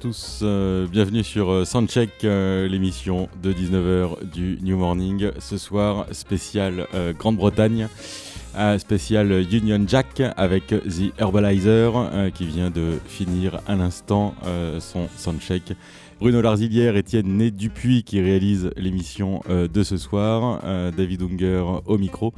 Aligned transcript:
Tous, 0.00 0.40
euh, 0.42 0.86
bienvenue 0.86 1.22
sur 1.22 1.50
euh, 1.50 1.66
Soundcheck, 1.66 2.24
euh, 2.24 2.66
l'émission 2.66 3.28
de 3.42 3.52
19h 3.52 4.30
du 4.32 4.58
New 4.62 4.78
Morning. 4.78 5.30
Ce 5.38 5.58
soir, 5.58 6.06
spécial 6.12 6.86
Grande-Bretagne, 7.18 7.86
spécial 8.78 9.44
Union 9.52 9.84
Jack 9.86 10.22
avec 10.38 10.68
The 10.68 11.12
Herbalizer 11.18 12.32
qui 12.32 12.46
vient 12.46 12.70
de 12.70 12.98
finir 13.06 13.60
à 13.66 13.74
l'instant 13.74 14.34
son 14.78 15.06
Soundcheck. 15.16 15.74
Bruno 16.18 16.40
Larzilière, 16.40 16.96
Étienne 16.96 17.36
Né 17.36 17.50
Dupuis 17.50 18.02
qui 18.02 18.22
réalise 18.22 18.70
l'émission 18.76 19.42
de 19.48 19.82
ce 19.82 19.98
soir, 19.98 20.62
David 20.96 21.22
Unger 21.22 21.62
au 21.84 21.98
micro 21.98 22.32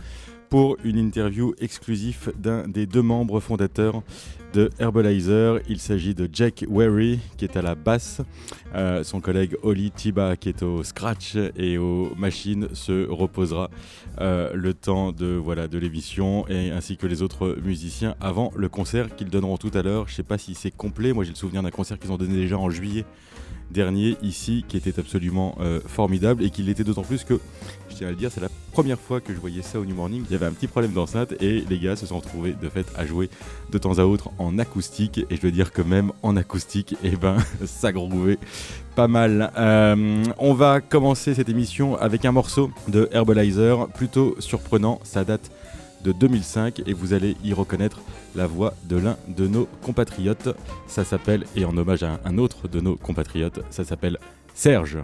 pour 0.50 0.76
une 0.84 0.98
interview 0.98 1.54
exclusive 1.60 2.30
d'un 2.38 2.68
des 2.68 2.84
deux 2.84 3.00
membres 3.00 3.40
fondateurs 3.40 4.02
de 4.52 4.70
Herbalizer. 4.78 5.60
Il 5.68 5.78
s'agit 5.78 6.14
de 6.14 6.28
Jack 6.32 6.64
Wary 6.68 7.20
qui 7.36 7.44
est 7.44 7.56
à 7.56 7.62
la 7.62 7.74
basse. 7.74 8.20
Euh, 8.74 9.04
son 9.04 9.20
collègue 9.20 9.56
Oli 9.62 9.90
Tiba 9.90 10.36
qui 10.36 10.48
est 10.48 10.62
au 10.62 10.82
scratch 10.82 11.36
et 11.56 11.78
aux 11.78 12.14
machines 12.16 12.68
se 12.72 13.08
reposera 13.08 13.70
euh, 14.20 14.50
le 14.54 14.74
temps 14.74 15.12
de 15.12 15.26
voilà 15.26 15.68
de 15.68 15.78
l'émission 15.78 16.46
et 16.48 16.70
ainsi 16.70 16.96
que 16.96 17.06
les 17.06 17.22
autres 17.22 17.56
musiciens 17.62 18.14
avant 18.20 18.52
le 18.56 18.68
concert 18.68 19.14
qu'ils 19.14 19.30
donneront 19.30 19.56
tout 19.56 19.70
à 19.74 19.82
l'heure. 19.82 20.08
Je 20.08 20.14
sais 20.14 20.22
pas 20.22 20.38
si 20.38 20.54
c'est 20.54 20.70
complet. 20.70 21.12
Moi 21.12 21.24
j'ai 21.24 21.30
le 21.30 21.36
souvenir 21.36 21.62
d'un 21.62 21.70
concert 21.70 21.98
qu'ils 21.98 22.12
ont 22.12 22.18
donné 22.18 22.34
déjà 22.34 22.58
en 22.58 22.70
juillet 22.70 23.04
dernier 23.72 24.16
ici 24.22 24.64
qui 24.68 24.76
était 24.76 24.98
absolument 24.98 25.56
euh, 25.60 25.80
formidable 25.86 26.44
et 26.44 26.50
qui 26.50 26.62
l'était 26.62 26.84
d'autant 26.84 27.02
plus 27.02 27.24
que, 27.24 27.40
je 27.90 27.96
tiens 27.96 28.08
à 28.08 28.10
le 28.10 28.16
dire, 28.16 28.30
c'est 28.32 28.40
la 28.40 28.48
première 28.72 28.98
fois 28.98 29.20
que 29.20 29.34
je 29.34 29.38
voyais 29.38 29.62
ça 29.62 29.78
au 29.78 29.84
New 29.84 29.94
Morning. 29.94 30.24
Il 30.28 30.32
y 30.32 30.34
avait 30.34 30.46
un 30.46 30.52
petit 30.52 30.66
problème 30.66 30.92
d'enceinte 30.92 31.32
et 31.40 31.64
les 31.68 31.78
gars 31.78 31.96
se 31.96 32.06
sont 32.06 32.18
retrouvés 32.18 32.52
de 32.52 32.68
fait 32.68 32.86
à 32.96 33.04
jouer 33.04 33.28
de 33.70 33.78
temps 33.78 33.98
à 33.98 34.04
autre 34.04 34.30
en 34.38 34.58
acoustique 34.58 35.18
et 35.30 35.36
je 35.36 35.40
veux 35.40 35.50
dire 35.50 35.72
que 35.72 35.82
même 35.82 36.12
en 36.22 36.36
acoustique, 36.36 36.94
et 37.04 37.10
eh 37.12 37.16
ben 37.16 37.36
ça 37.66 37.92
grouvait 37.92 38.38
pas 38.94 39.08
mal. 39.08 39.52
Euh, 39.56 40.24
on 40.38 40.54
va 40.54 40.80
commencer 40.80 41.34
cette 41.34 41.48
émission 41.48 41.96
avec 41.96 42.24
un 42.24 42.32
morceau 42.32 42.70
de 42.88 43.08
Herbalizer 43.12 43.88
plutôt 43.88 44.36
surprenant, 44.38 45.00
ça 45.04 45.24
date 45.24 45.50
de 46.02 46.12
2005 46.12 46.82
et 46.86 46.92
vous 46.92 47.12
allez 47.12 47.36
y 47.44 47.52
reconnaître 47.52 48.00
la 48.34 48.46
voix 48.46 48.74
de 48.84 48.96
l'un 48.96 49.16
de 49.28 49.46
nos 49.46 49.66
compatriotes. 49.82 50.48
Ça 50.86 51.04
s'appelle, 51.04 51.44
et 51.56 51.64
en 51.64 51.76
hommage 51.76 52.02
à 52.02 52.20
un 52.24 52.38
autre 52.38 52.68
de 52.68 52.80
nos 52.80 52.96
compatriotes, 52.96 53.60
ça 53.70 53.84
s'appelle 53.84 54.18
Serge. 54.54 54.98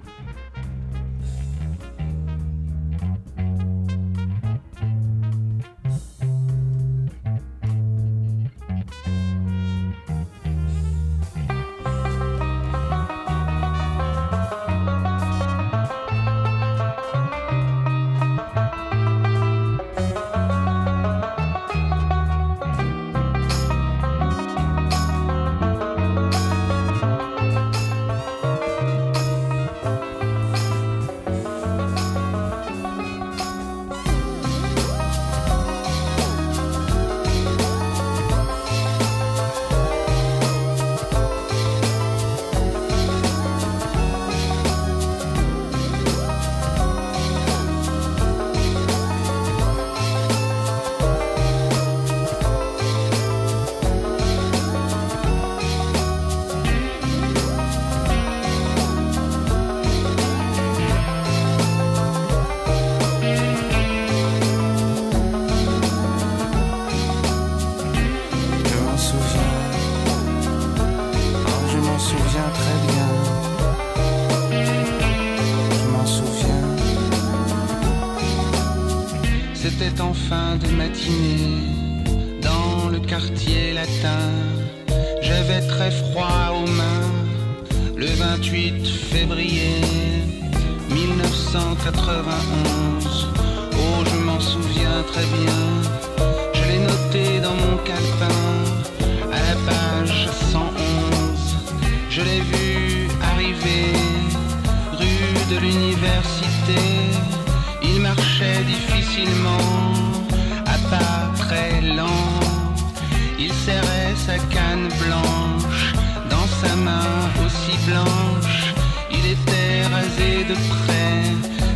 de 120.44 120.54
près, 120.54 121.22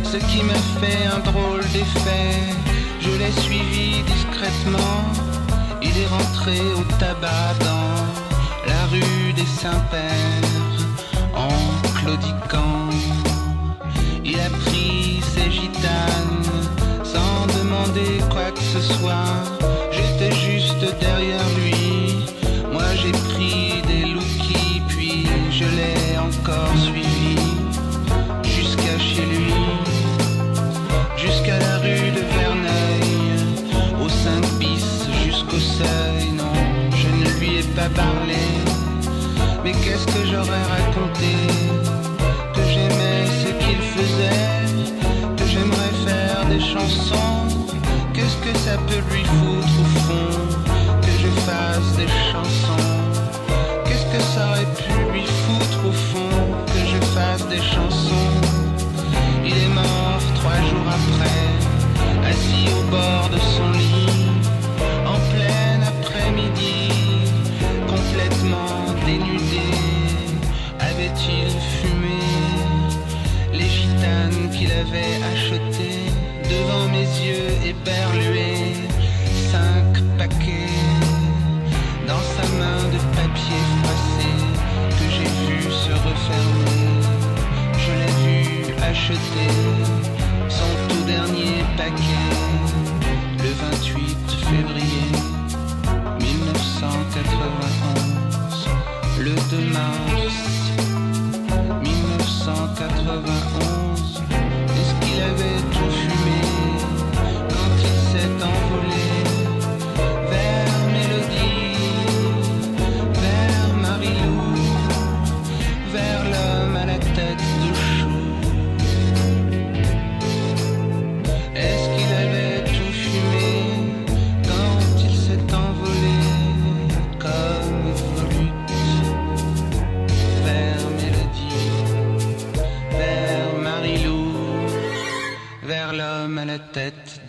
ce 0.03 0.17
qui 0.17 0.43
me 0.43 0.53
fait 0.79 1.05
un 1.05 1.19
drôle 1.19 1.61
d'effet. 1.73 2.39
Je 2.99 3.11
l'ai 3.19 3.31
suivi 3.41 4.03
discrètement, 4.03 4.99
il 5.81 5.97
est 5.97 6.07
rentré 6.07 6.59
au 6.79 6.83
tabac 6.99 7.53
dans 7.59 7.95
la 8.67 8.85
rue 8.91 9.33
des 9.33 9.45
Saints-Pères 9.45 10.79
en 11.35 11.99
claudiquant. 11.99 12.89
Il 14.23 14.39
a 14.39 14.49
pris 14.49 15.21
ses 15.33 15.51
gitanes 15.51 16.43
sans 17.03 17.45
demander 17.59 18.19
quoi 18.29 18.51
que 18.51 18.61
ce 18.61 18.79
soit 18.79 19.62
Mais 39.63 39.71
qu'est-ce 39.71 40.05
que 40.05 40.25
j'aurais 40.25 40.63
raconté 40.63 41.31
Que 42.53 42.61
j'aimais 42.71 43.25
ce 43.41 43.49
qu'il 43.63 43.81
faisait. 43.95 45.35
Que 45.37 45.45
j'aimerais 45.45 45.95
faire 46.05 46.45
des 46.49 46.59
chansons. 46.59 47.47
Qu'est-ce 48.13 48.37
que 48.37 48.57
ça 48.57 48.77
peut 48.87 49.01
lui 49.13 49.23
foutre 49.23 49.79
au 49.79 49.99
fond 49.99 50.39
Que 51.01 51.11
je 51.23 51.29
fasse 51.47 51.95
des 51.95 52.11
chansons. 52.31 52.89
Qu'est-ce 53.85 54.05
que 54.13 54.21
ça 54.21 54.49
aurait 54.49 54.71
pu 54.75 55.11
lui 55.13 55.25
foutre 55.25 55.87
au 55.87 55.91
fond 55.91 56.35
Que 56.67 56.79
je 56.85 56.99
fasse 57.15 57.47
des 57.47 57.61
chansons. 57.61 58.31
Il 59.45 59.57
est 59.57 59.73
mort 59.73 60.19
trois 60.35 60.59
jours 60.69 60.87
après 60.87 62.29
Assis 62.29 62.67
au 62.77 62.83
bord 62.89 63.29
avait 74.93 75.17
acheté 75.33 75.89
devant 76.49 76.85
mes 76.89 77.07
yeux 77.25 77.49
éberlués 77.65 78.75
cinq 79.51 79.91
paquets 80.17 80.77
dans 82.07 82.23
sa 82.35 82.45
main 82.59 82.81
de 82.93 82.99
papier 83.15 83.61
froissé 83.79 84.31
que 84.97 85.05
j'ai 85.09 85.29
vu 85.45 85.57
se 85.71 85.91
refermer. 85.91 86.87
Je 87.83 87.91
l'ai 87.99 88.13
vu 88.23 88.39
acheter 88.83 89.51
son 90.49 90.71
tout 90.89 91.05
dernier 91.05 91.55
paquet 91.75 92.29
le 93.39 93.51
28 93.51 94.31
février 94.51 95.11
1991, 96.19 98.69
le 99.19 99.33
2 99.49 99.57
mars 99.73 100.37
1991. 101.81 103.72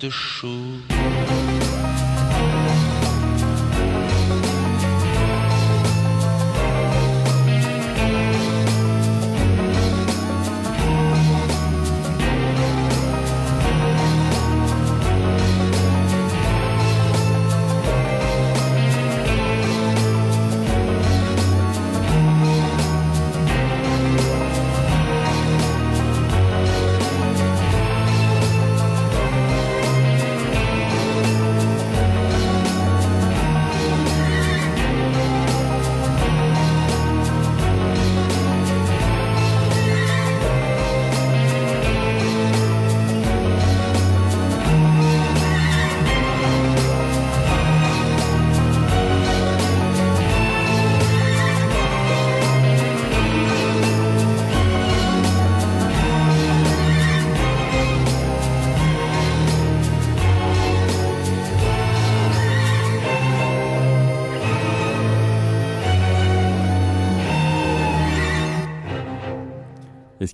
De 0.05 0.11
chou. 0.11 1.44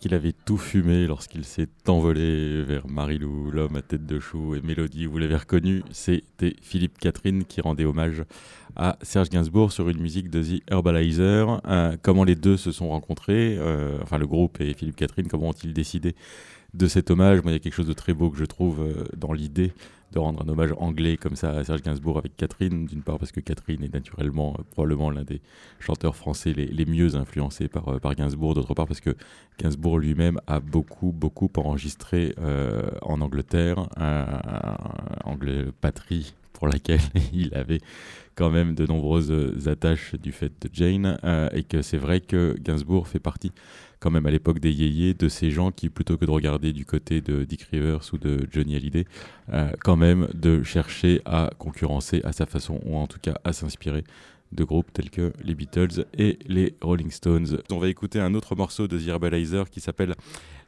Qu'il 0.01 0.15
avait 0.15 0.33
tout 0.33 0.57
fumé 0.57 1.07
lorsqu'il 1.07 1.45
s'est 1.45 1.69
envolé 1.87 2.63
vers 2.63 2.89
Marilou, 2.89 3.51
l'homme 3.51 3.77
à 3.77 3.83
tête 3.83 4.07
de 4.07 4.19
chou 4.19 4.55
et 4.55 4.63
Mélodie, 4.63 5.07
vous 5.07 5.19
l'avez 5.19 5.37
reconnu, 5.37 5.83
c'était 5.93 6.57
Philippe 6.63 6.99
Catherine 6.99 7.45
qui 7.45 7.61
rendait 7.61 7.85
hommage 7.85 8.25
à 8.77 8.97
Serge 9.03 9.29
Gainsbourg 9.29 9.73
sur 9.73 9.89
une 9.89 10.01
musique 10.01 10.31
de 10.31 10.43
The 10.43 10.63
Herbalizer. 10.71 11.61
Euh, 11.67 11.97
comment 12.03 12.25
les 12.25 12.35
deux 12.35 12.57
se 12.57 12.73
sont 12.73 12.89
rencontrés, 12.89 13.57
euh, 13.59 13.99
enfin 14.03 14.17
le 14.17 14.27
groupe 14.27 14.61
et 14.61 14.73
Philippe 14.73 14.97
Catherine, 14.97 15.29
comment 15.29 15.51
ont-ils 15.51 15.75
décidé 15.75 16.17
de 16.73 16.87
cet 16.87 17.11
hommage? 17.11 17.43
Moi, 17.43 17.53
il 17.53 17.55
y 17.55 17.57
a 17.57 17.61
quelque 17.61 17.75
chose 17.75 17.89
de 17.89 17.93
très 17.93 18.15
beau 18.15 18.31
que 18.31 18.39
je 18.39 18.47
trouve 18.47 18.81
euh, 18.81 19.05
dans 19.17 19.35
l'idée 19.35 19.73
de 20.13 20.19
rendre 20.19 20.43
un 20.43 20.49
hommage 20.49 20.75
anglais 20.79 21.17
comme 21.17 21.37
ça 21.37 21.51
à 21.51 21.65
Serge 21.65 21.83
Gainsbourg 21.83 22.19
avec 22.19 22.37
Catherine, 22.37 22.87
d'une 22.87 23.03
part 23.03 23.19
parce 23.19 23.33
que 23.33 23.41
Catherine 23.41 23.83
est 23.85 23.93
naturellement 23.93 24.57
euh, 24.59 24.63
probablement 24.71 25.11
l'un 25.11 25.23
des 25.23 25.41
chanteurs 25.79 26.17
français 26.17 26.53
les, 26.53 26.87
mieux 26.87 27.15
influencés 27.15 27.69
par, 27.69 27.89
euh, 27.89 27.99
par 27.99 28.15
Gainsbourg, 28.15 28.55
d'autre 28.55 28.75
part 28.75 28.87
parce 28.87 29.01
que 29.01 29.17
Gainsbourg 29.59 29.99
lui-même 29.99 30.41
a 30.47 30.61
beaucoup, 30.61 31.13
beaucoup 31.13 31.51
enregistré 31.57 32.35
euh, 32.39 32.91
en 33.03 33.21
Angleterre, 33.21 33.89
anglais 35.25 35.67
patrie 35.81 36.35
pour 36.53 36.69
laquelle 36.69 37.01
il 37.33 37.55
avait 37.55 37.81
quand 38.35 38.51
même 38.51 38.75
de 38.75 38.87
nombreuses 38.87 39.69
attaches 39.69 40.15
du 40.15 40.33
fait 40.33 40.53
de 40.63 40.71
Jane, 40.73 41.19
et 41.53 41.63
que 41.63 41.83
c'est 41.83 41.99
vrai 41.99 42.21
que 42.21 42.57
Gainsbourg 42.59 43.07
fait 43.07 43.19
partie 43.19 43.53
quand 44.01 44.11
même 44.11 44.27
à 44.27 44.31
l'époque 44.31 44.59
des 44.59 44.73
yéyés, 44.73 45.15
de 45.15 45.29
ces 45.29 45.51
gens 45.51 45.71
qui, 45.71 45.91
plutôt 45.91 46.17
que 46.17 46.25
de 46.25 46.31
regarder 46.31 46.73
du 46.73 46.85
côté 46.85 47.21
de 47.21 47.45
Dick 47.45 47.63
Rivers 47.71 48.01
ou 48.13 48.19
de 48.19 48.49
Johnny 48.51 48.75
Hallyday, 48.75 49.05
euh, 49.53 49.71
quand 49.81 49.97
même 49.97 50.29
de 50.35 50.63
chercher 50.63 51.21
à 51.27 51.51
concurrencer 51.59 52.23
à 52.25 52.33
sa 52.33 52.47
façon, 52.47 52.81
ou 52.85 52.97
en 52.97 53.07
tout 53.07 53.19
cas 53.21 53.35
à 53.45 53.53
s'inspirer 53.53 54.05
de 54.53 54.65
groupes 54.65 54.93
tels 54.93 55.11
que 55.11 55.33
les 55.45 55.55
Beatles 55.55 56.07
et 56.17 56.39
les 56.47 56.75
Rolling 56.81 57.11
Stones. 57.11 57.59
On 57.71 57.79
va 57.79 57.89
écouter 57.89 58.21
un 58.21 58.35
autre 58.35 58.57
morceau 58.57 58.89
de 58.89 58.99
The 58.99 59.09
Herbalizer 59.09 59.71
qui 59.71 59.81
s'appelle 59.81 60.15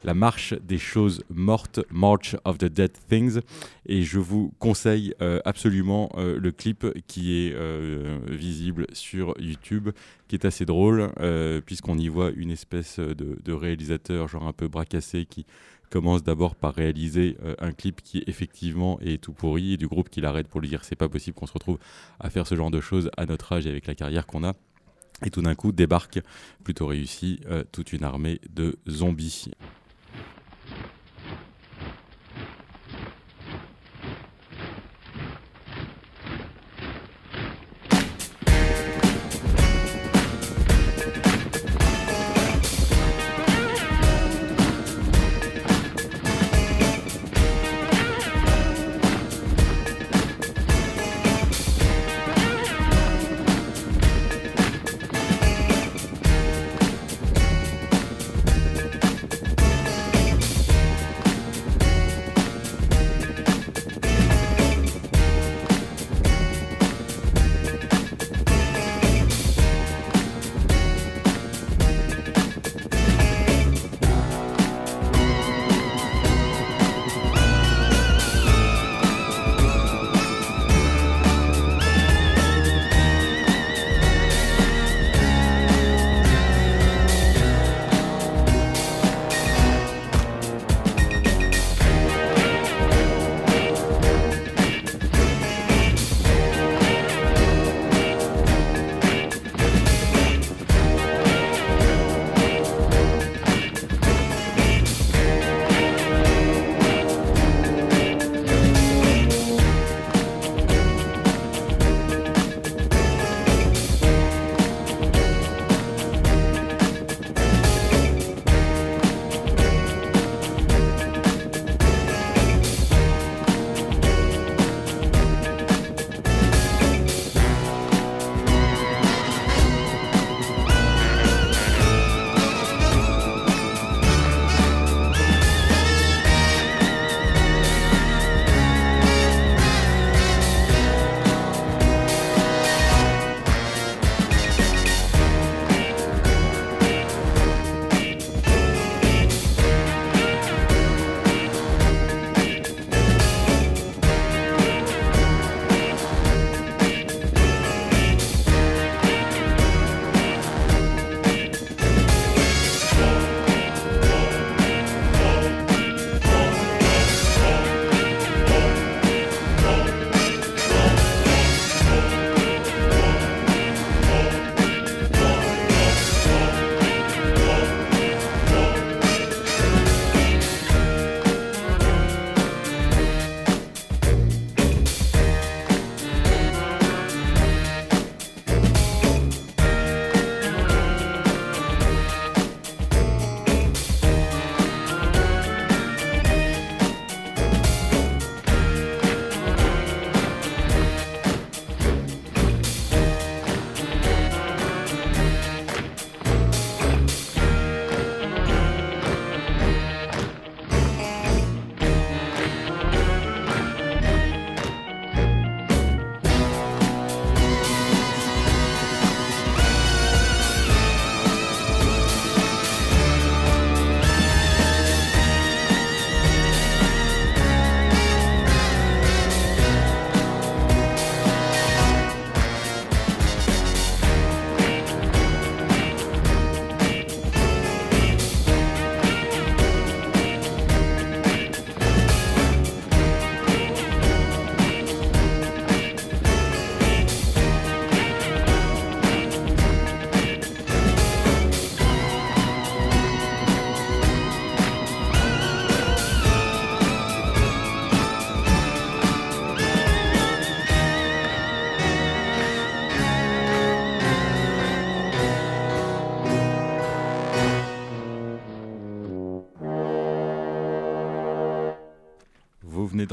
La 0.03 0.13
marche 0.13 0.53
des 0.61 0.77
choses 0.77 1.23
mortes, 1.29 1.81
March 1.91 2.35
of 2.45 2.57
the 2.57 2.65
Dead 2.65 2.91
Things. 3.09 3.39
Et 3.85 4.03
je 4.03 4.19
vous 4.19 4.53
conseille 4.59 5.13
euh, 5.21 5.39
absolument 5.45 6.09
euh, 6.17 6.39
le 6.39 6.51
clip 6.51 6.85
qui 7.07 7.33
est 7.33 7.53
euh, 7.53 8.19
visible 8.29 8.87
sur 8.93 9.35
YouTube, 9.39 9.89
qui 10.27 10.35
est 10.35 10.45
assez 10.45 10.65
drôle, 10.65 11.11
puisqu'on 11.65 11.97
y 11.97 12.07
voit 12.07 12.31
une 12.31 12.51
espèce 12.51 12.99
de, 12.99 13.37
de, 13.43 13.53
réalisateur, 13.53 14.27
genre 14.27 14.47
un 14.47 14.53
peu 14.53 14.67
bracassé, 14.67 15.25
qui 15.25 15.45
commence 15.93 16.23
d'abord 16.23 16.55
par 16.55 16.73
réaliser 16.73 17.37
euh, 17.43 17.53
un 17.59 17.71
clip 17.71 18.01
qui 18.01 18.23
effectivement 18.25 18.99
est 19.01 19.21
tout 19.21 19.31
pourri 19.31 19.73
et 19.73 19.77
du 19.77 19.87
groupe 19.87 20.09
qui 20.09 20.21
l'arrête 20.21 20.47
pour 20.47 20.59
lui 20.59 20.67
dire 20.67 20.83
c'est 20.83 20.95
pas 20.95 21.07
possible 21.07 21.35
qu'on 21.37 21.45
se 21.45 21.53
retrouve 21.53 21.77
à 22.19 22.31
faire 22.31 22.47
ce 22.47 22.55
genre 22.55 22.71
de 22.71 22.81
choses 22.81 23.11
à 23.15 23.27
notre 23.27 23.53
âge 23.53 23.67
et 23.67 23.69
avec 23.69 23.85
la 23.85 23.93
carrière 23.93 24.25
qu'on 24.25 24.43
a. 24.43 24.53
Et 25.23 25.29
tout 25.29 25.43
d'un 25.43 25.53
coup 25.53 25.71
débarque, 25.71 26.19
plutôt 26.63 26.87
réussi, 26.87 27.39
euh, 27.45 27.63
toute 27.71 27.93
une 27.93 28.03
armée 28.03 28.41
de 28.49 28.79
zombies. 28.89 29.51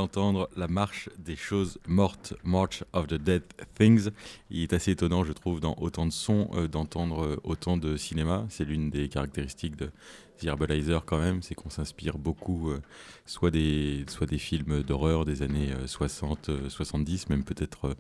D'entendre 0.00 0.48
La 0.56 0.66
marche 0.66 1.10
des 1.18 1.36
choses 1.36 1.78
mortes, 1.86 2.32
March 2.42 2.84
of 2.94 3.06
the 3.06 3.16
Dead 3.16 3.42
Things. 3.74 4.08
Il 4.48 4.62
est 4.62 4.72
assez 4.72 4.92
étonnant, 4.92 5.24
je 5.24 5.34
trouve, 5.34 5.60
dans 5.60 5.76
autant 5.78 6.06
de 6.06 6.10
sons, 6.10 6.48
euh, 6.54 6.68
d'entendre 6.68 7.22
euh, 7.22 7.36
autant 7.44 7.76
de 7.76 7.98
cinéma. 7.98 8.46
C'est 8.48 8.64
l'une 8.64 8.88
des 8.88 9.10
caractéristiques 9.10 9.76
de 9.76 9.90
The 10.38 10.44
Herbalizer 10.44 11.04
quand 11.04 11.18
même, 11.18 11.42
c'est 11.42 11.54
qu'on 11.54 11.68
s'inspire 11.68 12.16
beaucoup 12.16 12.70
euh, 12.70 12.80
soit, 13.26 13.50
des, 13.50 14.06
soit 14.08 14.26
des 14.26 14.38
films 14.38 14.82
d'horreur 14.82 15.26
des 15.26 15.42
années 15.42 15.68
60, 15.84 16.70
70, 16.70 17.28
même 17.28 17.44
peut-être 17.44 17.94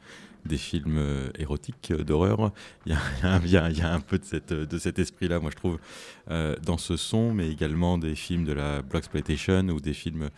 des 0.46 0.56
films 0.56 1.30
érotiques 1.38 1.92
d'horreur. 1.92 2.50
Il 2.86 2.92
y, 2.94 3.82
a 3.82 3.92
un 3.92 4.00
peu 4.00 4.18
de, 4.18 4.24
cette, 4.24 4.54
de 4.54 4.78
cet 4.78 4.98
esprit-là, 4.98 5.38
moi 5.38 5.50
je 5.50 5.56
trouve, 5.56 5.78
dans 6.64 6.78
ce 6.78 6.96
son, 6.96 7.34
mais 7.34 7.50
également 7.50 7.98
des 7.98 8.14
films 8.14 8.46
de 8.46 8.54
la 8.54 8.80
Black 8.80 9.00
Exploitation 9.00 9.68
ou 9.68 9.80
des 9.80 9.92
films 9.92 10.30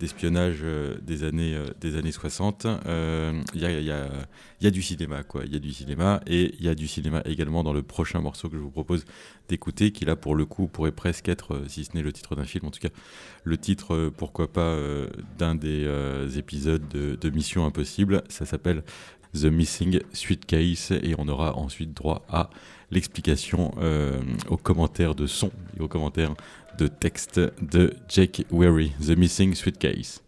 d'espionnage 0.00 0.60
euh, 0.62 0.96
des, 1.02 1.24
années, 1.24 1.54
euh, 1.54 1.66
des 1.78 1.96
années 1.96 2.10
60. 2.10 2.64
Il 2.64 2.70
euh, 2.86 3.40
y, 3.54 3.66
a, 3.66 3.70
y, 3.70 3.84
y, 4.62 4.66
a, 4.66 4.70
du 4.70 4.82
cinéma, 4.82 5.22
quoi. 5.22 5.42
Il 5.44 5.52
y 5.52 5.56
a 5.56 5.58
du 5.58 5.72
cinéma 5.72 6.22
et 6.26 6.54
il 6.58 6.64
y 6.64 6.68
a 6.68 6.74
du 6.74 6.88
cinéma 6.88 7.22
également 7.26 7.62
dans 7.62 7.74
le 7.74 7.82
prochain 7.82 8.20
morceau 8.20 8.48
que 8.48 8.56
je 8.56 8.62
vous 8.62 8.70
propose 8.70 9.04
d'écouter, 9.48 9.92
qui 9.92 10.06
là, 10.06 10.16
pour 10.16 10.34
le 10.34 10.46
coup, 10.46 10.66
pourrait 10.68 10.90
presque 10.90 11.28
être, 11.28 11.62
si 11.68 11.84
ce 11.84 11.90
n'est 11.94 12.02
le 12.02 12.12
titre 12.12 12.34
d'un 12.34 12.44
film, 12.44 12.64
en 12.66 12.70
tout 12.70 12.80
cas, 12.80 12.88
le 13.44 13.58
titre, 13.58 14.10
pourquoi 14.16 14.50
pas, 14.50 14.76
d'un 15.38 15.54
des 15.54 15.86
épisodes 16.38 16.86
de, 16.88 17.16
de 17.16 17.30
Mission 17.30 17.66
Impossible. 17.66 18.22
Ça 18.28 18.46
s'appelle 18.46 18.82
The 19.34 19.46
Missing 19.46 20.00
Suitcase 20.12 20.92
et 20.92 21.14
on 21.18 21.28
aura 21.28 21.56
ensuite 21.56 21.92
droit 21.92 22.24
à 22.28 22.48
l'explication 22.90 23.74
aux 24.48 24.56
commentaires 24.56 25.14
de 25.14 25.26
son 25.26 25.50
et 25.76 25.80
aux 25.80 25.88
commentaires 25.88 26.34
de 26.78 26.88
texte 26.88 27.52
de 27.60 27.96
Jake 28.08 28.44
Weary, 28.50 28.92
The 29.04 29.16
Missing 29.16 29.54
Suitcase. 29.54 30.20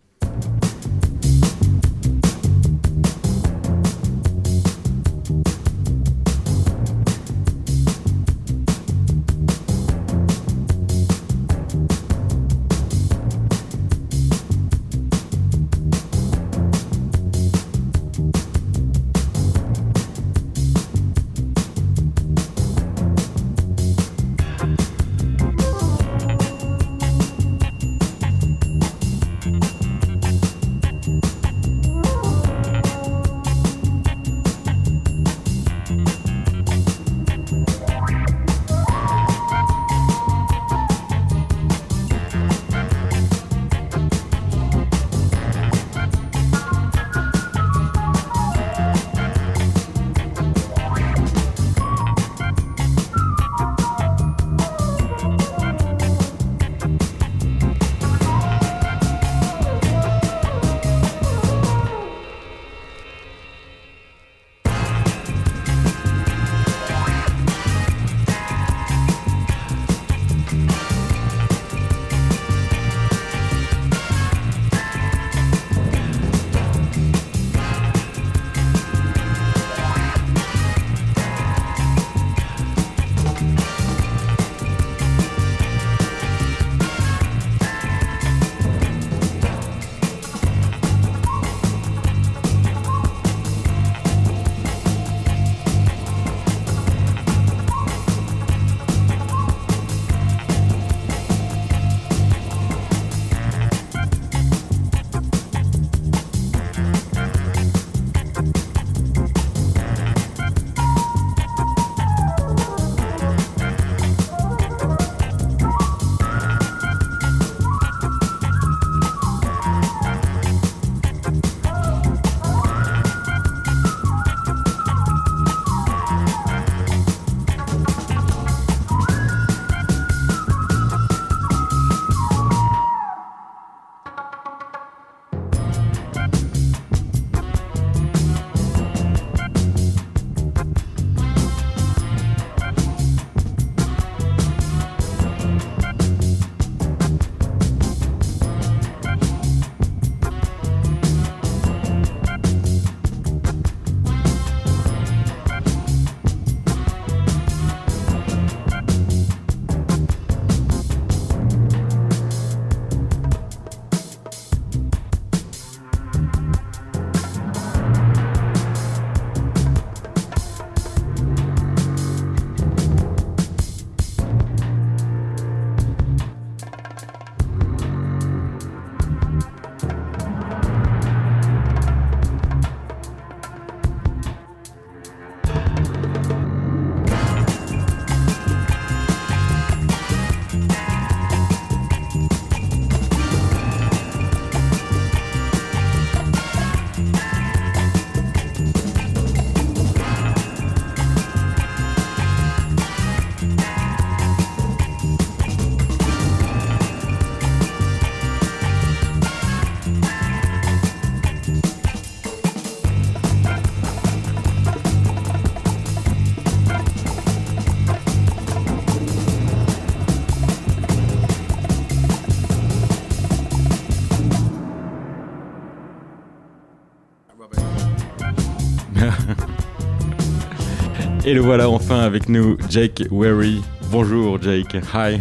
Et 231.33 231.35
le 231.35 231.41
voilà 231.41 231.71
enfin 231.71 232.01
avec 232.01 232.29
nous, 232.29 232.59
Jake 232.69 233.05
Weary. 233.11 233.63
Bonjour 233.91 234.39
Jake. 234.39 234.77
Hi. 234.93 235.19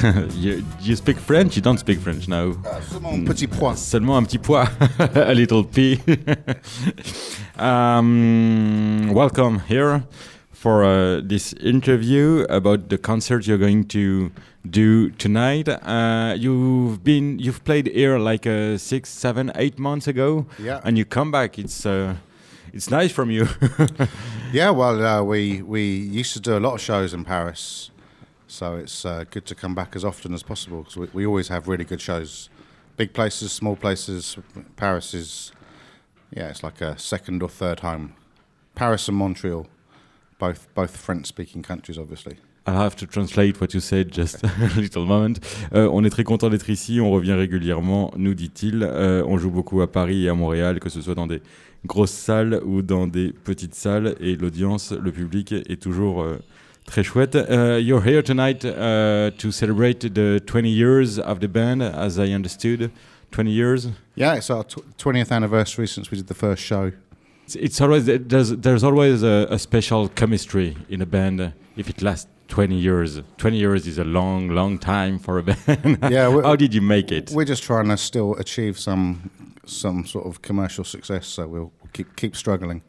Bonjour, 0.00 0.22
you, 0.36 0.62
you 0.80 0.94
speak 0.94 1.18
French? 1.18 1.56
You 1.56 1.60
don't 1.60 1.76
speak 1.76 1.98
French 1.98 2.28
now. 2.28 2.50
Uh, 2.52 2.80
seulement 2.88 3.14
un 3.14 3.24
petit 3.24 3.48
point. 3.48 3.74
Seulement 3.76 4.16
un 4.16 4.22
petit 4.22 4.38
pois, 4.38 4.68
a 5.16 5.34
little 5.34 5.64
p. 5.64 5.98
um, 7.58 9.12
welcome 9.12 9.58
here 9.66 10.04
for 10.52 10.84
uh, 10.84 11.20
this 11.20 11.52
interview 11.54 12.46
about 12.48 12.88
the 12.88 12.96
concert 12.96 13.44
you're 13.44 13.58
going 13.58 13.88
to 13.88 14.30
do 14.70 15.10
tonight. 15.18 15.68
Uh, 15.68 16.36
you've 16.38 17.02
been 17.02 17.40
you've 17.40 17.64
played 17.64 17.88
here 17.88 18.18
like 18.20 18.46
uh, 18.46 18.78
six, 18.78 19.10
seven, 19.10 19.50
eight 19.56 19.80
months 19.80 20.06
ago, 20.06 20.46
Yeah. 20.60 20.80
and 20.84 20.96
you 20.96 21.04
come 21.04 21.32
back. 21.32 21.58
It's 21.58 21.84
uh, 21.84 22.14
it's 22.72 22.88
nice 22.88 23.10
from 23.10 23.32
you. 23.32 23.48
Yeah, 24.50 24.70
well, 24.70 25.04
uh, 25.04 25.22
we 25.22 25.60
we 25.60 25.82
used 25.82 26.32
to 26.32 26.40
do 26.40 26.56
a 26.56 26.60
lot 26.60 26.74
of 26.74 26.80
shows 26.80 27.12
in 27.12 27.24
Paris, 27.24 27.90
so 28.46 28.76
it's 28.76 29.04
uh, 29.04 29.24
good 29.30 29.44
to 29.46 29.54
come 29.54 29.74
back 29.74 29.94
as 29.94 30.04
often 30.04 30.32
as 30.32 30.42
possible 30.42 30.78
because 30.78 30.96
we, 30.96 31.08
we 31.12 31.26
always 31.26 31.48
have 31.48 31.68
really 31.68 31.84
good 31.84 32.00
shows, 32.00 32.48
big 32.96 33.12
places, 33.12 33.52
small 33.52 33.76
places. 33.76 34.38
Paris 34.76 35.12
is, 35.12 35.52
yeah, 36.30 36.48
it's 36.48 36.62
like 36.62 36.80
a 36.80 36.98
second 36.98 37.42
or 37.42 37.50
third 37.50 37.80
home. 37.80 38.14
Paris 38.74 39.06
and 39.08 39.18
Montreal, 39.18 39.66
both 40.38 40.66
both 40.74 40.96
French-speaking 40.96 41.62
countries, 41.62 41.98
obviously. 41.98 42.38
I 42.68 42.72
have 42.72 42.96
to 42.96 43.06
translate 43.06 43.58
what 43.62 43.72
you 43.72 43.80
said 43.80 44.12
just 44.12 44.44
a 44.44 44.78
little 44.78 45.06
moment. 45.06 45.38
Euh, 45.74 45.88
on 45.90 46.04
est 46.04 46.10
très 46.10 46.24
content 46.24 46.50
d'être 46.50 46.68
ici, 46.68 47.00
on 47.00 47.10
revient 47.10 47.32
régulièrement, 47.32 48.12
nous 48.18 48.34
dit-il. 48.34 48.82
Euh, 48.82 49.22
on 49.26 49.38
joue 49.38 49.50
beaucoup 49.50 49.80
à 49.80 49.90
Paris 49.90 50.26
et 50.26 50.28
à 50.28 50.34
Montréal, 50.34 50.78
que 50.78 50.90
ce 50.90 51.00
soit 51.00 51.14
dans 51.14 51.26
des 51.26 51.40
grosses 51.86 52.10
salles 52.10 52.60
ou 52.66 52.82
dans 52.82 53.06
des 53.06 53.32
petites 53.32 53.74
salles, 53.74 54.16
et 54.20 54.36
l'audience, 54.36 54.92
le 54.92 55.10
public 55.10 55.52
est 55.52 55.80
toujours 55.80 56.22
euh, 56.22 56.36
très 56.84 57.02
chouette. 57.02 57.36
Euh, 57.36 57.80
you're 57.80 58.06
here 58.06 58.22
tonight 58.22 58.66
uh, 58.66 59.30
to 59.38 59.50
celebrate 59.50 60.00
the 60.00 60.38
20 60.44 60.66
years 60.66 61.18
of 61.20 61.38
the 61.40 61.48
band, 61.48 61.80
as 61.80 62.18
I 62.18 62.34
understood. 62.34 62.90
20 63.30 63.50
years? 63.50 63.88
Yeah, 64.14 64.36
it's 64.36 64.50
our 64.50 64.64
tw- 64.64 64.84
20th 64.98 65.32
anniversary 65.32 65.86
since 65.88 66.10
we 66.10 66.18
did 66.18 66.26
the 66.26 66.34
first 66.34 66.62
show. 66.62 66.92
It's, 67.46 67.56
it's 67.56 67.80
always 67.80 68.04
there's 68.04 68.50
there's 68.50 68.84
always 68.84 69.22
a, 69.22 69.46
a 69.50 69.58
special 69.58 70.08
chemistry 70.08 70.76
in 70.90 71.00
a 71.00 71.06
band 71.06 71.40
uh, 71.40 71.50
if 71.78 71.88
it 71.88 72.02
lasts 72.02 72.28
20 72.48 72.74
years. 72.74 73.20
20 73.36 73.56
years 73.56 73.86
is 73.86 73.98
a 73.98 74.04
long, 74.04 74.48
long 74.48 74.78
time 74.78 75.18
for 75.18 75.38
a 75.38 75.42
band. 75.42 75.98
Yeah, 76.10 76.30
How 76.42 76.56
did 76.56 76.74
you 76.74 76.80
make 76.80 77.12
it? 77.12 77.30
We're 77.30 77.44
just 77.44 77.62
trying 77.62 77.88
to 77.88 77.96
still 77.96 78.34
achieve 78.36 78.78
some 78.78 79.30
some 79.66 80.06
sort 80.06 80.26
of 80.26 80.40
commercial 80.40 80.82
success, 80.82 81.26
so 81.26 81.46
we'll, 81.46 81.72
keep 81.92 82.16
keep 82.16 82.34
struggling. 82.34 82.82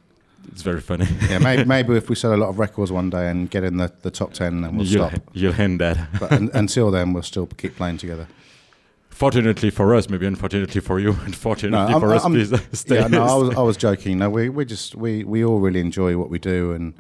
It's 0.48 0.62
very 0.62 0.80
funny. 0.82 1.06
Yeah, 1.30 1.40
maybe, 1.40 1.66
maybe 1.76 1.96
if 1.98 2.10
we 2.10 2.16
sell 2.16 2.34
a 2.34 2.38
lot 2.38 2.50
of 2.50 2.58
records 2.58 2.92
one 2.92 3.10
day 3.10 3.30
and 3.30 3.50
get 3.50 3.64
in 3.64 3.78
the, 3.78 3.92
the 4.02 4.10
top 4.12 4.34
ten, 4.34 4.62
then 4.62 4.78
we'll 4.78 4.86
you'll, 4.88 5.10
stop. 5.10 5.22
you'll 5.34 5.52
hand 5.54 5.80
that. 5.82 5.98
But 6.20 6.32
un, 6.32 6.50
until 6.54 6.90
then, 6.92 7.14
we'll 7.14 7.24
still 7.24 7.48
keep 7.48 7.76
playing 7.76 7.98
together. 7.98 8.28
Fortunately 9.10 9.70
for 9.70 9.94
us, 9.96 10.10
maybe 10.10 10.26
unfortunately 10.26 10.80
for 10.82 11.00
you, 11.00 11.10
unfortunately 11.26 11.78
I'm- 11.78 12.00
for 12.00 12.14
us, 12.14 12.24
I'm- 12.24 12.32
please 12.34 12.54
stay. 12.72 12.96
Yeah, 12.96 13.08
no, 13.08 13.24
I 13.24 13.36
was 13.36 13.56
I 13.58 13.62
was 13.62 13.76
joking. 13.78 14.18
No, 14.20 14.30
we 14.30 14.48
we 14.50 14.64
just 14.66 14.96
we, 14.96 15.26
we 15.26 15.44
all 15.44 15.60
really 15.60 15.82
enjoy 15.82 16.18
what 16.18 16.30
we 16.30 16.40
do, 16.40 16.72
and 16.72 16.94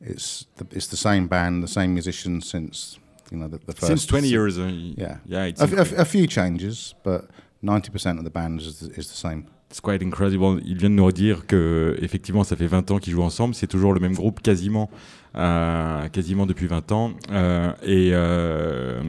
it's 0.00 0.46
the, 0.56 0.66
it's 0.72 0.86
the 0.88 0.96
same 0.96 1.26
band, 1.28 1.62
the 1.62 1.68
same 1.68 1.94
musicians 1.94 2.48
since 2.48 2.98
you 3.30 3.38
know 3.38 3.48
the, 3.48 3.58
the 3.58 3.72
first 3.72 3.86
Since 3.86 4.06
20 4.06 4.28
years. 4.28 4.58
Uh, 4.58 4.70
Yeah, 4.96 5.18
yeah, 5.26 5.44
it's, 5.44 5.60
a, 5.60 5.66
a, 5.76 6.02
a 6.02 6.04
few 6.04 6.26
changes, 6.26 6.94
but 7.04 7.28
ninety 7.62 7.90
percent 7.90 8.18
of 8.18 8.24
the 8.24 8.30
band 8.30 8.60
is 8.60 8.82
is 8.82 9.08
the 9.08 9.16
same. 9.16 9.46
it's 9.70 9.80
quite 9.80 10.02
incredible. 10.02 10.60
Il 10.64 10.76
vient 10.76 10.90
de 10.90 10.96
nous 10.96 11.04
redire 11.06 11.46
que 11.46 11.96
effectivement, 12.02 12.42
ça 12.42 12.56
fait 12.56 12.66
20 12.66 12.90
ans 12.90 12.98
qu'ils 12.98 13.12
jouent 13.12 13.22
ensemble. 13.22 13.54
C'est 13.54 13.68
toujours 13.68 13.94
le 13.94 14.00
même 14.00 14.14
groupe, 14.14 14.40
quasiment, 14.40 14.90
euh, 15.36 16.08
quasiment 16.08 16.44
depuis 16.44 16.66
20 16.66 16.90
ans. 16.92 17.12
Euh, 17.30 17.72
et, 17.84 18.10
euh, 18.12 19.00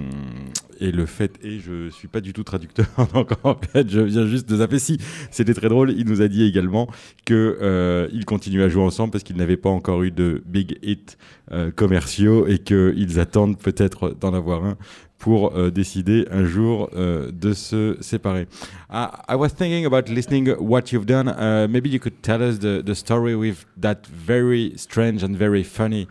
et 0.81 0.91
le 0.91 1.05
fait 1.05 1.39
est, 1.43 1.59
je 1.59 1.89
suis 1.89 2.07
pas 2.07 2.19
du 2.19 2.33
tout 2.33 2.43
traducteur, 2.43 2.87
donc 3.13 3.31
en 3.43 3.55
fait, 3.55 3.89
je 3.89 4.01
viens 4.01 4.25
juste 4.25 4.49
de 4.49 4.57
zapper. 4.57 4.79
Si, 4.79 4.97
c'était 5.29 5.53
très 5.53 5.69
drôle. 5.69 5.91
Il 5.91 6.07
nous 6.07 6.21
a 6.21 6.27
dit 6.27 6.43
également 6.43 6.87
que 7.25 7.59
euh, 7.61 8.09
ils 8.11 8.25
continuent 8.25 8.63
à 8.63 8.69
jouer 8.69 8.83
ensemble 8.83 9.11
parce 9.11 9.23
qu'ils 9.23 9.37
n'avaient 9.37 9.57
pas 9.57 9.69
encore 9.69 10.01
eu 10.03 10.11
de 10.11 10.41
big 10.45 10.79
hit 10.81 11.17
euh, 11.51 11.69
commerciaux 11.71 12.47
et 12.47 12.57
qu'ils 12.57 13.19
attendent 13.19 13.59
peut-être 13.59 14.15
d'en 14.19 14.33
avoir 14.33 14.65
un 14.65 14.77
pour 15.19 15.55
euh, 15.55 15.69
décider 15.69 16.25
un 16.31 16.45
jour 16.45 16.89
euh, 16.95 17.31
de 17.31 17.53
se 17.53 17.95
séparer. 18.01 18.47
I, 18.89 19.07
I 19.29 19.35
was 19.35 19.49
thinking 19.49 19.85
about 19.85 20.11
listening 20.11 20.49
what 20.59 20.91
you've 20.91 21.05
done. 21.05 21.27
Uh, 21.27 21.67
maybe 21.69 21.89
you 21.89 21.99
could 21.99 22.23
tell 22.23 22.41
us 22.41 22.57
the, 22.57 22.81
the 22.83 22.95
story 22.95 23.35
with 23.35 23.65
that 23.79 24.07
very 24.07 24.73
strange 24.77 25.23
and 25.23 25.35
very 25.35 25.63
funny, 25.63 26.07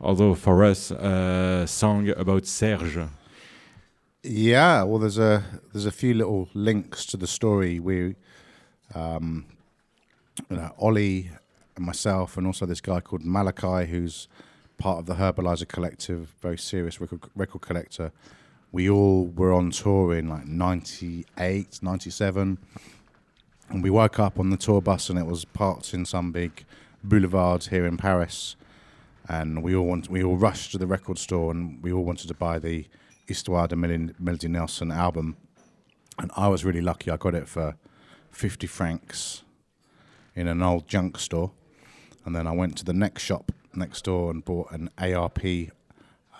although 0.00 0.34
for 0.34 0.62
us, 0.62 0.90
uh, 0.90 1.64
song 1.66 2.10
about 2.10 2.44
Serge. 2.44 2.98
Yeah, 4.24 4.84
well, 4.84 5.00
there's 5.00 5.18
a 5.18 5.42
there's 5.72 5.86
a 5.86 5.90
few 5.90 6.14
little 6.14 6.48
links 6.54 7.04
to 7.06 7.16
the 7.16 7.26
story. 7.26 7.80
We, 7.80 8.14
um, 8.94 9.46
you 10.48 10.56
know, 10.56 10.72
Ollie 10.78 11.30
and 11.76 11.84
myself, 11.84 12.36
and 12.36 12.46
also 12.46 12.64
this 12.64 12.80
guy 12.80 13.00
called 13.00 13.24
Malachi, 13.24 13.90
who's 13.90 14.28
part 14.78 15.00
of 15.00 15.06
the 15.06 15.14
Herbalizer 15.14 15.66
Collective, 15.66 16.34
very 16.40 16.56
serious 16.56 17.00
record, 17.00 17.22
record 17.34 17.62
collector. 17.62 18.12
We 18.70 18.88
all 18.88 19.26
were 19.26 19.52
on 19.52 19.70
tour 19.70 20.14
in 20.14 20.28
like 20.28 20.46
98, 20.46 21.82
97. 21.82 22.58
And 23.70 23.82
we 23.82 23.90
woke 23.90 24.20
up 24.20 24.38
on 24.38 24.50
the 24.50 24.56
tour 24.56 24.80
bus 24.80 25.10
and 25.10 25.18
it 25.18 25.26
was 25.26 25.44
parked 25.44 25.92
in 25.94 26.04
some 26.04 26.30
big 26.30 26.64
boulevard 27.02 27.64
here 27.64 27.86
in 27.86 27.96
Paris. 27.96 28.54
And 29.28 29.62
we 29.62 29.74
all 29.74 29.86
want, 29.86 30.08
we 30.08 30.22
all 30.22 30.36
rushed 30.36 30.72
to 30.72 30.78
the 30.78 30.86
record 30.86 31.18
store 31.18 31.50
and 31.50 31.82
we 31.82 31.92
all 31.92 32.04
wanted 32.04 32.28
to 32.28 32.34
buy 32.34 32.58
the 32.58 32.86
Histoire 33.32 33.68
de 33.68 33.76
Mel- 33.76 34.14
Melody 34.18 34.48
Nelson 34.48 34.90
album. 34.90 35.36
And 36.18 36.30
I 36.36 36.48
was 36.48 36.64
really 36.64 36.82
lucky. 36.82 37.10
I 37.10 37.16
got 37.16 37.34
it 37.34 37.48
for 37.48 37.76
50 38.30 38.66
francs 38.66 39.42
in 40.34 40.48
an 40.48 40.62
old 40.62 40.86
junk 40.86 41.18
store. 41.18 41.52
And 42.24 42.36
then 42.36 42.46
I 42.46 42.52
went 42.52 42.76
to 42.78 42.84
the 42.84 42.92
next 42.92 43.22
shop 43.22 43.50
next 43.74 44.04
door 44.04 44.30
and 44.30 44.44
bought 44.44 44.70
an 44.70 44.90
ARP, 44.98 45.40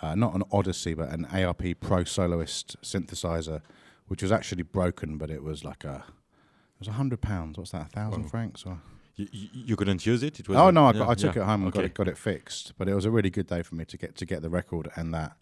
uh, 0.03 0.15
not 0.15 0.35
an 0.35 0.43
Odyssey, 0.53 0.95
but 0.95 1.09
an 1.11 1.25
ARP 1.27 1.63
Pro 1.81 2.05
Soloist 2.05 2.77
synthesizer, 2.83 3.63
which 4.07 4.23
was 4.23 4.31
actually 4.31 4.63
broken, 4.63 5.17
but 5.17 5.31
it 5.31 5.43
was 5.43 5.65
like 5.65 5.85
a, 5.85 6.05
it 6.07 6.79
was 6.79 6.89
a 6.89 6.93
hundred 6.93 7.21
pounds. 7.21 7.59
What's 7.59 7.71
that? 7.71 7.87
A 7.87 7.89
thousand 7.89 8.25
francs? 8.25 8.65
Or? 8.67 8.79
You, 9.17 9.29
you, 9.33 9.77
couldn't 9.77 10.05
use 10.07 10.23
it? 10.23 10.41
it 10.41 10.49
was 10.49 10.57
Oh 10.57 10.71
no, 10.71 10.87
I, 10.87 10.93
yeah, 10.93 11.09
I 11.09 11.15
took 11.15 11.37
yeah, 11.37 11.43
it 11.43 11.47
home 11.47 11.65
and 11.65 11.73
got 11.73 11.85
it 11.85 11.95
got 11.95 12.09
it 12.09 12.19
fixed. 12.19 12.73
But 12.79 12.89
it 12.89 12.95
was 12.95 13.05
a 13.05 13.11
really 13.11 13.31
good 13.31 13.47
day 13.47 13.63
for 13.63 13.75
me 13.75 13.85
to 13.87 13.97
get 13.97 14.17
to 14.17 14.27
get 14.27 14.43
the 14.43 14.51
record 14.51 14.91
and 14.97 15.13
that. 15.15 15.37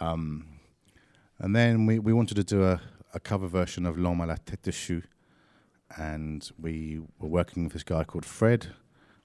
Um, 0.00 0.55
and 1.38 1.54
then 1.54 1.86
we, 1.86 1.98
we 1.98 2.12
wanted 2.12 2.36
to 2.36 2.44
do 2.44 2.64
a, 2.64 2.80
a 3.14 3.20
cover 3.20 3.46
version 3.46 3.86
of 3.86 3.98
L'Homme 3.98 4.20
à 4.20 4.26
la 4.26 4.36
tête 4.36 4.62
de 4.62 4.72
chou, 4.72 5.02
and 5.96 6.50
we 6.58 7.00
were 7.18 7.28
working 7.28 7.64
with 7.64 7.72
this 7.72 7.82
guy 7.82 8.04
called 8.04 8.24
Fred, 8.24 8.68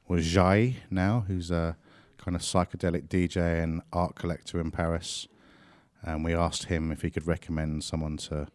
or 0.08 0.18
Jai 0.18 0.78
now, 0.90 1.26
who's 1.28 1.52
a 1.52 1.78
kind 2.18 2.36
of 2.36 2.42
psychedelic 2.42 3.08
DJ 3.08 3.64
and 3.64 3.82
art 3.92 4.16
collector 4.16 4.60
in 4.60 4.72
Paris. 4.72 5.28
And 6.04 6.24
we 6.24 6.34
asked 6.34 6.66
him 6.66 6.92
if 6.92 7.02
he 7.02 7.10
could 7.10 7.28
recommend 7.28 7.84
someone 7.84 8.18
to 8.18 8.48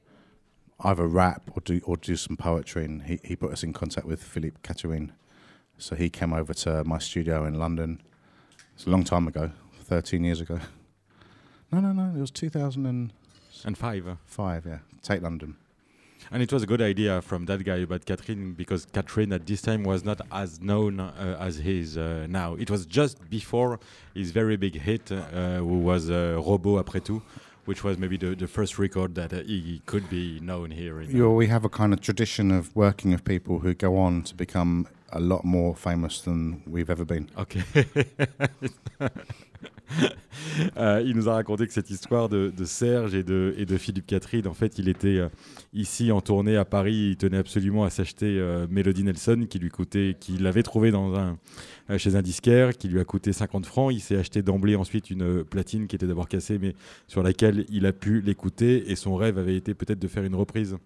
either 0.81 1.07
rap 1.07 1.51
or 1.55 1.61
do 1.65 1.81
or 1.85 1.97
do 1.97 2.17
some 2.17 2.37
poetry, 2.37 2.85
and 2.85 3.03
he, 3.03 3.21
he 3.25 3.37
put 3.37 3.53
us 3.53 3.63
in 3.63 3.73
contact 3.73 4.07
with 4.07 4.23
Philippe 4.23 4.59
Catherine. 4.63 5.13
So 5.79 5.95
he 5.95 6.11
came 6.11 6.33
over 6.33 6.55
to 6.55 6.85
my 6.85 6.99
studio 6.99 7.45
in 7.45 7.55
London. 7.55 8.01
It's 8.75 8.87
a 8.87 8.91
long 8.91 9.05
time 9.05 9.29
ago, 9.29 9.51
13 9.85 10.25
years 10.25 10.41
ago. 10.41 10.59
No, 11.73 11.81
no, 11.81 11.93
no, 11.93 12.17
it 12.17 12.21
was 12.21 12.31
2005, 12.31 12.85
And 12.89 13.13
five. 13.75 14.19
Five, 14.27 14.67
yeah. 14.67 14.79
Take 15.03 15.23
London. 15.23 15.57
And 16.31 16.43
it 16.43 16.53
was 16.53 16.63
a 16.63 16.67
good 16.67 16.83
idea 16.83 17.23
from 17.23 17.47
that 17.47 17.65
guy 17.65 17.77
about 17.77 18.05
Catherine 18.05 18.53
because 18.55 18.87
Catherine 18.93 19.33
at 19.33 19.47
this 19.47 19.63
time 19.63 19.85
was 19.85 20.05
not 20.05 20.21
as 20.33 20.61
known 20.61 20.99
uh, 20.99 21.37
as 21.39 21.59
he 21.59 21.79
is 21.79 21.97
uh, 21.97 22.27
now. 22.29 22.55
It 22.55 22.69
was 22.69 22.85
just 22.85 23.31
before 23.31 23.79
his 24.13 24.33
very 24.33 24.57
big 24.57 24.75
hit, 24.81 25.13
uh, 25.13 25.59
who 25.59 25.79
was 25.79 26.11
uh, 26.11 26.41
Robot 26.45 26.85
après 26.85 27.05
tout, 27.05 27.23
which 27.65 27.85
was 27.85 27.97
maybe 27.97 28.17
the, 28.17 28.35
the 28.35 28.49
first 28.49 28.77
record 28.79 29.15
that 29.15 29.33
uh, 29.33 29.43
he 29.47 29.83
could 29.87 30.09
be 30.11 30.41
known 30.41 30.73
here. 30.73 31.01
In, 31.01 31.11
You 31.11 31.23
know, 31.25 31.33
we 31.33 31.47
have 31.47 31.65
a 31.65 31.69
kind 31.69 31.93
of 31.93 32.01
tradition 32.01 32.51
of 32.51 32.75
working 32.75 33.13
with 33.13 33.25
people 33.25 33.61
who 33.61 33.75
go 33.75 33.97
on 33.97 34.23
to 34.23 34.35
become 34.35 34.89
a 35.13 35.21
lot 35.21 35.45
more 35.45 35.75
famous 35.77 36.23
than 36.25 36.61
we've 36.67 36.91
ever 36.91 37.05
been. 37.05 37.27
Euh, 40.77 41.03
il 41.05 41.17
nous 41.17 41.29
a 41.29 41.35
raconté 41.35 41.67
que 41.67 41.73
cette 41.73 41.91
histoire 41.91 42.29
de, 42.29 42.53
Serge 42.65 43.15
et 43.15 43.23
de, 43.23 43.77
Philippe 43.79 44.07
Catherine, 44.07 44.47
en 44.47 44.55
fait, 44.55 44.79
il 44.79 44.89
était 44.89 45.19
euh, 45.19 45.29
ici 45.73 46.13
en 46.13 46.21
tournée 46.21 46.57
à 46.57 46.65
Paris. 46.65 47.11
Il 47.11 47.17
tenait 47.17 47.39
absolument 47.39 47.85
à 47.85 47.91
s'acheter 47.91 48.39
euh, 48.39 48.67
Melody 48.71 49.05
Nelson, 49.05 49.47
qui 49.49 49.59
lui 49.59 49.71
coûtait, 49.71 50.17
qu'il 50.19 50.47
avait 50.47 50.63
trouvé 50.63 50.93
euh, 50.93 51.99
chez 51.99 52.17
un 52.17 52.23
disquaire, 52.23 52.77
qui 52.77 52.89
lui 52.89 53.01
a 53.01 53.05
coûté 53.05 53.33
50 53.33 53.67
francs. 53.67 53.93
Il 53.93 54.01
s'est 54.01 54.17
acheté 54.17 54.43
d'emblée 54.43 54.77
ensuite 54.77 55.11
une 55.11 55.45
platine 55.45 55.87
qui 55.87 55.97
était 55.97 56.07
d'abord 56.07 56.29
cassée, 56.29 56.59
mais 56.59 56.75
sur 57.07 57.23
laquelle 57.23 57.65
il 57.69 57.87
a 57.87 57.93
pu 57.93 58.21
l'écouter. 58.21 58.91
Et 58.91 58.97
son 58.97 59.17
rêve 59.17 59.39
avait 59.39 59.57
été 59.57 59.75
peut-être 59.75 59.99
de 59.99 60.09
faire 60.09 60.25
une 60.25 60.35
reprise 60.35 60.77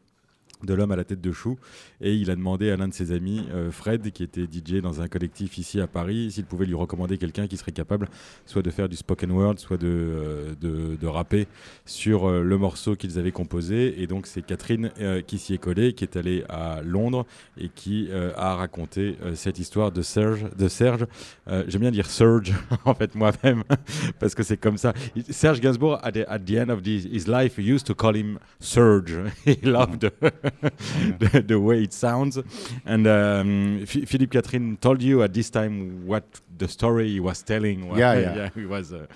de 0.64 0.75
l'homme 0.75 0.92
à 0.92 0.96
la 0.96 1.05
tête 1.05 1.20
de 1.20 1.33
chou. 1.33 1.59
Et 2.01 2.14
il 2.14 2.31
a 2.31 2.37
demandé 2.37 2.70
à 2.70 2.77
l'un 2.77 2.88
de 2.88 2.94
ses 2.94 3.12
amis, 3.12 3.46
euh, 3.53 3.70
Fred, 3.70 4.11
qui 4.12 4.23
était 4.23 4.44
DJ 4.44 4.81
dans 4.83 5.01
un 5.01 5.09
collectif 5.09 5.59
ici 5.59 5.81
à 5.81 5.87
Paris, 5.87 6.31
s'il 6.33 6.44
pouvait 6.44 6.66
lui 6.66 6.75
recommander 6.75 7.18
quelqu'un 7.18 7.46
qui 7.46 7.57
serait 7.57 7.73
capable 7.73 8.09
soit 8.46 8.62
de 8.62 8.70
faire 8.70 8.88
du 8.88 8.96
spoken 8.96 9.31
word, 9.31 9.59
soit 9.59 9.77
de, 9.77 9.88
euh, 9.88 10.55
de, 10.96 11.07
rapper 11.07 11.49
sur 11.85 12.29
euh, 12.29 12.42
le 12.42 12.59
morceau 12.59 12.96
qu'ils 12.96 13.18
avaient 13.18 13.33
composé. 13.33 14.01
Et 14.01 14.07
donc 14.07 14.27
c'est 14.27 14.42
Catherine 14.42 14.90
qui 15.27 15.38
s'y 15.38 15.55
est 15.55 15.59
collée, 15.59 15.92
qui 15.92 16.05
est 16.05 16.16
allée 16.16 16.44
à 16.49 16.83
Londres 16.83 17.27
et 17.59 17.68
qui 17.68 18.09
a 18.12 18.55
raconté 18.55 19.16
cette 19.35 19.59
histoire 19.59 19.92
de 19.92 20.03
Serge. 20.03 20.46
De 20.57 20.68
Serge. 20.68 21.07
J'aime 21.46 21.81
bien 21.81 21.90
dire 21.90 22.07
Serge, 22.07 22.53
en 22.85 22.94
fait, 22.94 23.14
moi-même, 23.14 23.64
parce 24.18 24.35
que 24.35 24.42
c'est 24.42 24.57
comme 24.57 24.79
ça. 24.79 24.92
Serge 25.31 25.61
Gainsbourg, 25.61 25.99
at 26.03 26.12
the, 26.12 26.25
at 26.29 26.40
the 26.40 26.57
end 26.57 26.70
of 26.70 26.81
his 26.85 27.27
life, 27.27 27.59
used 27.59 27.87
to 27.87 27.94
call 27.94 28.14
him 28.14 28.38
Serge. 28.59 29.12
He 29.44 29.57
loved 29.62 30.11
the, 31.19 31.45
the, 31.47 31.61
way 31.61 31.83
it 31.83 31.93
sounds. 31.93 32.39
And 32.85 33.07
um, 33.07 33.85
Philippe 33.87 34.27
Catherine 34.27 34.77
told 34.77 35.03
you 35.03 35.23
at 35.23 35.33
this 35.33 35.51
time 35.51 36.07
what 36.07 36.25
the 36.57 36.69
story 36.69 37.09
he 37.09 37.21
was 37.21 37.43
telling. 37.43 37.87
yeah, 37.97 38.15
yeah, 38.15 38.35
yeah, 38.57 38.63
it 38.63 38.69
was. 38.69 38.93
Uh, 38.93 39.07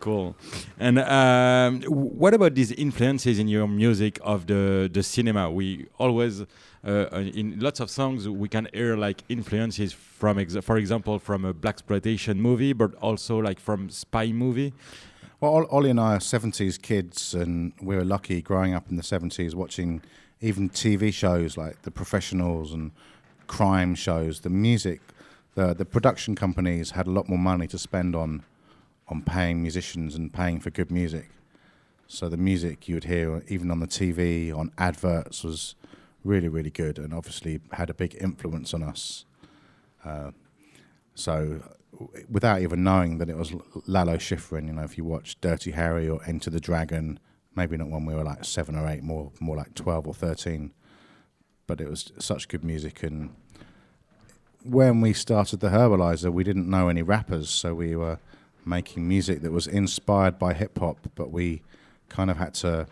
cool. 0.00 0.36
And 0.78 0.98
um, 0.98 1.82
what 1.82 2.34
about 2.34 2.54
these 2.54 2.72
influences 2.72 3.38
in 3.38 3.48
your 3.48 3.66
music 3.66 4.18
of 4.22 4.46
the 4.46 4.90
the 4.92 5.02
cinema? 5.02 5.50
We 5.50 5.86
always 5.98 6.42
uh, 6.86 7.06
in 7.12 7.58
lots 7.60 7.80
of 7.80 7.90
songs 7.90 8.28
we 8.28 8.48
can 8.48 8.68
hear 8.74 8.96
like 8.96 9.22
influences 9.28 9.92
from, 9.92 10.38
ex 10.38 10.56
for 10.62 10.76
example, 10.76 11.18
from 11.18 11.44
a 11.44 11.52
black 11.52 11.76
exploitation 11.76 12.40
movie, 12.40 12.72
but 12.72 12.94
also 12.96 13.38
like 13.38 13.58
from 13.58 13.88
spy 13.90 14.26
movie. 14.32 14.72
Well, 15.40 15.66
Ollie 15.70 15.90
and 15.90 16.00
I 16.00 16.14
are 16.14 16.20
70s 16.20 16.80
kids, 16.80 17.34
and 17.34 17.72
we 17.82 17.96
were 17.96 18.04
lucky 18.04 18.40
growing 18.40 18.72
up 18.72 18.88
in 18.88 18.96
the 18.96 19.02
70s 19.02 19.54
watching 19.54 20.00
even 20.44 20.68
TV 20.68 21.12
shows 21.12 21.56
like 21.56 21.82
The 21.82 21.90
Professionals 21.90 22.72
and 22.72 22.92
crime 23.46 23.94
shows, 23.94 24.40
the 24.40 24.50
music, 24.50 25.00
the 25.54 25.72
the 25.74 25.84
production 25.84 26.34
companies 26.34 26.90
had 26.90 27.06
a 27.06 27.10
lot 27.10 27.28
more 27.28 27.38
money 27.38 27.66
to 27.68 27.78
spend 27.78 28.14
on 28.14 28.44
on 29.08 29.22
paying 29.22 29.62
musicians 29.62 30.14
and 30.14 30.32
paying 30.32 30.60
for 30.60 30.70
good 30.70 30.90
music. 30.90 31.30
So 32.06 32.28
the 32.28 32.36
music 32.36 32.88
you 32.88 32.96
would 32.96 33.04
hear 33.04 33.42
even 33.48 33.70
on 33.70 33.80
the 33.80 33.86
TV, 33.86 34.54
on 34.54 34.70
adverts, 34.76 35.42
was 35.44 35.74
really 36.24 36.48
really 36.48 36.70
good, 36.70 36.98
and 36.98 37.14
obviously 37.14 37.60
had 37.72 37.88
a 37.88 37.94
big 37.94 38.16
influence 38.20 38.74
on 38.74 38.82
us. 38.82 39.24
Uh, 40.04 40.32
so 41.14 41.62
without 42.28 42.60
even 42.60 42.82
knowing 42.84 43.18
that 43.18 43.30
it 43.30 43.36
was 43.36 43.54
Lalo 43.86 44.16
Schifrin, 44.16 44.66
you 44.66 44.72
know, 44.72 44.82
if 44.82 44.98
you 44.98 45.04
watch 45.04 45.40
Dirty 45.40 45.70
Harry 45.70 46.08
or 46.08 46.20
Enter 46.26 46.50
the 46.50 46.60
Dragon 46.60 47.18
maybe 47.54 47.76
not 47.76 47.88
when 47.88 48.06
we 48.06 48.14
were 48.14 48.24
like 48.24 48.44
seven 48.44 48.76
or 48.76 48.88
eight, 48.88 49.02
more 49.02 49.32
more 49.40 49.56
like 49.56 49.74
twelve 49.74 50.06
or 50.06 50.14
thirteen. 50.14 50.72
But 51.66 51.80
it 51.80 51.88
was 51.88 52.12
such 52.18 52.48
good 52.48 52.64
music, 52.64 53.02
and 53.02 53.34
when 54.64 55.00
we 55.00 55.12
started 55.12 55.60
the 55.60 55.68
Herbalizer, 55.68 56.32
we 56.32 56.44
didn't 56.44 56.68
know 56.68 56.88
any 56.88 57.02
rappers, 57.02 57.50
so 57.50 57.74
we 57.74 57.94
were 57.96 58.18
making 58.64 59.06
music 59.06 59.42
that 59.42 59.52
was 59.52 59.66
inspired 59.66 60.38
by 60.38 60.54
hip 60.54 60.78
hop, 60.78 60.98
but 61.14 61.30
we 61.30 61.62
kind 62.08 62.30
of 62.30 62.38
had 62.38 62.54
to 62.54 62.86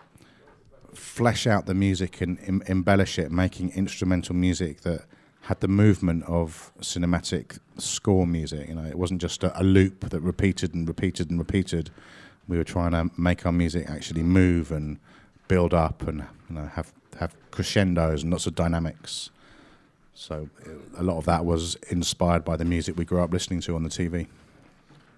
flesh 0.95 1.47
out 1.47 1.67
the 1.67 1.75
music 1.75 2.21
and 2.21 2.63
embellish 2.67 3.19
it, 3.19 3.31
making 3.31 3.71
instrumental 3.71 4.35
music 4.35 4.83
that 4.83 5.07
had 5.43 5.61
the 5.61 5.69
movement 5.69 6.23
of 6.27 6.71
cinematic 6.81 7.59
score 7.79 8.27
music. 8.27 8.69
You 8.69 8.75
know, 8.75 8.85
it 8.85 8.99
wasn't 8.99 9.21
just 9.21 9.43
a, 9.43 9.61
a 9.61 9.65
loop 9.65 10.09
that 10.11 10.21
repeated 10.21 10.75
and 10.75 10.87
repeated 10.87 11.31
and 11.31 11.39
repeated 11.39 11.91
we 12.49 12.57
were 12.57 12.65
trying 12.65 12.93
to 12.93 13.11
make 13.17 13.47
our 13.47 13.53
music 13.53 13.89
actually 13.89 14.23
move 14.23 14.71
and 14.73 14.99
build 15.49 15.75
up 15.75 16.07
and 16.07 16.25
you 16.49 16.57
know 16.57 16.67
have 16.75 16.93
have 17.19 17.35
crescendos 17.51 18.23
and 18.23 18.33
lots 18.33 18.47
of 18.47 18.55
dynamics. 18.55 19.31
So 20.15 20.49
a 20.97 21.03
lot 21.03 21.17
of 21.19 21.25
that 21.25 21.45
was 21.45 21.77
inspired 21.91 22.45
by 22.45 22.57
the 22.57 22.65
music 22.65 22.97
we 22.97 23.05
grew 23.05 23.23
up 23.23 23.33
listening 23.33 23.61
to 23.63 23.75
on 23.75 23.83
the 23.83 23.89
TV. 23.89 24.27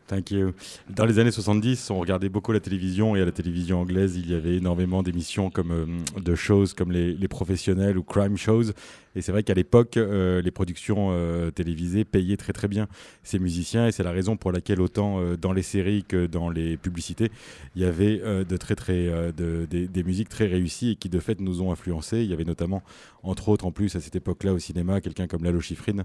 Thank 0.07 0.31
you. 0.31 0.55
Dans 0.91 1.07
les 1.07 1.19
années 1.19 1.31
70, 1.31 1.91
on 1.91 1.99
regardait 1.99 2.29
beaucoup 2.29 2.53
la 2.53 2.61
télévision 2.61 3.17
et 3.17 3.23
à 3.23 3.25
la 3.25 3.33
télévision 3.33 3.81
anglaise, 3.81 4.17
il 4.17 4.31
y 4.31 4.35
avait 4.35 4.57
énormément 4.57 5.03
d'émissions 5.03 5.49
comme 5.49 5.71
euh, 5.73 6.21
de 6.21 6.35
choses 6.35 6.75
comme 6.75 6.93
les, 6.93 7.15
les, 7.15 7.29
professionnels 7.29 7.97
ou 7.97 8.03
crime 8.03 8.37
shows 8.37 8.65
et 9.15 9.23
c'est 9.23 9.33
vrai 9.33 9.43
qu'à 9.43 9.55
l'époque, 9.55 9.97
euh, 9.97 10.43
les 10.43 10.51
productions 10.51 11.09
euh, 11.13 11.51
télévisées 11.51 12.05
payaient 12.05 12.37
très 12.37 12.53
très 12.53 12.69
bien 12.69 12.89
ces 13.23 13.39
musiciens 13.39 13.87
et 13.87 13.93
c'est 13.93 14.03
la 14.03 14.11
raison 14.11 14.37
pour 14.37 14.53
laquelle 14.53 14.81
autant 14.81 15.21
euh, 15.21 15.37
dans 15.37 15.53
les 15.53 15.63
séries 15.63 16.05
que 16.05 16.27
dans 16.27 16.51
les 16.51 16.77
publicités, 16.77 17.31
il 17.77 17.83
y 17.83 17.85
avait 17.85 18.19
de 18.19 18.57
très 18.57 18.75
très 18.75 19.33
de, 19.33 19.67
des, 19.67 20.03
musiques 20.03 20.29
très 20.29 20.47
réussies 20.47 20.91
et 20.91 20.97
qui 20.97 21.09
de 21.09 21.19
fait 21.19 21.41
nous 21.41 21.63
ont 21.63 21.73
influencés. 21.73 22.23
Il 22.23 22.31
y 22.31 22.33
avait 22.33 22.45
notamment, 22.45 22.83
entre 23.23 23.49
autres 23.49 23.67
en 23.67 23.73
plus 23.73 23.95
à 23.97 24.01
cette 24.01 24.17
époque-là 24.17 24.53
au 24.53 24.59
cinéma, 24.59 25.01
quelqu'un 25.01 25.27
comme 25.27 25.45
Lalo 25.45 25.61
Schifrin 25.61 26.05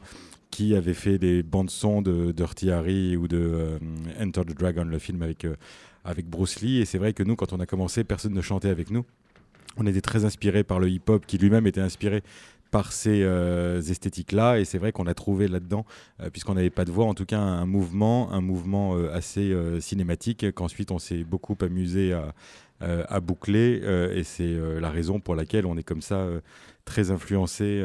qui 0.51 0.75
avait 0.75 0.93
fait 0.93 1.17
des 1.19 1.43
bandes 1.43 1.69
son 1.69 2.01
de 2.01 2.31
Dirty 2.31 2.71
Harry 2.71 3.15
ou 3.17 3.27
de 3.27 3.79
Enter 4.19 4.41
the 4.41 4.57
Dragon, 4.57 4.83
le 4.83 4.99
film 4.99 5.21
avec 5.21 5.45
avec 6.03 6.27
Bruce 6.27 6.61
Lee. 6.61 6.79
Et 6.79 6.85
c'est 6.85 6.97
vrai 6.97 7.13
que 7.13 7.23
nous, 7.23 7.35
quand 7.35 7.53
on 7.53 7.59
a 7.59 7.65
commencé, 7.65 8.03
personne 8.03 8.33
ne 8.33 8.41
chantait 8.41 8.69
avec 8.69 8.89
nous. 8.91 9.05
On 9.77 9.85
était 9.85 10.01
très 10.01 10.25
inspiré 10.25 10.63
par 10.63 10.79
le 10.79 10.89
hip-hop 10.89 11.25
qui 11.25 11.37
lui-même 11.37 11.67
était 11.67 11.81
inspiré 11.81 12.23
par 12.71 12.91
ces 12.91 13.23
euh, 13.23 13.81
esthétiques-là. 13.81 14.59
Et 14.59 14.65
c'est 14.65 14.77
vrai 14.77 14.91
qu'on 14.91 15.07
a 15.07 15.13
trouvé 15.13 15.47
là-dedans, 15.47 15.85
euh, 16.21 16.29
puisqu'on 16.29 16.53
n'avait 16.53 16.69
pas 16.69 16.85
de 16.85 16.91
voix, 16.91 17.05
en 17.05 17.13
tout 17.13 17.25
cas 17.25 17.39
un 17.39 17.65
mouvement, 17.65 18.31
un 18.31 18.41
mouvement 18.41 18.95
euh, 18.95 19.13
assez 19.13 19.55
cinématique 19.79 20.51
qu'ensuite 20.53 20.91
on 20.91 20.99
s'est 20.99 21.23
beaucoup 21.23 21.57
amusé 21.61 22.13
à, 22.81 23.19
boucler. 23.19 23.81
et 24.13 24.23
c'est 24.23 24.57
la 24.79 24.89
raison 24.89 25.19
pour 25.19 25.35
laquelle 25.35 25.65
on 25.65 25.77
est 25.77 25.83
comme 25.83 26.01
ça 26.01 26.25
très 26.85 27.11
influencé, 27.11 27.83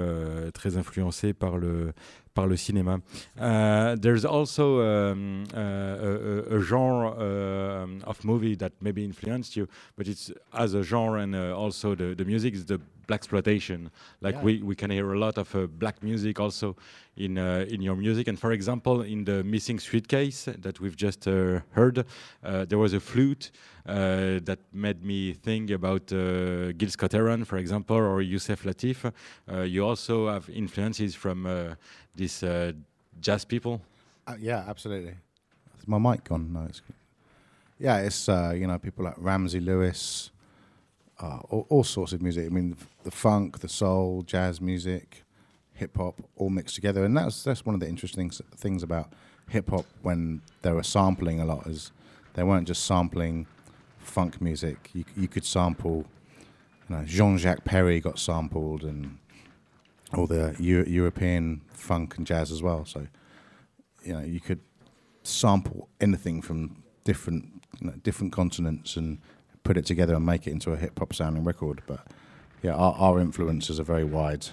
très 0.52 0.76
influencé 0.76 1.32
par 1.32 1.58
le 1.58 1.92
par 2.34 2.46
le 2.46 2.56
cinéma. 2.56 2.98
There's 3.36 4.24
also 4.24 4.80
um, 4.80 5.44
uh, 5.54 6.56
a, 6.56 6.58
genre 6.60 7.16
uh, 7.18 7.86
of 8.06 8.24
movie 8.24 8.56
that 8.56 8.70
maybe 8.80 9.04
influenced 9.04 9.56
you, 9.56 9.66
but 9.96 10.08
it's 10.08 10.32
as 10.52 10.74
a 10.74 10.82
genre 10.82 11.20
and 11.20 11.34
uh, 11.34 11.56
also 11.56 11.94
the 11.94 12.24
music 12.24 12.54
is 12.54 12.66
the 12.66 12.80
black 13.06 13.20
exploitation. 13.20 13.90
Like 14.20 14.36
yeah. 14.36 14.42
we, 14.42 14.62
we 14.62 14.74
can 14.74 14.90
hear 14.90 15.12
a 15.12 15.18
lot 15.18 15.38
of 15.38 15.54
uh, 15.54 15.66
black 15.66 16.02
music 16.02 16.40
also 16.40 16.76
in 17.16 17.38
uh, 17.38 17.64
in 17.68 17.80
your 17.82 17.96
music. 17.96 18.28
And 18.28 18.38
for 18.38 18.52
example, 18.52 19.02
in 19.02 19.24
the 19.24 19.42
Missing 19.44 19.80
Suitcase 19.80 20.48
that 20.58 20.80
we've 20.80 20.96
just 20.96 21.26
uh, 21.26 21.60
heard, 21.70 22.04
uh, 22.42 22.64
there 22.64 22.78
was 22.78 22.92
a 22.92 23.00
flute 23.00 23.50
uh, 23.86 24.40
that 24.44 24.58
made 24.72 25.04
me 25.04 25.32
think 25.32 25.70
about 25.70 26.12
uh, 26.12 26.72
Gil 26.72 26.90
Scott-Heron, 26.90 27.44
for 27.44 27.58
example, 27.58 27.96
or 27.96 28.22
Youssef 28.22 28.64
Latif. 28.64 29.12
you 29.66 29.84
also 29.84 30.28
have 30.28 30.48
influences 30.50 31.14
from 31.14 31.76
these 32.14 32.44
jazz 33.20 33.44
people. 33.44 33.80
yeah, 34.38 34.64
absolutely. 34.68 35.14
Is 35.78 35.86
my 35.88 35.98
mic 35.98 36.24
gone? 36.24 36.52
No, 36.52 36.66
it's. 36.68 36.82
Yeah, 37.78 37.98
it's 37.98 38.28
you 38.28 38.66
know 38.66 38.78
people 38.78 39.04
like 39.04 39.16
Ramsey 39.18 39.60
Lewis, 39.60 40.30
uh, 41.20 41.38
all, 41.50 41.66
all, 41.68 41.84
sorts 41.84 42.12
of 42.12 42.20
music. 42.22 42.46
I 42.46 42.48
mean, 42.48 42.76
the 43.04 43.10
funk, 43.10 43.60
the 43.60 43.68
soul, 43.68 44.22
jazz 44.22 44.60
music, 44.60 45.24
hip 45.74 45.96
hop, 45.96 46.20
all 46.36 46.50
mixed 46.50 46.74
together. 46.74 47.04
And 47.04 47.16
that's 47.16 47.42
that's 47.42 47.64
one 47.64 47.74
of 47.74 47.80
the 47.80 47.88
interesting 47.88 48.30
things 48.30 48.82
about 48.82 49.12
hip 49.48 49.70
hop 49.70 49.86
when 50.02 50.42
they 50.62 50.72
were 50.72 50.82
sampling 50.82 51.40
a 51.40 51.44
lot 51.44 51.66
is 51.66 51.92
they 52.34 52.42
weren't 52.42 52.66
just 52.66 52.84
sampling 52.84 53.46
funk 53.98 54.40
music. 54.40 54.90
You 54.92 55.04
you 55.16 55.28
could 55.28 55.44
sample, 55.44 56.06
you 56.88 56.96
know, 56.96 57.04
Jean 57.04 57.38
Jacques 57.38 57.64
Perry 57.64 58.00
got 58.00 58.18
sampled 58.18 58.82
and 58.82 59.18
all 60.12 60.26
the 60.26 60.54
Euro- 60.58 60.86
European 60.86 61.60
funk 61.72 62.16
and 62.16 62.26
jazz 62.26 62.52
as 62.52 62.62
well. 62.62 62.84
So, 62.84 63.06
you 64.04 64.12
know, 64.12 64.20
you 64.20 64.40
could 64.40 64.60
sample 65.22 65.88
anything 66.00 66.42
from 66.42 66.82
different 67.04 67.62
you 67.80 67.88
know, 67.88 67.94
different 68.02 68.32
continents 68.32 68.96
and 68.96 69.18
put 69.64 69.76
it 69.76 69.84
together 69.84 70.14
and 70.14 70.24
make 70.24 70.46
it 70.46 70.52
into 70.52 70.72
a 70.72 70.76
hip 70.76 70.98
hop 70.98 71.12
sounding 71.12 71.42
record. 71.42 71.82
But 71.86 72.00
yeah, 72.62 72.74
our, 72.74 73.18
influences 73.20 73.80
are 73.80 73.84
very 73.84 74.04
wide. 74.04 74.46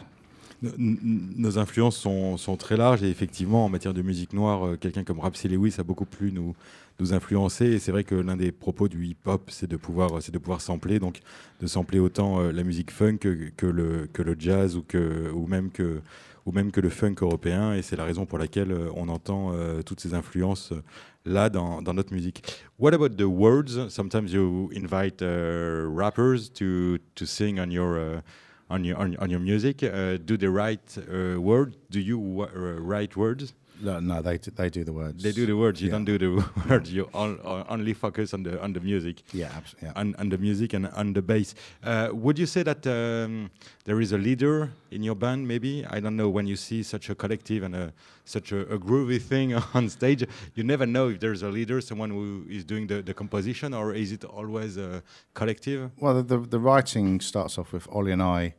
Nos 0.64 1.58
influences 1.58 1.98
sont, 1.98 2.58
très 2.58 2.78
larges 2.78 3.04
et 3.04 3.10
effectivement 3.10 3.66
en 3.66 3.70
matière 3.70 3.96
de 3.96 4.04
musique 4.04 4.32
noire, 4.34 4.68
euh, 4.68 4.78
quelqu'un 4.78 5.04
comme 5.04 5.20
Rapsy 5.20 5.48
Lewis 5.48 5.76
a 5.80 5.84
beaucoup 5.84 6.06
pu 6.06 6.32
nous, 6.32 6.56
nous 7.00 7.14
influencer 7.14 7.66
et 7.66 7.80
c'est 7.80 7.92
vrai 7.92 8.04
que 8.04 8.14
l'un 8.14 8.38
des 8.38 8.52
propos 8.52 8.88
du 8.88 9.04
hip-hop 9.08 9.50
c'est 9.50 9.68
de 9.68 9.76
pouvoir 9.76 10.22
c'est 10.22 10.32
de 10.32 10.38
pouvoir 10.38 10.62
sampler 10.62 11.00
donc 11.00 11.22
de 11.62 11.66
sampler 11.66 11.98
autant 11.98 12.42
euh, 12.42 12.52
la 12.52 12.64
musique 12.64 12.92
funk 12.92 13.18
que, 13.18 13.50
que, 13.58 13.66
le, 13.66 14.08
que 14.14 14.22
le 14.22 14.36
jazz 14.38 14.76
ou, 14.76 14.84
que, 14.84 15.32
ou 15.32 15.48
même 15.48 15.72
que 15.72 16.02
ou 16.46 16.52
même 16.52 16.72
que 16.72 16.82
le 16.82 16.90
funk 16.90 17.16
européen. 17.22 17.74
Et 17.74 17.82
c'est 17.82 17.96
la 17.96 18.06
raison 18.06 18.26
pour 18.26 18.38
laquelle 18.38 18.72
euh, 18.72 18.90
on 18.96 19.10
entend 19.10 19.54
euh, 19.54 19.82
toutes 19.82 20.00
ces 20.00 20.14
influences 20.14 20.72
euh, 20.72 20.82
là 21.26 21.50
dans, 21.50 21.82
dans, 21.82 21.94
notre 21.94 22.14
musique. 22.14 22.44
What 22.80 22.94
about 22.94 23.10
the 23.10 23.28
words? 23.28 23.90
Sometimes 23.90 24.32
you 24.32 24.70
invite 24.76 25.22
uh, 25.22 25.88
rappers 25.88 26.52
to, 26.54 26.98
to 27.16 27.26
sing 27.26 27.60
on 27.60 27.70
your, 27.70 27.98
uh, 27.98 28.22
on 28.70 28.84
your, 28.84 28.98
on, 29.00 29.30
your 29.30 29.40
music. 29.40 29.84
Uh, 29.84 30.18
do 30.18 30.38
they 30.38 30.48
write 30.48 30.98
uh, 30.98 31.40
words? 31.40 31.76
Do 31.90 32.00
you 32.00 32.48
write 32.56 33.16
words? 33.16 33.54
No, 33.82 34.00
no, 34.00 34.22
they 34.22 34.38
do, 34.38 34.52
they 34.52 34.70
do 34.70 34.84
the 34.84 34.94
words. 34.94 35.24
They 35.24 35.32
do 35.32 35.46
the 35.46 35.56
words. 35.58 35.82
You 35.82 35.88
Yeah. 35.88 35.92
don't 35.94 36.06
do 36.06 36.18
the 36.18 36.46
words. 36.70 36.94
You 36.94 37.10
all, 37.14 37.36
all- 37.44 37.66
only 37.70 37.94
focus 37.94 38.34
on 38.34 38.44
the 38.44 38.62
on 38.62 38.74
the 38.74 38.80
music. 38.80 39.24
Yeah, 39.34 39.52
absolutely. 39.56 39.88
Yeah. 39.90 39.94
on, 40.02 40.16
on 40.20 40.30
the 40.30 40.38
music 40.38 40.74
and 40.74 40.88
on 40.88 41.14
the 41.14 41.22
bass. 41.22 41.56
Uh, 41.84 42.10
would 42.14 42.38
you 42.40 42.46
say 42.46 42.64
that 42.64 42.86
um, 42.88 43.50
there 43.86 44.00
is 44.02 44.12
a 44.12 44.18
leader 44.18 44.72
in 44.92 45.04
your 45.04 45.16
band? 45.16 45.48
Maybe 45.48 45.86
I 45.90 46.00
don't 46.00 46.16
know. 46.16 46.30
When 46.30 46.48
you 46.48 46.56
see 46.56 46.84
such 46.84 47.10
a 47.10 47.16
collective 47.16 47.64
and 47.64 47.76
a, 47.76 47.94
such 48.26 48.52
a, 48.52 48.62
a 48.74 48.78
groovy 48.78 49.20
thing 49.22 49.54
on 49.74 49.90
stage, 49.90 50.24
you 50.56 50.64
never 50.64 50.86
know 50.86 51.10
if 51.10 51.20
there's 51.20 51.42
a 51.44 51.50
leader, 51.50 51.82
someone 51.82 52.12
who 52.12 52.46
is 52.50 52.64
doing 52.64 52.88
the, 52.88 53.02
the 53.02 53.14
composition, 53.14 53.74
or 53.74 53.94
is 53.96 54.12
it 54.12 54.24
always 54.24 54.78
a 54.78 55.02
collective? 55.34 55.90
Well, 56.00 56.16
the, 56.22 56.24
the 56.24 56.38
the 56.48 56.60
writing 56.60 57.20
starts 57.22 57.58
off 57.58 57.74
with 57.74 57.88
Ollie 57.92 58.12
and 58.12 58.22
I. 58.22 58.54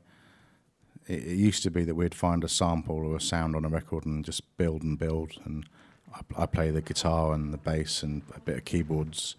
It, 1.06 1.24
it 1.24 1.36
used 1.36 1.62
to 1.64 1.70
be 1.70 1.84
that 1.84 1.94
we'd 1.94 2.14
find 2.14 2.44
a 2.44 2.48
sample 2.48 2.96
or 2.96 3.16
a 3.16 3.20
sound 3.20 3.56
on 3.56 3.64
a 3.64 3.68
record 3.68 4.06
and 4.06 4.24
just 4.24 4.56
build 4.56 4.82
and 4.82 4.98
build. 4.98 5.32
And 5.44 5.68
I, 6.14 6.42
I 6.42 6.46
play 6.46 6.70
the 6.70 6.82
guitar 6.82 7.32
and 7.32 7.52
the 7.52 7.58
bass 7.58 8.02
and 8.02 8.22
a 8.34 8.40
bit 8.40 8.58
of 8.58 8.64
keyboards. 8.64 9.36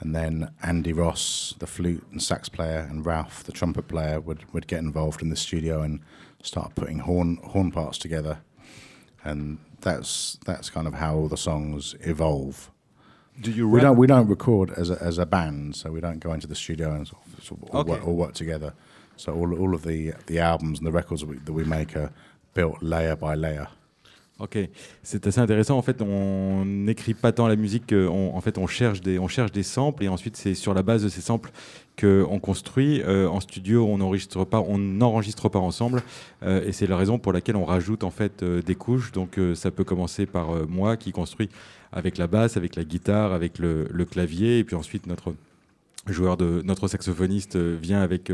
And 0.00 0.14
then 0.14 0.50
Andy 0.62 0.92
Ross, 0.92 1.54
the 1.58 1.66
flute 1.66 2.04
and 2.10 2.22
sax 2.22 2.48
player, 2.48 2.86
and 2.90 3.06
Ralph, 3.06 3.44
the 3.44 3.52
trumpet 3.52 3.88
player, 3.88 4.20
would, 4.20 4.52
would 4.52 4.66
get 4.66 4.80
involved 4.80 5.22
in 5.22 5.30
the 5.30 5.36
studio 5.36 5.82
and 5.82 6.00
start 6.42 6.74
putting 6.74 7.00
horn 7.00 7.38
horn 7.42 7.70
parts 7.70 7.98
together. 7.98 8.38
And 9.22 9.58
that's 9.80 10.38
that's 10.44 10.68
kind 10.68 10.86
of 10.86 10.94
how 10.94 11.14
all 11.16 11.28
the 11.28 11.36
songs 11.36 11.94
evolve. 12.00 12.70
Do 13.40 13.50
you 13.50 13.68
We 13.68 13.80
don't 13.80 13.96
we 13.96 14.06
don't 14.06 14.28
record 14.28 14.70
as 14.70 14.90
a, 14.90 15.02
as 15.02 15.18
a 15.18 15.26
band, 15.26 15.76
so 15.76 15.90
we 15.90 16.00
don't 16.00 16.18
go 16.18 16.32
into 16.32 16.46
the 16.46 16.54
studio 16.54 16.92
and 16.92 17.06
sort 17.06 17.22
of, 17.26 17.44
sort 17.44 17.62
of 17.62 17.70
all, 17.70 17.84
work, 17.84 18.06
all 18.06 18.14
work 18.14 18.34
together. 18.34 18.74
So 19.16 19.32
all 19.32 19.52
all 19.58 19.74
of 19.74 19.82
the 19.82 20.12
the 20.26 20.38
albums 20.38 20.80
and 20.80 20.86
the 20.90 20.92
records 20.94 21.20
that 21.22 21.28
we, 21.28 21.36
that 21.44 21.52
we 21.52 21.64
make 21.64 21.96
are 21.96 22.10
built 22.54 22.82
layer 22.82 23.16
by 23.16 23.36
layer. 23.36 23.66
Ok, 24.40 24.58
c'est 25.04 25.28
assez 25.28 25.38
intéressant. 25.38 25.78
En 25.78 25.82
fait, 25.82 26.02
on 26.02 26.64
n'écrit 26.64 27.14
pas 27.14 27.30
tant 27.30 27.46
la 27.46 27.54
musique. 27.54 27.86
que 27.86 28.08
on- 28.08 28.34
en 28.36 28.40
fait, 28.40 28.58
on 28.58 28.66
cherche 28.66 29.00
des, 29.00 29.16
on 29.20 29.28
cherche 29.28 29.52
des 29.52 29.62
samples 29.62 30.02
et 30.02 30.08
ensuite 30.08 30.36
c'est 30.36 30.54
sur 30.54 30.74
la 30.74 30.82
base 30.82 31.04
de 31.04 31.08
ces 31.08 31.20
samples 31.20 31.52
que 31.94 32.26
on 32.28 32.40
construit. 32.40 33.00
Euh, 33.02 33.28
en 33.28 33.38
studio, 33.38 33.86
on 33.86 33.98
n'enregistre 33.98 34.44
pas, 34.44 34.58
on 34.60 34.76
n'enregistre 34.76 35.48
pas 35.48 35.60
ensemble 35.60 36.02
euh, 36.42 36.66
et 36.66 36.72
c'est 36.72 36.88
la 36.88 36.96
raison 36.96 37.16
pour 37.20 37.32
laquelle 37.32 37.54
on 37.54 37.64
rajoute 37.64 38.02
en 38.02 38.10
fait 38.10 38.42
euh, 38.42 38.60
des 38.60 38.74
couches. 38.74 39.12
Donc, 39.12 39.38
euh, 39.38 39.54
ça 39.54 39.70
peut 39.70 39.84
commencer 39.84 40.26
par 40.26 40.50
euh, 40.50 40.66
moi 40.68 40.96
qui 40.96 41.12
construis 41.12 41.48
avec 41.92 42.18
la 42.18 42.26
basse, 42.26 42.56
avec 42.56 42.74
la 42.74 42.82
guitare, 42.82 43.32
avec 43.32 43.60
le, 43.60 43.86
le 43.88 44.04
clavier 44.04 44.58
et 44.58 44.64
puis 44.64 44.74
ensuite 44.74 45.06
notre 45.06 45.32
joueur 46.08 46.36
de 46.36 46.60
notre 46.64 46.88
saxophoniste 46.88 47.54
euh, 47.54 47.78
vient 47.80 48.00
avec 48.02 48.32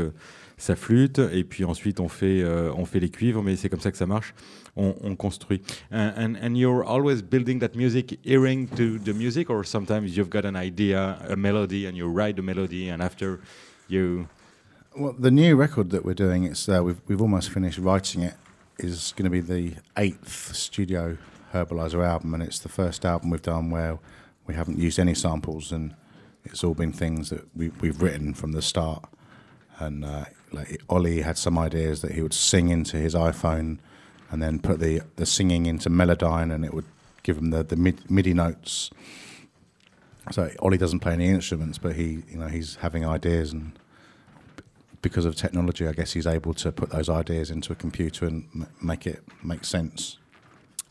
sa 0.61 0.75
flûte 0.75 1.19
et 1.33 1.43
puis 1.43 1.63
ensuite 1.65 1.99
on 1.99 2.07
fait 2.07 2.43
euh, 2.43 2.71
on 2.77 2.85
fait 2.85 2.99
les 2.99 3.09
cuivres 3.09 3.41
mais 3.41 3.55
c'est 3.55 3.67
comme 3.67 3.79
ça 3.79 3.89
que 3.89 3.97
ça 3.97 4.05
marche 4.05 4.35
on, 4.75 4.93
on 5.01 5.15
construit 5.15 5.59
and, 5.91 6.13
and 6.15 6.35
and 6.39 6.55
you're 6.55 6.83
always 6.87 7.23
building 7.23 7.57
that 7.59 7.75
music 7.75 8.19
hearing 8.23 8.67
to 8.67 8.99
the 8.99 9.11
music 9.11 9.49
or 9.49 9.65
sometimes 9.65 10.15
you've 10.15 10.29
got 10.29 10.45
an 10.45 10.55
idea 10.55 11.17
a 11.27 11.35
melody 11.35 11.87
and 11.87 11.97
you 11.97 12.07
write 12.07 12.35
the 12.35 12.43
melody 12.43 12.89
and 12.89 13.01
after 13.01 13.39
you 13.89 14.27
Well, 14.93 15.15
the 15.17 15.31
new 15.31 15.55
record 15.55 15.89
that 15.91 16.03
we're 16.03 16.21
doing, 16.27 16.43
it's 16.43 16.67
uh, 16.67 16.81
we've 16.83 17.01
we've 17.07 17.21
almost 17.21 17.49
finished 17.49 17.79
writing 17.79 18.23
it. 18.23 18.35
Is 18.77 19.13
going 19.15 19.23
to 19.23 19.29
be 19.29 19.39
the 19.39 19.75
eighth 19.95 20.53
studio 20.53 21.17
Herbalizer 21.53 22.03
album, 22.05 22.33
and 22.33 22.43
it's 22.43 22.59
the 22.59 22.67
first 22.67 23.05
album 23.05 23.29
we've 23.29 23.41
done 23.41 23.69
where 23.71 23.99
we 24.47 24.53
haven't 24.53 24.79
used 24.79 24.99
any 24.99 25.13
samples, 25.15 25.71
and 25.71 25.95
it's 26.43 26.61
all 26.61 26.73
been 26.73 26.91
things 26.91 27.29
that 27.29 27.43
we, 27.55 27.69
we've 27.79 28.01
written 28.01 28.33
from 28.33 28.51
the 28.51 28.61
start. 28.61 29.05
And 29.79 30.03
uh, 30.03 30.25
like 30.51 30.81
Ollie 30.89 31.21
had 31.21 31.37
some 31.37 31.57
ideas 31.57 32.01
that 32.01 32.11
he 32.13 32.21
would 32.21 32.33
sing 32.33 32.69
into 32.69 32.97
his 32.97 33.15
iPhone, 33.15 33.79
and 34.29 34.41
then 34.41 34.59
put 34.59 34.79
the 34.79 35.01
the 35.15 35.25
singing 35.25 35.65
into 35.65 35.89
Melodyne, 35.89 36.53
and 36.53 36.65
it 36.65 36.73
would 36.73 36.85
give 37.23 37.37
him 37.37 37.49
the 37.51 37.63
the 37.63 37.75
mid, 37.75 38.09
MIDI 38.09 38.33
notes. 38.33 38.89
So 40.31 40.51
Ollie 40.59 40.77
doesn't 40.77 40.99
play 40.99 41.13
any 41.13 41.29
instruments, 41.29 41.77
but 41.77 41.95
he 41.95 42.23
you 42.29 42.37
know 42.37 42.47
he's 42.47 42.75
having 42.75 43.05
ideas 43.05 43.53
and 43.53 43.77
because 45.01 45.25
of 45.25 45.35
technology, 45.35 45.87
I 45.87 45.93
guess 45.93 46.13
he's 46.13 46.27
able 46.27 46.53
to 46.55 46.71
put 46.71 46.91
those 46.91 47.09
ideas 47.09 47.49
into 47.49 47.73
a 47.73 47.75
computer 47.75 48.25
and 48.25 48.47
m- 48.53 48.67
make 48.81 49.07
it 49.07 49.23
make 49.43 49.65
sense. 49.65 50.17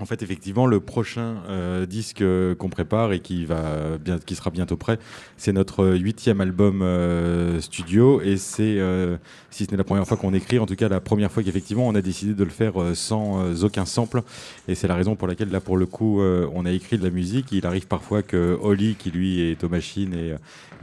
En 0.01 0.07
fait, 0.07 0.23
effectivement, 0.23 0.67
le 0.67 0.81
prochain 0.81 1.43
euh, 1.49 1.85
disque 1.85 2.23
euh, 2.23 2.55
qu'on 2.55 2.71
prépare 2.71 3.13
et 3.13 3.21
qui, 3.21 3.45
va 3.45 3.99
bien, 3.99 4.19
qui 4.19 4.35
sera 4.35 4.49
bientôt 4.49 4.79
prêt, 4.79 4.99
c'est 5.37 5.53
notre 5.53 5.87
huitième 5.89 6.41
album 6.41 6.81
euh, 6.81 7.61
studio. 7.61 8.23
Et 8.23 8.39
c'est, 8.39 8.79
euh, 8.79 9.19
si 9.51 9.67
ce 9.67 9.71
n'est 9.71 9.77
la 9.77 9.85
première 9.85 10.07
fois 10.07 10.17
qu'on 10.17 10.33
écrit, 10.33 10.59
en 10.59 10.65
tout 10.65 10.75
cas 10.75 10.89
la 10.89 11.01
première 11.01 11.31
fois 11.31 11.43
qu'effectivement 11.43 11.87
on 11.87 11.95
a 11.95 12.01
décidé 12.01 12.33
de 12.33 12.45
le 12.45 12.51
faire 12.51 12.81
euh, 12.81 12.95
sans 12.95 13.63
aucun 13.63 13.85
sample. 13.85 14.23
Et 14.69 14.75
c'est 14.75 14.89
la 14.89 14.95
raison 14.95 15.17
pour 15.17 15.29
laquelle, 15.29 15.51
là, 15.51 15.61
pour 15.61 15.77
le 15.77 15.85
coup, 15.85 16.23
on 16.23 16.65
a 16.65 16.71
écrit 16.71 16.97
de 16.97 17.05
la 17.05 17.11
musique. 17.11 17.53
Il 17.53 17.67
arrive 17.67 17.87
parfois 17.87 18.23
que 18.23 18.59
Oli, 18.63 18.95
qui 18.95 19.11
lui 19.11 19.41
est 19.41 19.63
aux 19.65 19.69
machines 19.69 20.15
et 20.15 20.35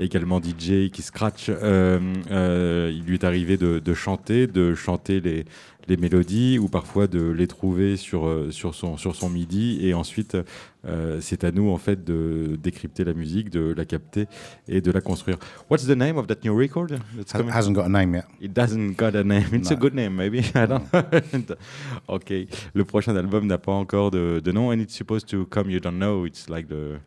également 0.04 0.40
DJ, 0.40 0.92
qui 0.92 1.02
scratch, 1.02 1.50
il 1.50 3.04
lui 3.06 3.14
est 3.16 3.24
arrivé 3.24 3.58
de, 3.58 3.80
de 3.80 3.94
chanter, 3.94 4.48
de 4.48 4.76
chanter 4.76 5.22
les 5.22 5.46
les 5.88 5.98
mélodies 5.98 6.60
ou 6.60 6.68
parfois 6.68 7.08
de 7.08 7.30
les 7.30 7.48
trouver 7.48 7.98
sur, 7.98 8.28
euh, 8.28 8.52
sur, 8.52 8.76
son, 8.76 8.98
sur 8.98 9.16
son 9.16 9.30
MIDI 9.30 9.88
et 9.88 9.94
ensuite 9.94 10.38
euh, 10.86 11.20
c'est 11.22 11.44
à 11.44 11.52
nous 11.52 11.70
en 11.70 11.78
fait 11.78 12.04
de 12.04 12.58
décrypter 12.62 13.04
la 13.04 13.14
musique, 13.14 13.50
de 13.50 13.74
la 13.76 13.86
capter 13.86 14.28
et 14.68 14.82
de 14.82 14.92
la 14.92 15.02
construire. 15.02 15.38
What's 15.70 15.86
the 15.86 15.96
name 15.96 16.18
of 16.18 16.28
that 16.28 16.38
new 16.44 16.58
record? 16.58 17.00
coming? 17.32 17.50
hasn't 17.50 17.74
got 17.74 17.86
a 17.86 17.90
name 17.90 18.16
yet. 18.16 18.26
It 18.42 18.54
doesn't 18.54 18.96
got 18.98 19.16
a 19.16 19.24
name. 19.24 19.48
It's 19.54 19.72
a 19.72 19.76
good 19.76 19.94
name, 19.94 20.16
maybe. 20.16 20.40
I 20.56 20.66
don't 20.66 20.92
know. 20.92 21.04
ok. 22.08 22.34
Le 22.74 22.84
prochain 22.86 23.16
album 23.16 23.48
n'a 23.48 23.58
pas 23.58 23.74
encore 23.74 24.12
de, 24.12 24.40
de 24.40 24.52
nom 24.52 24.72
and 24.72 24.80
it's 24.80 24.96
supposed 24.96 25.28
to 25.30 25.46
come. 25.48 25.70
You 25.70 25.80
don't 25.80 26.00
know. 26.00 26.26
It's 26.26 26.50
like 26.50 26.68
the. 26.68 27.00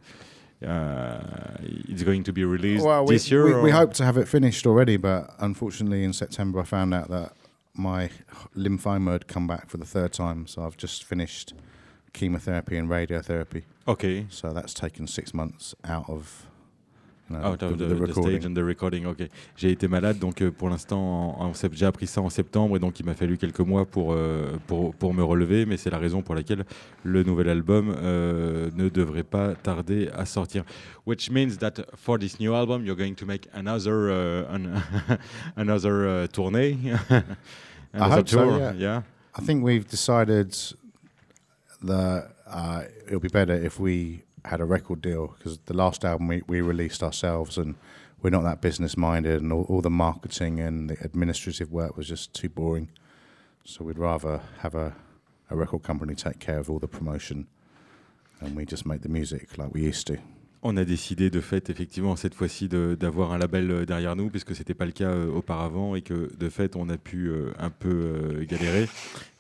Uh, 0.63 1.17
it's 1.89 2.03
going 2.03 2.23
to 2.23 2.35
be 2.35 2.45
released 2.45 2.85
Well, 2.85 3.07
we, 3.07 3.15
this 3.15 3.31
year. 3.31 3.47
we, 3.47 3.63
we 3.63 3.71
hope 3.71 3.95
to 3.95 4.05
have 4.05 4.19
it 4.19 4.29
finished 4.29 4.67
already, 4.67 4.99
but 4.99 5.31
unfortunately 5.39 6.05
in 6.05 6.13
September 6.13 6.61
I 6.61 6.65
found 6.65 6.93
out 6.93 7.09
that 7.09 7.33
my 7.75 8.11
lymphoma 8.57 9.13
had 9.13 9.27
come 9.27 9.47
back 9.47 9.69
for 9.69 9.77
the 9.77 9.87
third 9.87 10.13
time. 10.13 10.47
So 10.47 10.63
I've 10.63 10.77
just 10.77 11.05
finished 11.05 11.55
chemotherapy 12.13 12.77
and 12.77 12.89
radiotherapy. 12.89 13.65
Ok. 13.87 14.27
So 14.31 14.53
that's 14.53 14.75
taken 14.75 15.07
six 15.07 15.33
months 15.33 15.75
out 15.85 16.09
of 16.09 16.47
Out 17.33 17.63
of 17.63 17.79
the, 17.79 17.87
the 17.87 18.07
the 18.07 18.13
stage 18.13 18.45
and 18.45 18.55
the 18.55 18.65
recording, 18.65 19.07
ok. 19.07 19.29
J'ai 19.57 19.71
été 19.71 19.87
malade, 19.87 20.19
donc 20.19 20.43
euh, 20.43 20.51
pour 20.51 20.69
l'instant, 20.69 21.53
j'ai 21.73 21.87
appris 21.87 22.07
ça 22.07 22.21
en 22.21 22.31
septembre, 22.31 22.77
et 22.77 22.81
donc 22.81 22.99
il 22.99 23.07
m'a 23.07 23.15
fallu 23.15 23.39
quelques 23.39 23.61
mois 23.61 23.87
pour, 23.87 24.13
euh, 24.13 24.57
pour, 24.67 24.95
pour 24.95 25.15
me 25.15 25.23
relever, 25.23 25.65
mais 25.65 25.77
c'est 25.77 25.91
la 25.91 25.99
raison 25.99 26.23
pour 26.23 26.35
laquelle 26.35 26.65
le 27.05 27.23
nouvel 27.23 27.49
album 27.49 27.95
euh, 27.97 28.71
ne 28.75 28.89
devrait 28.89 29.23
pas 29.23 29.55
tarder 29.55 30.09
à 30.13 30.27
sortir. 30.27 30.65
Which 31.07 31.31
means 31.31 31.57
that 31.59 31.75
for 31.95 32.19
this 32.19 32.41
new 32.41 32.55
album, 32.55 32.85
you're 32.85 32.97
going 32.97 33.15
to 33.15 33.27
make 33.27 33.49
another, 33.55 34.11
uh, 34.11 34.55
an, 34.55 34.83
another 35.57 36.25
uh, 36.25 36.27
tournée. 36.27 36.77
another 37.93 38.17
hope 38.17 38.29
so, 38.29 38.45
tour, 38.45 38.59
yeah. 38.59 38.73
yeah. 38.73 39.03
I 39.37 39.43
think 39.43 39.63
we've 39.63 39.87
decided 39.87 40.57
that 41.83 42.33
uh, 42.47 42.83
it'll 43.07 43.21
be 43.21 43.29
better 43.29 43.55
if 43.55 43.79
we 43.79 44.23
had 44.45 44.61
a 44.61 44.65
record 44.65 45.01
deal 45.01 45.35
because 45.39 45.59
the 45.67 45.75
last 45.75 46.05
album 46.05 46.29
we, 46.29 46.43
we 46.47 46.61
released 46.61 47.03
ourselves 47.03 47.59
and 47.59 47.75
we're 48.23 48.31
not 48.31 48.45
that 48.45 48.61
business 48.61 48.97
minded 48.97 49.41
and 49.43 49.53
all, 49.53 49.65
all 49.69 49.81
the 49.81 49.91
marketing 49.91 50.61
and 50.61 50.91
the 50.91 50.97
administrative 51.05 51.71
work 51.71 51.97
was 51.97 52.07
just 52.07 52.35
too 52.35 52.49
boring. 52.49 52.89
So 53.65 53.85
we'd 53.85 53.99
rather 53.99 54.41
have 54.61 54.75
a, 54.75 54.95
a 55.51 55.57
record 55.57 55.83
company 55.83 56.15
take 56.15 56.39
care 56.39 56.59
of 56.59 56.71
all 56.71 56.79
the 56.79 56.89
promotion 56.89 57.47
and 58.41 58.57
we 58.57 58.65
just 58.65 58.87
make 58.87 59.03
the 59.03 59.09
music 59.09 59.57
like 59.59 59.73
we 59.75 59.83
used 59.83 60.07
to. 60.09 60.19
On 60.63 60.77
a 60.77 60.85
décidé 60.85 61.31
de 61.31 61.41
fait, 61.41 61.71
effectivement, 61.71 62.17
cette 62.17 62.35
fois-ci 62.35 62.69
d'avoir 62.69 63.33
un 63.33 63.39
label 63.39 63.71
euh, 63.71 63.87
derrière 63.87 64.15
nous, 64.15 64.29
puisque 64.29 64.55
ce 64.55 64.59
n'était 64.61 64.75
pas 64.75 64.85
le 64.85 64.93
cas 64.93 65.09
euh, 65.09 65.33
auparavant 65.33 65.95
et 65.95 66.03
que 66.03 66.31
de 66.37 66.49
fait, 66.51 66.77
on 66.77 66.91
a 66.91 66.99
pu 66.99 67.29
euh, 67.29 67.53
un 67.59 67.71
peu 67.71 67.89
euh, 67.89 68.45
galérer. 68.45 68.87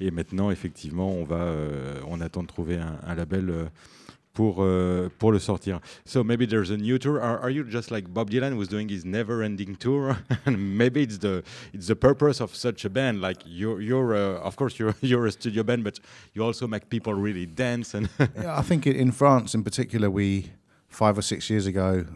Et 0.01 0.11
maintenant, 0.11 0.51
effectivement, 0.51 1.11
on, 1.11 1.25
va, 1.25 1.43
euh, 1.43 2.01
on 2.09 2.23
attend 2.23 2.43
de 2.43 2.49
trouver 2.49 2.77
un, 2.77 2.99
un 3.07 3.15
label 3.15 3.51
euh, 3.51 3.65
pour, 4.35 4.63
euh, 4.63 5.09
pour 5.19 5.33
le 5.33 5.39
sortir. 5.39 5.81
So 6.05 6.23
maybe 6.23 6.47
there's 6.47 6.71
a 6.71 6.77
new 6.77 6.99
tour. 6.99 7.21
Are, 7.21 7.39
are 7.41 7.51
you 7.51 7.65
just 7.65 7.91
like 7.91 8.13
Bob 8.13 8.31
Dylan 8.31 8.57
was 8.57 8.69
doing 8.69 8.89
his 8.89 9.05
never-ending 9.05 9.77
tour? 9.77 10.19
and 10.47 10.79
maybe 10.79 11.03
it's 11.03 11.19
the 11.19 11.43
it's 11.73 11.89
the 11.89 11.97
purpose 11.97 12.41
of 12.41 12.55
such 12.55 12.85
a 12.85 12.91
band. 12.91 13.21
Like 13.21 13.43
you're 13.45 13.81
you're 13.81 14.15
uh, 14.15 14.41
of 14.41 14.57
course 14.57 14.79
you're 14.79 14.95
you're 15.01 15.27
a 15.27 15.33
studio 15.33 15.63
band, 15.63 15.85
but 15.85 15.99
you 16.35 16.45
also 16.45 16.67
make 16.67 16.89
people 16.89 17.15
really 17.15 17.47
dance 17.47 17.95
and 17.95 18.09
yeah, 18.37 18.57
I 18.57 18.63
think 18.63 18.87
in 18.87 19.13
France 19.13 19.55
in 19.55 19.65
particular, 19.65 20.11
we 20.11 20.53
five 20.89 21.19
or 21.19 21.23
six 21.23 21.51
years 21.51 21.67
ago, 21.67 22.07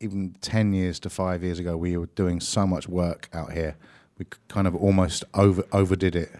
even 0.00 0.36
ten 0.40 0.72
years 0.72 1.00
to 1.00 1.10
five 1.10 1.42
years 1.42 1.58
ago, 1.58 1.76
we 1.76 1.96
were 1.96 2.08
doing 2.14 2.40
so 2.40 2.66
much 2.66 2.88
work 2.88 3.28
out 3.32 3.52
here. 3.52 3.76
We 4.18 4.26
kind 4.48 4.68
of 4.68 4.76
almost 4.76 5.24
over 5.34 5.64
overdid 5.72 6.14
it. 6.14 6.30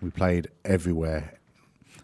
We 0.00 0.10
played 0.10 0.48
everywhere, 0.64 1.38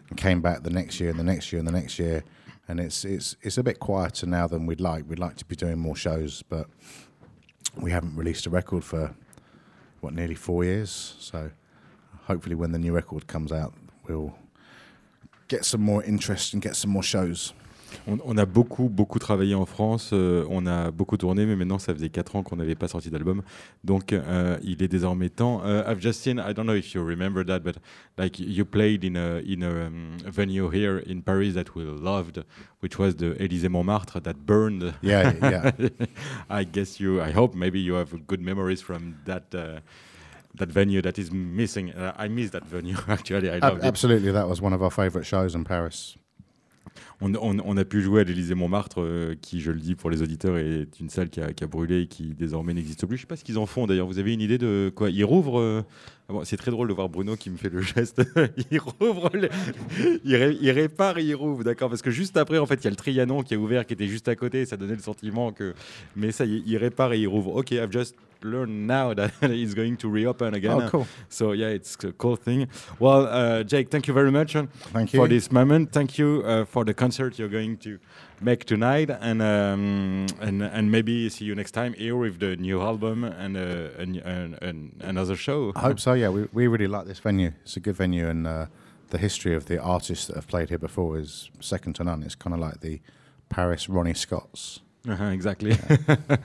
and 0.09 0.17
came 0.17 0.41
back 0.41 0.63
the 0.63 0.69
next 0.69 0.99
year 0.99 1.09
and 1.09 1.19
the 1.19 1.23
next 1.23 1.51
year 1.51 1.59
and 1.59 1.67
the 1.67 1.71
next 1.71 1.99
year, 1.99 2.23
and 2.67 2.79
it's 2.79 3.05
it's 3.05 3.35
it's 3.41 3.57
a 3.57 3.63
bit 3.63 3.79
quieter 3.79 4.25
now 4.25 4.47
than 4.47 4.65
we'd 4.65 4.81
like. 4.81 5.07
We'd 5.07 5.19
like 5.19 5.37
to 5.37 5.45
be 5.45 5.55
doing 5.55 5.77
more 5.77 5.95
shows, 5.95 6.43
but 6.43 6.67
we 7.77 7.91
haven't 7.91 8.15
released 8.15 8.45
a 8.45 8.49
record 8.49 8.83
for 8.83 9.15
what 10.01 10.13
nearly 10.13 10.35
four 10.35 10.63
years. 10.63 11.15
So 11.19 11.51
hopefully, 12.23 12.55
when 12.55 12.71
the 12.71 12.79
new 12.79 12.93
record 12.93 13.27
comes 13.27 13.51
out, 13.51 13.73
we'll 14.07 14.35
get 15.47 15.65
some 15.65 15.81
more 15.81 16.03
interest 16.03 16.53
and 16.53 16.61
get 16.61 16.75
some 16.75 16.91
more 16.91 17.03
shows. 17.03 17.53
On, 18.07 18.17
on 18.23 18.37
a 18.37 18.45
beaucoup, 18.45 18.87
beaucoup 18.87 19.17
travaillé 19.17 19.55
en 19.55 19.65
France, 19.65 20.11
euh, 20.13 20.45
on 20.49 20.65
a 20.67 20.91
beaucoup 20.91 21.17
tourné, 21.17 21.45
mais 21.45 21.55
maintenant 21.55 21.79
ça 21.79 21.93
faisait 21.93 22.09
4 22.09 22.35
ans 22.35 22.43
qu'on 22.43 22.55
n'avait 22.55 22.75
pas 22.75 22.87
sorti 22.87 23.09
d'album. 23.09 23.41
Donc 23.83 24.13
euh, 24.13 24.57
il 24.63 24.83
est 24.83 24.87
désormais 24.87 25.29
temps. 25.29 25.61
Uh, 25.65 25.83
I've 25.87 25.99
just 26.01 26.21
seen, 26.21 26.37
I 26.39 26.53
don't 26.53 26.65
know 26.67 26.75
if 26.75 26.93
you 26.93 27.03
remember 27.03 27.43
that, 27.45 27.59
but 27.61 27.77
like 28.17 28.39
you 28.39 28.63
played 28.63 29.03
in 29.03 29.15
a, 29.15 29.39
in 29.39 29.63
a 29.63 29.87
um, 29.87 30.17
venue 30.25 30.69
here 30.69 30.99
in 31.07 31.21
Paris 31.21 31.53
that 31.55 31.75
we 31.75 31.83
loved, 31.83 32.43
which 32.81 32.99
was 32.99 33.15
the 33.15 33.33
Élysée 33.39 33.69
Montmartre 33.69 34.19
that 34.21 34.45
burned. 34.45 34.93
Yeah, 35.01 35.33
yeah. 35.41 35.71
I 36.49 36.63
guess 36.63 36.99
you, 36.99 37.21
I 37.21 37.31
hope 37.31 37.55
maybe 37.55 37.79
you 37.79 37.95
have 37.95 38.27
good 38.27 38.41
memories 38.41 38.81
from 38.81 39.15
that. 39.25 39.53
Uh, 39.53 39.79
that 40.57 40.69
venue 40.71 41.01
that 41.01 41.19
is 41.19 41.31
missing. 41.33 41.91
Uh, 41.91 42.13
I 42.17 42.29
miss 42.29 42.51
that 42.51 42.63
venue 42.65 42.95
actually. 43.09 43.49
I 43.49 43.57
Ab- 43.57 43.63
loved 43.63 43.83
it. 43.83 43.87
absolutely, 43.87 44.31
that 44.31 44.47
was 44.47 44.61
one 44.61 44.71
of 44.71 44.81
our 44.81 44.89
favourite 44.89 45.25
shows 45.27 45.53
in 45.53 45.65
Paris. 45.65 46.15
On, 47.21 47.77
a 47.77 47.85
pu 47.85 48.01
jouer 48.01 48.21
à 48.21 48.23
l'Élysée 48.23 48.55
Montmartre, 48.55 49.01
euh, 49.01 49.35
qui, 49.41 49.61
je 49.61 49.71
le 49.71 49.79
dis 49.79 49.95
pour 49.95 50.09
les 50.09 50.21
auditeurs, 50.21 50.57
est 50.57 50.99
une 50.99 51.09
salle 51.09 51.29
qui 51.29 51.39
a, 51.39 51.47
a 51.47 51.67
brûlé 51.67 52.01
et 52.01 52.07
qui 52.07 52.33
désormais 52.33 52.73
n'existe 52.73 53.05
plus. 53.05 53.15
Je 53.17 53.21
sais 53.21 53.27
pas 53.27 53.37
ce 53.37 53.43
qu'ils 53.43 53.57
en 53.57 53.65
font 53.65 53.87
d'ailleurs. 53.87 54.07
Vous 54.07 54.19
avez 54.19 54.33
une 54.33 54.41
idée 54.41 54.57
de 54.57 54.91
quoi? 54.93 55.09
Ils 55.09 55.23
rouvrent. 55.23 55.59
euh, 55.59 55.81
ah 56.27 56.33
c'est 56.43 56.57
très 56.57 56.71
drôle 56.71 56.87
de 56.87 56.93
voir 56.93 57.07
Bruno 57.07 57.35
qui 57.35 57.49
me 57.49 57.57
fait 57.57 57.69
le 57.69 57.81
geste. 57.81 58.21
il 58.71 58.79
rouvre, 58.79 59.29
les- 59.33 59.49
et 60.25 61.63
d'accord? 61.63 61.89
Parce 61.89 62.01
que 62.01 62.11
juste 62.11 62.35
après, 62.35 62.57
en 62.57 62.65
fait, 62.65 62.75
il 62.75 62.83
y 62.83 62.87
a 62.87 62.89
le 62.89 62.95
Trianon 62.95 63.43
qui 63.43 63.53
est 63.53 63.57
ouvert, 63.57 63.85
qui 63.85 63.93
était 63.93 64.07
juste 64.07 64.27
à 64.27 64.35
côté. 64.35 64.65
Ça 64.65 64.75
donnait 64.75 64.95
le 64.95 65.01
sentiment 65.01 65.51
que. 65.51 65.73
Mais 66.15 66.31
ça, 66.31 66.45
y 66.45 66.57
est, 66.57 66.63
il 66.65 66.77
répare 66.77 67.13
et 67.13 67.19
il 67.19 67.27
rouvre. 67.27 67.55
Ok, 67.55 67.71
I've 67.71 67.91
just 67.91 68.15
learned 68.45 68.87
now 68.87 69.13
that 69.13 69.33
it's 69.41 69.73
going 69.73 69.97
to 69.97 70.09
reopen 70.09 70.53
again. 70.53 70.81
Oh, 70.83 70.89
cool. 70.89 71.07
So 71.29 71.51
yeah, 71.51 71.67
it's 71.67 71.95
a 72.03 72.11
cool 72.13 72.35
thing. 72.35 72.67
Well, 72.99 73.27
uh, 73.27 73.63
Jake, 73.63 73.89
thank 73.89 74.07
you 74.07 74.13
very 74.13 74.31
much 74.31 74.53
Thank 74.53 75.09
for 75.09 75.17
you. 75.17 75.27
this 75.27 75.51
moment. 75.51 75.91
Thank 75.91 76.17
you 76.17 76.43
uh, 76.45 76.65
for 76.65 76.85
the 76.85 76.93
concert 76.93 77.37
you're 77.39 77.49
going 77.49 77.77
to 77.77 77.99
make 78.41 78.65
tonight, 78.65 79.09
and 79.09 79.41
um, 79.41 80.27
and 80.39 80.61
and 80.61 80.91
maybe 80.91 81.29
see 81.29 81.45
you 81.45 81.55
next 81.55 81.71
time 81.71 81.93
here 81.93 82.15
with 82.15 82.39
the 82.39 82.55
new 82.57 82.81
album 82.81 83.23
and 83.23 83.57
uh, 83.57 84.01
and, 84.01 84.17
and, 84.17 84.61
and 84.61 85.01
another 85.01 85.35
show. 85.35 85.71
I 85.75 85.81
hope 85.81 85.99
so. 85.99 86.13
Yeah, 86.13 86.29
we, 86.29 86.47
we 86.53 86.67
really 86.67 86.87
like 86.87 87.05
this 87.05 87.19
venue. 87.19 87.51
It's 87.63 87.77
a 87.77 87.79
good 87.79 87.95
venue, 87.95 88.27
and 88.27 88.47
uh, 88.47 88.65
the 89.09 89.17
history 89.17 89.55
of 89.55 89.65
the 89.65 89.81
artists 89.81 90.27
that 90.27 90.35
have 90.35 90.47
played 90.47 90.69
here 90.69 90.77
before 90.79 91.17
is 91.17 91.49
second 91.59 91.93
to 91.95 92.03
none. 92.03 92.23
It's 92.23 92.35
kind 92.35 92.53
of 92.53 92.59
like 92.59 92.81
the 92.81 93.01
Paris 93.49 93.89
Ronnie 93.89 94.13
Scotts. 94.13 94.81
Uh-huh, 95.07 95.31
exactly. 95.31 95.73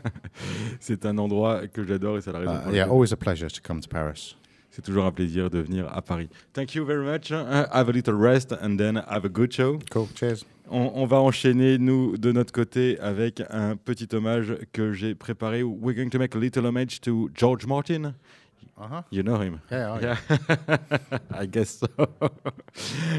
C'est 0.81 1.07
un 1.07 1.17
endroit 1.19 1.67
que 1.67 1.85
j'adore 1.85 2.19
et 2.19 2.21
c'est 2.21 2.33
la 2.33 2.41
raison. 2.41 2.57
Uh, 2.57 2.63
pour 2.63 2.73
yeah, 2.73 2.85
always 2.85 3.13
a 3.13 3.17
pleasure 3.17 3.49
to 3.51 3.61
come 3.63 3.81
to 3.81 3.89
Paris. 3.89 4.37
C'est 4.71 4.83
toujours 4.83 5.05
un 5.05 5.11
plaisir 5.13 5.51
de 5.51 5.59
venir 5.59 5.89
à 5.93 6.01
Paris. 6.01 6.29
Thank 6.53 6.75
you 6.75 6.85
very 6.85 7.05
much. 7.05 7.31
Uh, 7.33 7.67
have 7.73 7.89
a 7.89 7.93
little 7.93 8.15
rest 8.15 8.53
and 8.53 8.77
then 8.77 9.03
have 9.09 9.25
a 9.25 9.29
good 9.29 9.53
show. 9.53 9.79
Cool. 9.91 10.09
Cheers. 10.15 10.45
On, 10.71 10.93
on 10.95 11.07
va 11.07 11.21
enchaîner, 11.21 11.79
nous, 11.79 12.17
de 12.17 12.31
notre 12.31 12.53
côté, 12.53 12.97
avec 13.01 13.43
un 13.51 13.75
petit 13.77 14.09
hommage 14.15 14.57
que 14.73 14.93
j'ai 14.93 15.17
préparé. 15.17 15.65
We're 15.65 15.97
going 15.97 16.11
to 16.11 16.19
make 16.19 16.37
a 16.37 16.39
little 16.39 16.65
homage 16.67 17.01
to 17.01 17.31
George 17.35 17.67
Martin. 17.67 18.15
Uh 18.81 18.87
huh. 18.91 19.03
You 19.13 19.23
know 19.23 19.37
him. 19.43 19.61
Yeah. 19.71 19.95
I- 19.95 20.01
Yeah. 20.03 20.17
I 21.43 21.47
guess 21.47 21.79
so. 21.81 21.87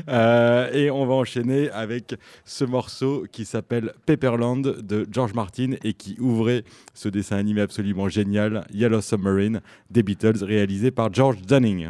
Euh, 0.09 0.71
et 0.73 0.89
on 0.89 1.05
va 1.05 1.13
enchaîner 1.13 1.69
avec 1.71 2.15
ce 2.45 2.63
morceau 2.65 3.25
qui 3.31 3.45
s'appelle 3.45 3.93
Pepperland 4.05 4.61
de 4.61 5.05
George 5.11 5.33
Martin 5.33 5.73
et 5.83 5.93
qui 5.93 6.17
ouvrait 6.19 6.63
ce 6.93 7.09
dessin 7.09 7.37
animé 7.37 7.61
absolument 7.61 8.09
génial, 8.09 8.65
Yellow 8.73 9.01
Submarine, 9.01 9.61
des 9.89 10.03
Beatles, 10.03 10.43
réalisé 10.43 10.89
par 10.91 11.13
George 11.13 11.41
Dunning. 11.41 11.89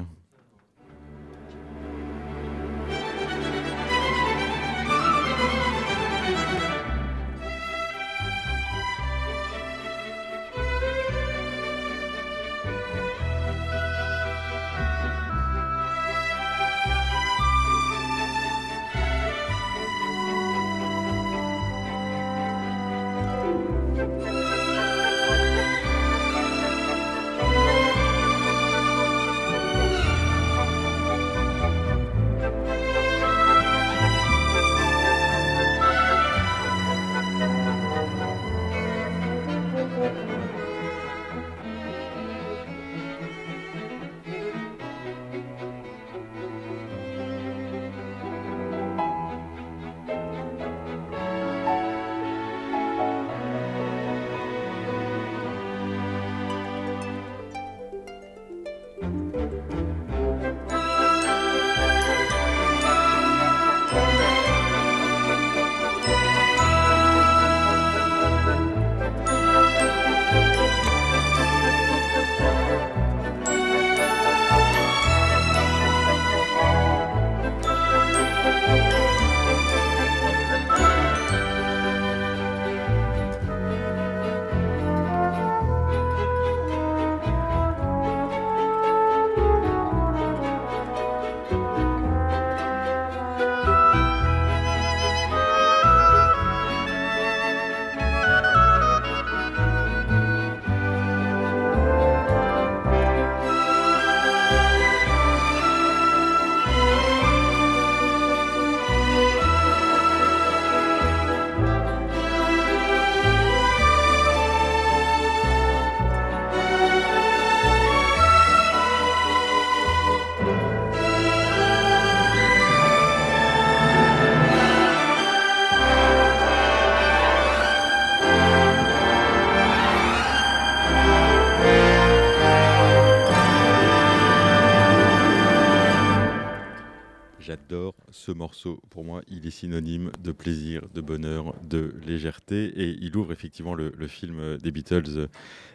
Ce 138.31 138.37
morceau. 138.37 138.79
Pour 138.89 139.03
moi, 139.03 139.21
il 139.27 139.45
est 139.45 139.51
synonyme 139.51 140.11
de 140.23 140.31
plaisir, 140.31 140.83
de 140.93 141.01
bonheur, 141.01 141.53
de 141.63 141.93
légèreté. 142.05 142.65
Et 142.77 142.97
il 143.01 143.15
ouvre 143.17 143.31
effectivement 143.31 143.73
le, 143.73 143.91
film 144.07 144.57
des 144.57 144.71
Beatles, 144.71 145.03
euh, 145.09 145.27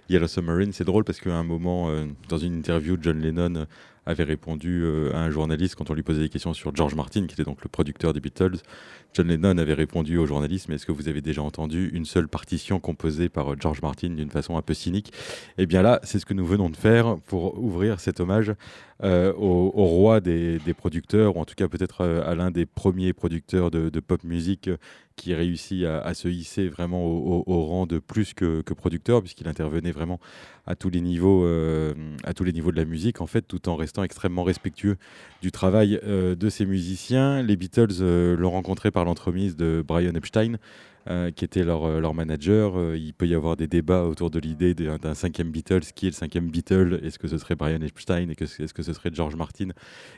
Yellow 0.09 0.27
Submarine. 0.27 0.73
C'est 0.73 0.85
drôle 0.85 1.05
parce 1.05 1.21
qu'à 1.21 1.37
un 1.37 1.45
moment, 1.45 1.91
euh, 1.91 2.07
dans 2.29 2.39
une 2.39 2.55
interview, 2.55 2.97
John 3.01 3.21
Lennon 3.21 3.67
avait 4.07 4.25
répondu 4.25 4.83
euh, 4.83 5.13
à 5.15 5.19
un 5.19 5.31
journaliste 5.31 5.75
quand 5.75 5.91
on 5.91 5.95
lui 5.95 6.03
posait 6.03 6.23
des 6.23 6.29
questions 6.29 6.55
sur 6.55 6.75
George 6.75 6.95
Martin, 6.95 7.27
qui 7.27 7.35
était 7.35 7.45
donc 7.45 7.63
le 7.63 7.69
producteur 7.69 8.13
des 8.13 8.21
Beatles. 8.21 8.59
John 9.13 9.29
Lennon 9.29 9.59
avait 9.59 9.75
répondu 9.75 10.19
au 10.19 10.27
journaliste, 10.27 10.69
mais 10.69 10.77
est-ce 10.77 10.87
que 10.87 10.93
vous 10.93 11.09
avez 11.09 11.21
déjà 11.21 11.43
entendu 11.43 11.91
une 11.93 12.05
seule 12.05 12.29
partition 12.29 12.79
composée 12.79 13.29
par 13.29 13.53
euh, 13.53 13.57
George 13.59 13.83
Martin 13.83 14.11
d'une 14.11 14.31
façon 14.31 14.57
un 14.57 14.63
peu 14.63 14.75
cynique? 14.75 15.13
Eh 15.59 15.67
bien 15.67 15.83
là, 15.83 16.01
c'est 16.05 16.19
ce 16.19 16.27
que 16.27 16.35
nous 16.35 16.47
venons 16.47 16.71
de 16.71 16.77
faire 16.77 17.19
pour 17.27 17.59
ouvrir 17.59 17.99
cet 18.01 18.21
hommage 18.21 18.53
euh, 19.03 19.33
au, 19.35 19.85
roi 19.85 20.21
des, 20.21 20.59
producteurs, 20.77 21.37
ou 21.37 21.41
en 21.41 21.45
tout 21.45 21.55
cas 21.55 21.69
peut-être 21.69 22.03
à 22.03 22.35
l'un 22.35 22.51
des 22.51 22.65
premiers 22.65 23.13
producteurs 23.13 23.71
de, 23.71 23.91
de 23.91 24.01
pop 24.01 24.25
musique, 24.25 24.71
qui 25.17 25.35
réussit 25.35 25.85
à, 25.85 26.13
se 26.15 26.29
hisser 26.29 26.69
vraiment 26.69 27.05
au, 27.05 27.65
rang 27.65 27.87
de 27.87 27.99
plus 27.99 28.35
que, 28.35 28.61
producteur, 28.61 29.23
puisqu'il 29.23 29.49
intervenait 29.49 29.91
vraiment 29.91 30.21
à 30.67 30.77
tous 30.77 30.91
les 30.91 31.01
niveaux, 31.01 31.45
euh, 31.45 31.95
à 32.25 32.35
tous 32.35 32.45
les 32.45 32.53
niveaux 32.53 32.71
de 32.71 32.77
la 32.77 32.85
musique, 32.85 33.21
en 33.21 33.27
fait, 33.27 33.43
tout 33.43 33.69
en 33.69 33.77
restant 33.77 34.03
extrêmement 34.03 34.45
respectueux 34.45 34.97
du 35.41 35.51
travail 35.51 35.99
euh, 36.05 36.35
de 36.35 36.49
ses 36.51 36.67
musiciens. 36.67 37.43
Les 37.43 37.57
Beatles 37.57 38.01
euh, 38.01 38.37
l'ont 38.37 38.51
rencontré 38.51 38.91
par 38.91 39.05
l'entremise 39.05 39.57
de 39.57 39.83
Brian 39.87 40.15
Epstein, 40.15 40.57
euh, 41.09 41.31
qui 41.31 41.45
était 41.45 41.63
leur, 41.63 41.85
euh, 41.85 42.01
leur 42.01 42.15
manager. 42.15 42.77
Euh, 42.77 42.97
il 42.97 43.15
peut 43.15 43.29
y 43.29 43.35
avoir 43.35 43.57
des 43.57 43.69
débats 43.69 44.03
autour 44.03 44.29
de 44.29 44.41
l'idée 44.41 44.75
d'un 44.75 45.15
cinquième 45.15 45.53
Beatles. 45.53 45.93
Qui 45.95 46.07
est 46.07 46.11
le 46.11 46.15
cinquième 46.15 46.51
Beatle? 46.51 46.99
Est-ce 47.05 47.19
que 47.21 47.29
ce 47.29 47.39
serait 47.39 47.55
Brian 47.55 47.81
Epstein? 47.81 48.29
Est-ce 48.29 48.75
que 48.75 48.83
ce 48.83 48.93
serait 48.93 49.11
George 49.13 49.37
Martin? 49.37 49.69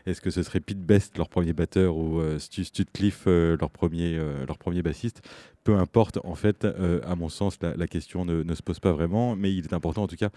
Est-ce 0.07 0.23
que 0.23 0.31
ce 0.31 0.43
serait 0.43 0.61
Pete 0.61 0.81
Best, 0.81 1.19
leur 1.19 1.29
premier 1.29 1.53
batteur, 1.53 1.97
ou 1.97 2.23
Stu 2.39 2.85
Cliff, 2.87 3.27
leur, 3.27 3.71
premier, 3.71 4.19
leur 4.47 4.57
premier 4.57 4.81
bassiste? 4.81 5.21
Peu 5.63 5.77
importe, 5.77 6.19
en 6.25 6.35
fait, 6.35 6.67
à 7.05 7.15
mon 7.15 7.29
sens, 7.29 7.59
la, 7.61 7.87
question 7.87 8.25
ne, 8.25 8.55
se 8.55 8.63
pose 8.63 8.81
pas 8.81 8.93
vraiment, 8.93 9.37
mais 9.37 9.53
il 9.53 9.65
est 9.65 9.75
important, 9.75 10.05
en 10.05 10.07
tout 10.07 10.17
cas, 10.17 10.31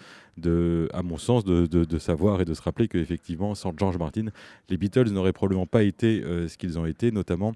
à 0.93 1.03
mon 1.03 1.17
sens, 1.17 1.45
de, 1.45 1.65
de, 1.65 1.99
savoir 1.99 2.41
et 2.41 2.45
de 2.45 2.53
se 2.53 2.61
rappeler 2.61 2.87
qu'effectivement, 2.89 3.55
sans 3.55 3.73
George 3.77 3.97
Martin, 3.97 4.25
les 4.69 4.77
Beatles 4.77 5.11
n'auraient 5.11 5.33
probablement 5.33 5.67
pas 5.67 5.83
été 5.83 6.21
ce 6.21 6.57
qu'ils 6.57 6.77
ont 6.77 6.85
été, 6.85 7.11
notamment 7.11 7.53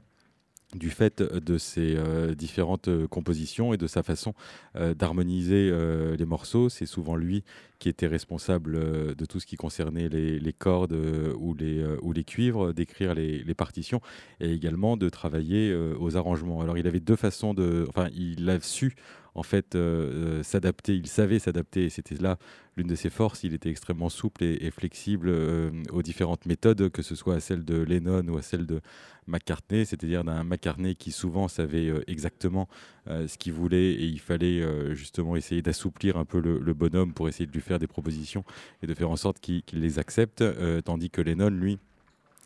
du 0.76 0.90
fait 0.90 1.22
de 1.22 1.58
ses 1.58 1.96
euh, 1.96 2.36
différentes 2.36 2.88
euh, 2.88 3.08
compositions 3.08 3.74
et 3.74 3.78
de 3.78 3.88
sa 3.88 4.04
façon 4.04 4.34
euh, 4.76 4.94
d'harmoniser 4.94 5.72
les 6.18 6.26
morceaux. 6.26 6.70
C'est 6.70 6.86
souvent 6.86 7.16
lui 7.16 7.44
qui 7.80 7.90
était 7.90 8.08
responsable 8.08 9.16
de 9.16 9.26
tout 9.26 9.40
ce 9.40 9.46
qui 9.46 9.58
concernait 9.58 10.10
les, 10.10 10.54
cordes 10.54 10.94
ou, 11.38 11.54
les, 11.54 11.86
ou 12.02 12.14
les 12.14 12.24
cuivres, 12.24 12.74
d'écrire 12.74 13.14
les, 13.14 13.44
les, 13.44 13.54
partitions 13.54 14.02
et 14.40 14.52
également 14.52 14.98
de 14.98 15.10
travailler 15.10 15.76
aux 16.00 16.16
arrangements. 16.16 16.62
Alors 16.62 16.78
il 16.78 16.88
avait 16.88 17.00
deux 17.00 17.16
façons 17.16 17.54
de... 17.54 17.86
Enfin, 17.90 18.08
il 18.16 18.50
a 18.50 18.60
su 18.62 18.96
en 19.36 19.44
fait 19.44 19.76
euh, 19.76 20.40
euh, 20.40 20.44
s'adapter. 20.44 20.96
Il 20.96 21.08
savait 21.08 21.40
s'adapter 21.40 21.86
et 21.86 21.90
c'était 21.90 22.16
là 22.16 22.38
l'une 22.78 22.88
de 22.88 22.96
ses 22.96 23.10
forces. 23.10 23.44
Il 23.44 23.54
était 23.54 23.70
extrêmement 23.70 24.10
souple 24.10 24.44
et, 24.44 24.72
flexible 24.72 25.28
euh, 25.30 25.72
aux 25.92 26.02
différentes 26.02 26.46
méthodes, 26.46 26.90
que 26.90 27.02
ce 27.02 27.16
soit 27.16 27.36
à 27.36 27.40
celle 27.40 27.64
de 27.64 27.76
Lennon 27.76 28.28
ou 28.30 28.38
à 28.38 28.42
celle 28.42 28.66
de 28.66 28.82
McCartney, 29.28 29.86
c'est-à-dire 29.86 30.24
d'un 30.24 30.44
McCartney 30.44 30.96
qui 30.96 31.12
souvent 31.12 31.48
savait 31.48 31.92
exactement 32.06 32.68
ce 33.08 33.38
qu'il 33.40 33.54
voulait 33.54 33.94
et 33.94 34.06
il 34.06 34.20
fallait 34.20 34.64
justement 34.96 35.36
essayer 35.36 35.64
d'assouplir 35.64 36.18
un 36.18 36.26
peu 36.26 36.40
le, 36.40 36.74
bonhomme 36.76 37.12
pour 37.12 37.28
essayer 37.28 37.48
de 37.48 37.52
lui 37.52 37.62
faire 37.62 37.80
des 37.80 37.88
propositions 37.88 38.44
et 38.84 38.88
de 38.88 38.94
faire 38.94 39.10
en 39.10 39.16
sorte 39.16 39.40
qu'il 39.40 39.64
les 39.74 39.98
accepte, 39.98 40.44
tandis 40.84 41.10
que 41.10 41.22
Lennon, 41.22 41.50
lui, 41.50 41.80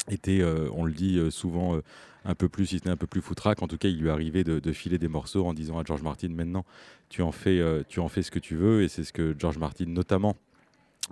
était, 0.10 0.44
on 0.44 0.86
le 0.86 0.94
dit 0.94 1.20
souvent, 1.30 1.82
un 2.26 2.36
peu 2.36 2.50
plus, 2.50 2.68
si 2.68 2.80
ce 2.80 2.86
n'est 2.86 2.92
un 2.92 2.98
peu 2.98 3.08
plus 3.08 3.22
foutraque. 3.22 3.62
En 3.62 3.68
tout 3.68 3.78
cas, 3.78 3.88
il 3.88 4.00
lui 4.00 4.10
arrivait 4.10 4.44
de, 4.44 4.72
filer 4.72 4.98
des 4.98 5.08
morceaux 5.08 5.46
en 5.46 5.54
disant 5.54 5.80
à 5.80 5.84
George 5.84 6.02
Martin 6.02 6.30
maintenant, 6.30 6.66
tu 7.10 7.22
en 7.22 7.32
fais, 7.32 7.60
euh, 7.60 7.84
tu 7.88 8.00
en 8.00 8.08
fais 8.08 8.22
ce 8.22 8.32
que 8.32 8.40
tu 8.40 8.56
veux. 8.56 8.84
Et 8.84 8.88
c'est 8.88 9.04
ce 9.04 9.14
que 9.14 9.36
George 9.38 9.58
Martin, 9.58 9.86
notamment, 9.88 10.36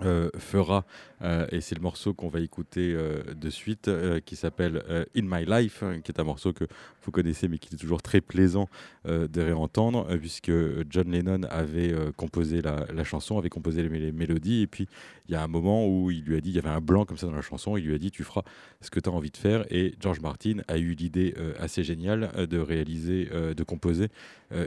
euh, 0.02 0.30
fera, 0.38 0.84
euh, 1.22 1.46
et 1.50 1.60
c'est 1.60 1.74
le 1.74 1.80
morceau 1.80 2.14
qu'on 2.14 2.28
va 2.28 2.40
écouter 2.40 2.96
de 3.34 3.50
suite, 3.50 3.90
qui 4.24 4.36
s'appelle 4.36 4.82
In 5.16 5.22
My 5.22 5.44
Life, 5.44 5.82
hein, 5.82 6.00
qui 6.00 6.12
est 6.12 6.20
un 6.20 6.24
morceau 6.24 6.52
que 6.52 6.64
vous 7.02 7.10
connaissez, 7.10 7.48
mais 7.48 7.58
qui 7.58 7.74
est 7.74 7.78
toujours 7.78 8.02
très 8.02 8.20
plaisant 8.20 8.68
de 9.04 9.40
réentendre, 9.40 10.06
puisque 10.18 10.52
John 10.90 11.10
Lennon 11.10 11.42
avait 11.50 11.94
composé 12.16 12.62
la, 12.62 13.04
chanson, 13.04 13.38
avait 13.38 13.48
composé 13.48 13.82
les, 13.82 14.12
mélodies, 14.12 14.62
et 14.62 14.66
puis 14.66 14.88
il 15.28 15.32
y 15.32 15.34
a 15.34 15.42
un 15.42 15.48
moment 15.48 15.86
où 15.86 16.10
il 16.10 16.24
lui 16.24 16.36
a 16.36 16.40
dit, 16.40 16.50
il 16.50 16.56
y 16.56 16.58
avait 16.58 16.68
un 16.68 16.80
blanc 16.80 17.04
comme 17.04 17.16
ça 17.16 17.26
dans 17.26 17.34
la 17.34 17.42
chanson, 17.42 17.76
il 17.76 17.84
lui 17.84 17.94
a 17.94 17.98
dit 17.98 18.10
tu 18.10 18.24
feras 18.24 18.42
ce 18.80 18.90
que 18.90 19.00
tu 19.00 19.08
as 19.08 19.12
envie 19.12 19.30
de 19.30 19.36
faire. 19.36 19.64
Et 19.70 19.94
George 20.00 20.20
Martin 20.20 20.58
a 20.68 20.78
eu 20.78 20.94
l'idée 20.94 21.34
euh, 21.38 21.52
assez 21.58 21.82
géniale 21.82 22.30
euh, 22.36 22.46
de 22.46 22.58
réaliser, 22.58 23.28
euh, 23.32 23.54
de 23.54 23.62
composer 23.62 24.08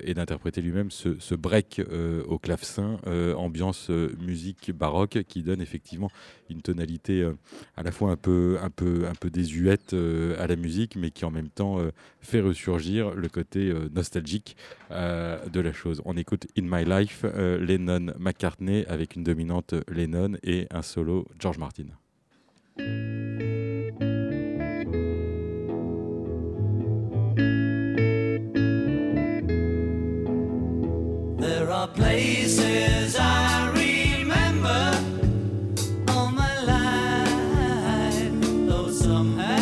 et 0.04 0.14
d'interpréter 0.14 0.62
lui-même 0.62 0.92
ce, 0.92 1.34
break 1.34 1.82
au 2.28 2.38
clavecin, 2.38 3.00
ambiance 3.36 3.90
musique 3.90 4.72
baroque 4.72 5.18
qui 5.28 5.44
donne 5.44 5.62
effectivement 5.62 6.10
une 6.50 6.62
tonalité 6.62 7.30
à 7.76 7.84
la 7.84 7.92
fois 7.92 8.12
un 8.12 8.18
peu, 8.18 8.58
un 8.62 8.70
peu, 8.70 9.06
un 9.08 9.16
peu 9.16 9.30
désuète 9.30 9.94
à 10.40 10.48
la 10.48 10.56
musique, 10.56 10.96
mais 10.96 11.12
qui 11.12 11.26
en 11.26 11.32
même 11.32 11.50
temps 11.50 11.80
fait 12.20 12.42
ressurgir 12.42 13.14
le 13.16 13.30
côté 13.30 13.74
nostalgique 13.94 14.58
de 14.90 15.60
la 15.60 15.74
chose. 15.74 16.02
On 16.06 16.18
écoute 16.18 16.48
In 16.58 16.64
My 16.64 16.86
Life, 16.86 17.24
Lennon 17.36 18.14
McCartney 18.20 18.86
avec 18.88 19.16
une 19.16 19.24
dominante 19.24 19.74
Lennon 19.90 20.34
et 20.44 20.68
un 20.72 20.82
solo 20.82 21.28
George 21.40 21.58
Martin. 21.58 21.86
There 31.40 31.70
are 31.70 31.88
places 31.88 32.71
somehow. 39.12 39.61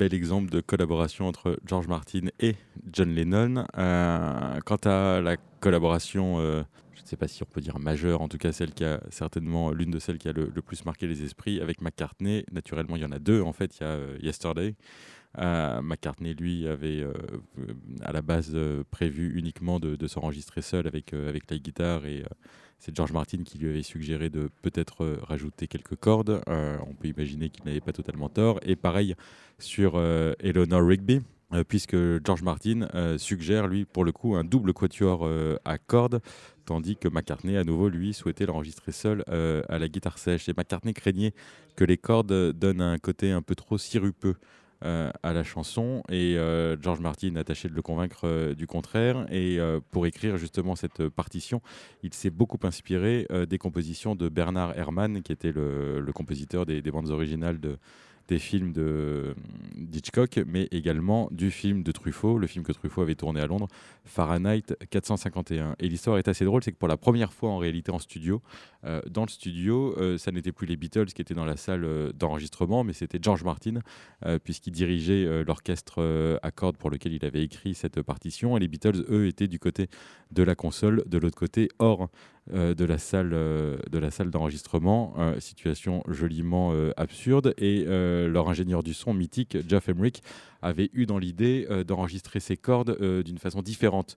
Bel 0.00 0.14
exemple 0.14 0.48
de 0.48 0.62
collaboration 0.62 1.28
entre 1.28 1.58
George 1.66 1.86
Martin 1.86 2.28
et 2.40 2.54
John 2.90 3.14
Lennon. 3.14 3.66
Euh, 3.76 4.58
quant 4.64 4.80
à 4.86 5.20
la 5.20 5.36
collaboration, 5.60 6.40
euh, 6.40 6.62
je 6.94 7.02
ne 7.02 7.06
sais 7.06 7.18
pas 7.18 7.28
si 7.28 7.42
on 7.42 7.46
peut 7.46 7.60
dire 7.60 7.78
majeure, 7.78 8.22
en 8.22 8.28
tout 8.28 8.38
cas 8.38 8.50
celle 8.50 8.72
qui 8.72 8.82
a 8.82 9.02
certainement 9.10 9.72
l'une 9.72 9.90
de 9.90 9.98
celles 9.98 10.16
qui 10.16 10.26
a 10.30 10.32
le, 10.32 10.50
plus 10.62 10.86
marqué 10.86 11.06
les 11.06 11.22
esprits 11.22 11.60
avec 11.60 11.82
McCartney. 11.82 12.46
Naturellement, 12.50 12.96
il 12.96 13.02
y 13.02 13.04
en 13.04 13.12
a 13.12 13.18
deux 13.18 13.42
en 13.42 13.52
fait. 13.52 13.78
Il 13.78 13.82
y 13.82 13.86
a 13.86 13.98
Yesterday. 14.22 14.74
McCartney, 15.36 16.34
lui, 16.34 16.66
avait 16.66 17.04
à 18.02 18.12
la 18.12 18.22
base 18.22 18.56
prévu 18.90 19.38
uniquement 19.38 19.78
de, 19.80 20.06
s'enregistrer 20.06 20.62
seul 20.62 20.86
avec, 20.86 21.12
avec 21.12 21.50
la 21.50 21.58
guitare 21.58 22.04
et 22.06 22.24
c'est 22.80 22.96
George 22.96 23.12
Martin 23.12 23.42
qui 23.44 23.58
lui 23.58 23.68
avait 23.68 23.82
suggéré 23.82 24.30
de 24.30 24.48
peut-être 24.62 25.04
euh, 25.04 25.18
rajouter 25.22 25.68
quelques 25.68 25.96
cordes. 25.96 26.40
Euh, 26.48 26.78
on 26.88 26.94
peut 26.94 27.08
imaginer 27.08 27.50
qu'il 27.50 27.62
n'avait 27.66 27.82
pas 27.82 27.92
totalement 27.92 28.30
tort. 28.30 28.58
Et 28.62 28.74
pareil 28.74 29.14
sur 29.58 29.92
euh, 29.96 30.32
Eleanor 30.40 30.82
Rigby. 30.82 31.20
puisque 31.68 31.96
George 32.24 32.42
Martin 32.42 32.86
suggère, 33.18 33.66
lui, 33.66 33.84
pour 33.84 34.04
le 34.04 34.12
coup, 34.12 34.36
un 34.36 34.44
double 34.44 34.72
quatuor 34.72 35.28
à 35.64 35.78
cordes, 35.78 36.20
tandis 36.64 36.96
que 36.96 37.08
McCartney, 37.08 37.56
à 37.56 37.64
nouveau, 37.64 37.88
lui, 37.88 38.14
souhaitait 38.14 38.46
l'enregistrer 38.46 38.92
seul 38.92 39.24
à 39.68 39.78
la 39.80 39.88
guitare 39.88 40.16
sèche. 40.16 40.48
Et 40.48 40.52
McCartney 40.56 40.94
craignait 40.94 41.34
que 41.74 41.82
les 41.82 41.96
cordes 41.96 42.52
donnent 42.52 42.80
un 42.80 42.98
côté 42.98 43.32
un 43.32 43.42
peu 43.42 43.56
trop 43.56 43.78
sirupeux 43.78 44.36
euh, 44.82 45.10
à 45.22 45.34
la 45.34 45.44
chanson 45.44 46.02
et 46.08 46.38
euh, 46.38 46.74
George 46.80 47.00
Martin 47.00 47.36
a 47.36 47.44
tâché 47.44 47.68
de 47.68 47.74
le 47.74 47.82
convaincre 47.82 48.20
euh, 48.24 48.54
du 48.54 48.66
contraire 48.66 49.26
et 49.30 49.58
pour 49.90 50.06
écrire 50.06 50.38
justement 50.38 50.74
cette 50.74 51.06
partition 51.08 51.60
il 52.02 52.14
s'est 52.14 52.30
beaucoup 52.30 52.58
inspiré 52.62 53.26
des 53.48 53.58
compositions 53.58 54.14
de 54.14 54.30
Bernard 54.30 54.78
Herrmann 54.78 55.22
qui 55.22 55.32
était 55.32 55.52
le, 55.52 56.10
compositeur 56.14 56.64
des, 56.64 56.80
bandes 56.82 57.10
originales 57.10 57.60
de, 57.60 57.76
des 58.30 58.38
films 58.38 58.72
de 58.72 59.34
d'Hitchcock, 59.74 60.40
mais 60.46 60.68
également 60.70 61.28
du 61.32 61.50
film 61.50 61.82
de 61.82 61.90
Truffaut, 61.90 62.38
le 62.38 62.46
film 62.46 62.64
que 62.64 62.70
Truffaut 62.70 63.02
avait 63.02 63.16
tourné 63.16 63.40
à 63.40 63.46
Londres, 63.46 63.66
Fahrenheit 64.04 64.76
451. 64.88 65.74
Et 65.80 65.88
l'histoire 65.88 66.16
est 66.16 66.28
assez 66.28 66.44
drôle, 66.44 66.62
c'est 66.62 66.70
que 66.70 66.78
pour 66.78 66.88
la 66.88 66.96
première 66.96 67.32
fois 67.32 67.50
en 67.50 67.58
réalité 67.58 67.90
en 67.90 67.98
studio, 67.98 68.40
euh, 68.84 69.00
dans 69.10 69.22
le 69.22 69.28
studio, 69.28 69.94
euh, 69.98 70.16
ça 70.16 70.30
n'était 70.30 70.52
plus 70.52 70.66
les 70.66 70.76
Beatles 70.76 71.06
qui 71.06 71.20
étaient 71.20 71.34
dans 71.34 71.44
la 71.44 71.56
salle 71.56 71.84
euh, 71.84 72.12
d'enregistrement, 72.12 72.84
mais 72.84 72.92
c'était 72.92 73.18
George 73.20 73.42
Martin, 73.42 73.80
puisqu'il 74.44 74.72
dirigeait 74.72 75.44
l'orchestre 75.44 76.38
à 76.42 76.50
cordes 76.50 76.76
pour 76.76 76.90
lequel 76.90 77.12
il 77.12 77.24
avait 77.24 77.42
écrit 77.42 77.74
cette 77.74 78.00
partition. 78.02 78.56
Et 78.56 78.60
les 78.60 78.68
Beatles, 78.68 79.04
eux, 79.08 79.26
étaient 79.26 79.48
du 79.48 79.58
côté 79.58 79.88
de 80.30 80.42
la 80.42 80.54
console, 80.54 81.02
de 81.06 81.18
l'autre 81.18 81.36
côté, 81.36 81.68
hors 82.52 82.74
de 82.74 82.84
la 82.84 82.98
salle 82.98 83.30
de 83.30 83.98
la 83.98 84.10
salle 84.10 84.30
d'enregistrement. 84.30 85.14
situation 85.38 86.02
joliment 86.08 86.72
absurde. 86.96 87.54
Et 87.58 87.84
leur 87.84 88.48
ingénieur 88.48 88.82
du 88.82 88.94
son 88.94 89.14
mythique, 89.14 89.58
Jeff 89.68 89.88
Emrick, 89.88 90.22
avait 90.62 90.90
eu 90.92 91.06
dans 91.06 91.18
l'idée 91.18 91.66
d'enregistrer 91.86 92.40
ses 92.40 92.56
cordes 92.56 92.98
d'une 93.24 93.38
façon 93.38 93.62
différente. 93.62 94.16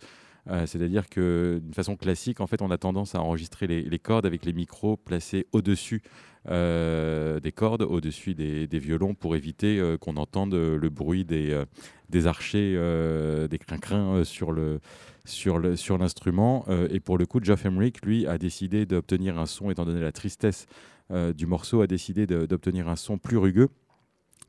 Euh, 0.49 0.65
c'est-à-dire 0.65 1.07
que 1.09 1.59
d'une 1.63 1.73
façon 1.73 1.95
classique, 1.95 2.41
en 2.41 2.47
fait, 2.47 2.61
on 2.61 2.69
a 2.71 2.77
tendance 2.77 3.15
à 3.15 3.21
enregistrer 3.21 3.67
les, 3.67 3.99
cordes 3.99 4.25
avec 4.25 4.45
les 4.45 4.53
micros 4.53 4.97
placés 4.97 5.47
au-dessus 5.53 6.01
euh, 6.05 6.32
des 6.45 7.51
cordes, 7.51 7.83
au-dessus 7.83 8.35
des, 8.35 8.79
violons, 8.79 9.13
pour 9.13 9.35
éviter 9.35 9.79
euh, 9.79 9.97
qu'on 9.97 10.17
entende 10.17 10.53
le 10.53 10.89
bruit 10.89 11.25
des, 11.25 11.63
des 12.09 12.27
archers, 12.27 12.73
des 13.49 13.57
crin 13.57 14.23
sur 14.23 14.53
sur 15.25 15.97
l'instrument. 15.97 16.65
et 16.89 16.99
pour 16.99 17.17
le 17.17 17.25
coup, 17.25 17.39
Geoff 17.41 17.65
Emerick, 17.65 18.05
lui, 18.05 18.27
a 18.27 18.37
décidé 18.37 18.85
d'obtenir 18.85 19.39
un 19.39 19.45
son, 19.45 19.71
étant 19.71 19.85
donné 19.85 20.01
la 20.01 20.11
tristesse 20.11 20.67
du 21.09 21.45
morceau, 21.45 21.81
a 21.81 21.87
décidé 21.87 22.27
d'obtenir 22.27 22.89
un 22.89 22.95
son 22.95 23.17
plus 23.17 23.37
rugueux. 23.37 23.69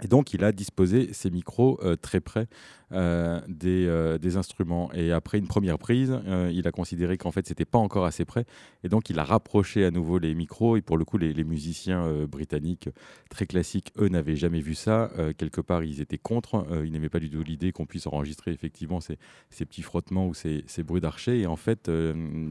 Et 0.03 0.09
donc, 0.09 0.35
il 0.35 0.43
a 0.43 0.51
disposé 0.51 1.13
ses 1.13 1.31
micros 1.31 1.79
euh, 1.85 1.95
très 1.95 2.21
près 2.21 2.49
euh, 2.93 3.41
euh, 3.65 4.19
des, 4.19 4.37
instruments. 4.37 4.93
Et 4.93 5.13
après 5.13 5.39
une 5.39 5.47
première 5.47 5.79
prise, 5.79 6.19
il 6.51 6.67
a 6.67 6.73
considéré 6.73 7.17
qu'en 7.17 7.31
fait, 7.31 7.47
c'était 7.47 7.65
pas 7.65 7.79
encore 7.79 8.05
assez 8.05 8.25
près. 8.25 8.45
Et 8.83 8.89
donc, 8.89 9.09
il 9.09 9.19
a 9.21 9.25
rapproché 9.25 9.85
à 9.85 9.93
nouveau 9.93 10.19
les 10.19 10.35
micros. 10.35 10.77
Et 10.77 10.83
pour 10.83 10.97
le 10.97 11.05
coup, 11.05 11.17
les, 11.17 11.45
musiciens 11.45 12.27
britanniques 12.27 12.89
très 13.31 13.47
classiques, 13.47 13.93
eux, 13.99 14.09
n'avaient 14.09 14.37
jamais 14.37 14.61
vu 14.61 14.75
ça. 14.75 15.11
quelque 15.39 15.61
part, 15.61 15.85
ils 15.85 16.01
étaient 16.01 16.19
contre. 16.19 16.67
ils 16.85 16.93
n'aimaient 16.93 17.09
pas 17.09 17.21
du 17.21 17.31
tout 17.31 17.43
l'idée 17.43 17.71
qu'on 17.73 17.87
puisse 17.87 18.07
enregistrer 18.07 18.51
effectivement 18.51 19.01
ces, 19.01 19.17
petits 19.65 19.83
frottements 19.83 20.27
ou 20.27 20.35
ces, 20.35 20.65
bruits 20.85 21.01
d'archer. 21.01 21.41
Et 21.41 21.47
en 21.47 21.57
fait, 21.57 21.91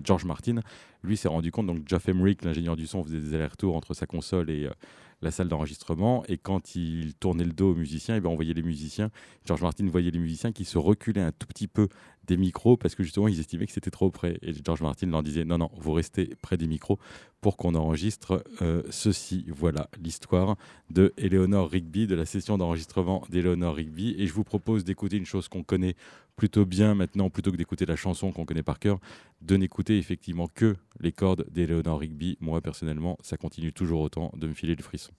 George 0.03 0.25
Martin, 0.25 0.61
lui, 1.03 1.17
s'est 1.17 1.27
rendu 1.27 1.51
compte. 1.51 1.67
Donc, 1.67 1.83
Jeff 1.87 2.07
Emerick, 2.07 2.43
l'ingénieur 2.43 2.75
du 2.75 2.87
son, 2.87 3.03
faisait 3.03 3.19
des 3.19 3.33
allers-retours 3.33 3.75
entre 3.75 3.93
sa 3.93 4.05
console 4.05 4.49
et 4.49 4.69
la 5.23 5.31
salle 5.31 5.47
d'enregistrement. 5.47 6.23
Et 6.27 6.37
quand 6.37 6.75
il 6.75 7.15
tournait 7.15 7.45
le 7.45 7.53
dos 7.53 7.71
aux 7.71 7.75
musiciens, 7.75 8.15
et 8.15 8.17
eh 8.17 8.21
ben 8.21 8.29
on 8.29 8.35
voyait 8.35 8.53
les 8.53 8.63
musiciens, 8.63 9.09
George 9.45 9.61
Martin 9.61 9.87
voyait 9.89 10.11
les 10.11 10.19
musiciens 10.19 10.51
qui 10.51 10.65
se 10.65 10.77
reculaient 10.77 11.21
un 11.21 11.31
tout 11.31 11.47
petit 11.47 11.67
peu 11.67 11.87
des 12.25 12.37
micros 12.37 12.77
parce 12.77 12.95
que 12.95 13.03
justement 13.03 13.27
ils 13.27 13.39
estimaient 13.39 13.65
que 13.65 13.71
c'était 13.71 13.91
trop 13.91 14.11
près. 14.11 14.37
Et 14.41 14.53
George 14.63 14.81
Martin 14.81 15.07
leur 15.07 15.23
disait 15.23 15.45
non, 15.45 15.57
non, 15.57 15.69
vous 15.75 15.91
restez 15.91 16.35
près 16.41 16.57
des 16.57 16.67
micros 16.67 16.99
pour 17.41 17.57
qu'on 17.57 17.75
enregistre 17.75 18.43
euh, 18.61 18.83
ceci. 18.89 19.45
Voilà 19.49 19.89
l'histoire 20.01 20.55
de 20.89 21.13
Eleanor 21.17 21.69
Rigby, 21.69 22.07
de 22.07 22.15
la 22.15 22.25
session 22.25 22.57
d'enregistrement 22.57 23.23
d'Eleanor 23.29 23.75
Rigby. 23.75 24.15
Et 24.17 24.27
je 24.27 24.33
vous 24.33 24.43
propose 24.43 24.83
d'écouter 24.83 25.17
une 25.17 25.25
chose 25.25 25.47
qu'on 25.47 25.63
connaît 25.63 25.95
plutôt 26.35 26.65
bien 26.65 26.95
maintenant, 26.95 27.29
plutôt 27.29 27.51
que 27.51 27.57
d'écouter 27.57 27.85
la 27.85 27.95
chanson 27.95 28.31
qu'on 28.31 28.45
connaît 28.45 28.63
par 28.63 28.79
cœur, 28.79 28.99
de 29.41 29.55
n'écouter 29.57 29.97
effectivement 29.97 30.47
que 30.47 30.75
les 30.99 31.11
cordes 31.11 31.45
d'Eleanor 31.51 31.99
Rigby. 31.99 32.37
Moi 32.39 32.61
personnellement, 32.61 33.17
ça 33.21 33.37
continue 33.37 33.73
toujours 33.73 34.01
autant 34.01 34.31
de 34.35 34.47
me 34.47 34.53
filer 34.53 34.75
le 34.75 34.83
frisson. 34.83 35.11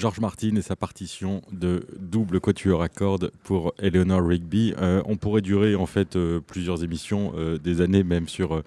George 0.00 0.18
Martin 0.20 0.56
et 0.56 0.62
sa 0.62 0.76
partition 0.76 1.42
de 1.52 1.86
double 1.98 2.40
quatuor 2.40 2.80
à 2.80 2.88
cordes 2.88 3.30
pour 3.44 3.74
Eleanor 3.78 4.26
Rigby. 4.26 4.72
Euh, 4.78 5.02
on 5.04 5.18
pourrait 5.18 5.42
durer 5.42 5.74
en 5.74 5.84
fait 5.84 6.16
euh, 6.16 6.40
plusieurs 6.40 6.82
émissions, 6.82 7.34
euh, 7.36 7.58
des 7.58 7.82
années 7.82 8.02
même 8.02 8.26
sur 8.26 8.62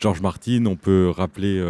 George 0.00 0.22
Martin. 0.22 0.64
On 0.64 0.76
peut 0.76 1.10
rappeler 1.10 1.62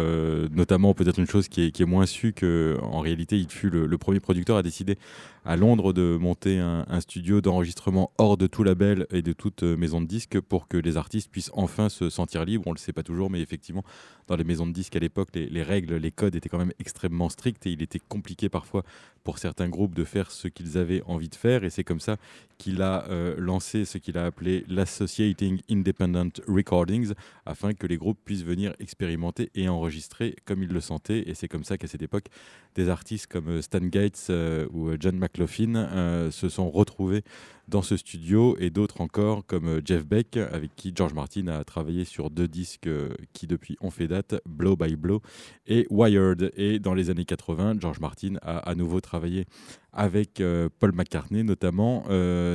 notamment 0.55 0.93
peut-être 0.93 1.19
une 1.19 1.27
chose 1.27 1.49
qui 1.49 1.73
est, 1.77 1.81
moins 1.81 2.05
su 2.05 2.31
qu'en 2.31 3.01
réalité 3.01 3.37
il 3.37 3.49
fut 3.49 3.69
le, 3.69 3.97
premier 3.97 4.21
producteur 4.21 4.55
à 4.55 4.63
décider 4.63 4.97
à 5.43 5.57
Londres 5.57 5.91
de 5.91 6.15
monter 6.15 6.59
un, 6.59 7.01
studio 7.01 7.41
d'enregistrement 7.41 8.13
hors 8.17 8.37
de 8.37 8.47
tout 8.47 8.63
label 8.63 9.07
et 9.11 9.21
de 9.21 9.33
toute 9.33 9.63
maison 9.63 9.99
de 9.99 10.05
disques 10.05 10.39
pour 10.39 10.69
que 10.69 10.77
les 10.77 10.95
artistes 10.95 11.29
puissent 11.29 11.51
enfin 11.53 11.89
se 11.89 12.09
sentir 12.09 12.45
libres. 12.45 12.63
On 12.67 12.69
ne 12.69 12.75
le 12.75 12.79
sait 12.79 12.93
pas 12.93 13.03
toujours, 13.03 13.29
mais 13.29 13.41
effectivement, 13.41 13.83
dans 14.31 14.37
les 14.37 14.45
maisons 14.45 14.65
de 14.65 14.71
disques 14.71 14.95
à 14.95 14.99
l'époque, 14.99 15.27
les, 15.33 15.61
règles, 15.61 15.97
les 15.97 16.11
codes 16.11 16.35
étaient 16.37 16.47
quand 16.47 16.57
même 16.57 16.71
extrêmement 16.79 17.27
stricts 17.27 17.67
et 17.67 17.71
il 17.71 17.81
était 17.81 17.99
compliqué 17.99 18.47
parfois 18.47 18.83
pour 19.25 19.39
certains 19.39 19.67
groupes 19.67 19.93
de 19.93 20.05
faire 20.05 20.31
ce 20.31 20.47
qu'ils 20.47 20.77
avaient 20.77 21.03
envie 21.05 21.27
de 21.27 21.35
faire. 21.35 21.65
Et 21.65 21.69
c'est 21.69 21.83
comme 21.83 21.99
ça 21.99 22.15
qu'il 22.57 22.81
a 22.81 23.05
euh, 23.09 23.35
lancé 23.37 23.83
ce 23.83 23.97
qu'il 23.97 24.17
a 24.17 24.25
appelé 24.25 24.63
l'Associating 24.69 25.59
Independent 25.69 26.41
Recordings 26.47 27.11
afin 27.45 27.73
que 27.73 27.85
les 27.87 27.97
groupes 27.97 28.19
puissent 28.23 28.45
venir 28.45 28.73
expérimenter 28.79 29.51
et 29.53 29.67
enregistrer 29.67 30.37
comme 30.45 30.63
ils 30.63 30.71
le 30.71 30.79
sentaient. 30.79 31.27
Et 31.27 31.33
c'est 31.33 31.49
comme 31.49 31.65
ça 31.65 31.77
qu'à 31.77 31.87
cette 31.87 32.01
époque, 32.01 32.27
des 32.75 32.87
artistes 32.87 33.27
comme 33.27 33.49
euh, 33.49 33.61
Stan 33.61 33.79
Gates 33.79 34.31
ou 34.71 34.91
John 34.97 35.17
McLaughlin 35.17 35.75
euh, 35.75 36.31
se 36.31 36.47
sont 36.47 36.71
retrouvés 36.71 37.23
dans 37.67 37.81
ce 37.81 37.97
studio 37.97 38.55
et 38.59 38.69
d'autres 38.69 39.01
encore 39.01 39.45
comme 39.45 39.67
euh, 39.67 39.81
Jeff 39.83 40.05
Beck 40.05 40.37
avec 40.37 40.75
qui 40.75 40.91
George 40.95 41.13
Martin 41.13 41.47
a 41.47 41.63
travaillé 41.63 42.05
sur 42.05 42.29
deux 42.29 42.47
disques 42.47 42.87
euh, 42.87 43.09
qui 43.33 43.47
depuis 43.47 43.77
ont 43.81 43.91
fait 43.91 44.07
date, 44.07 44.35
Blow 44.45 44.75
by 44.75 44.95
Blow 44.95 45.21
et 45.67 45.87
Wired. 45.89 46.51
Et 46.55 46.79
dans 46.79 46.93
les 46.93 47.09
années 47.09 47.25
80, 47.25 47.75
George 47.79 47.99
Martin 47.99 48.35
a 48.41 48.57
à 48.57 48.75
nouveau 48.75 49.01
travaillé 49.01 49.45
avec 49.93 50.41
Paul 50.79 50.91
McCartney 50.93 51.43
notamment, 51.43 52.03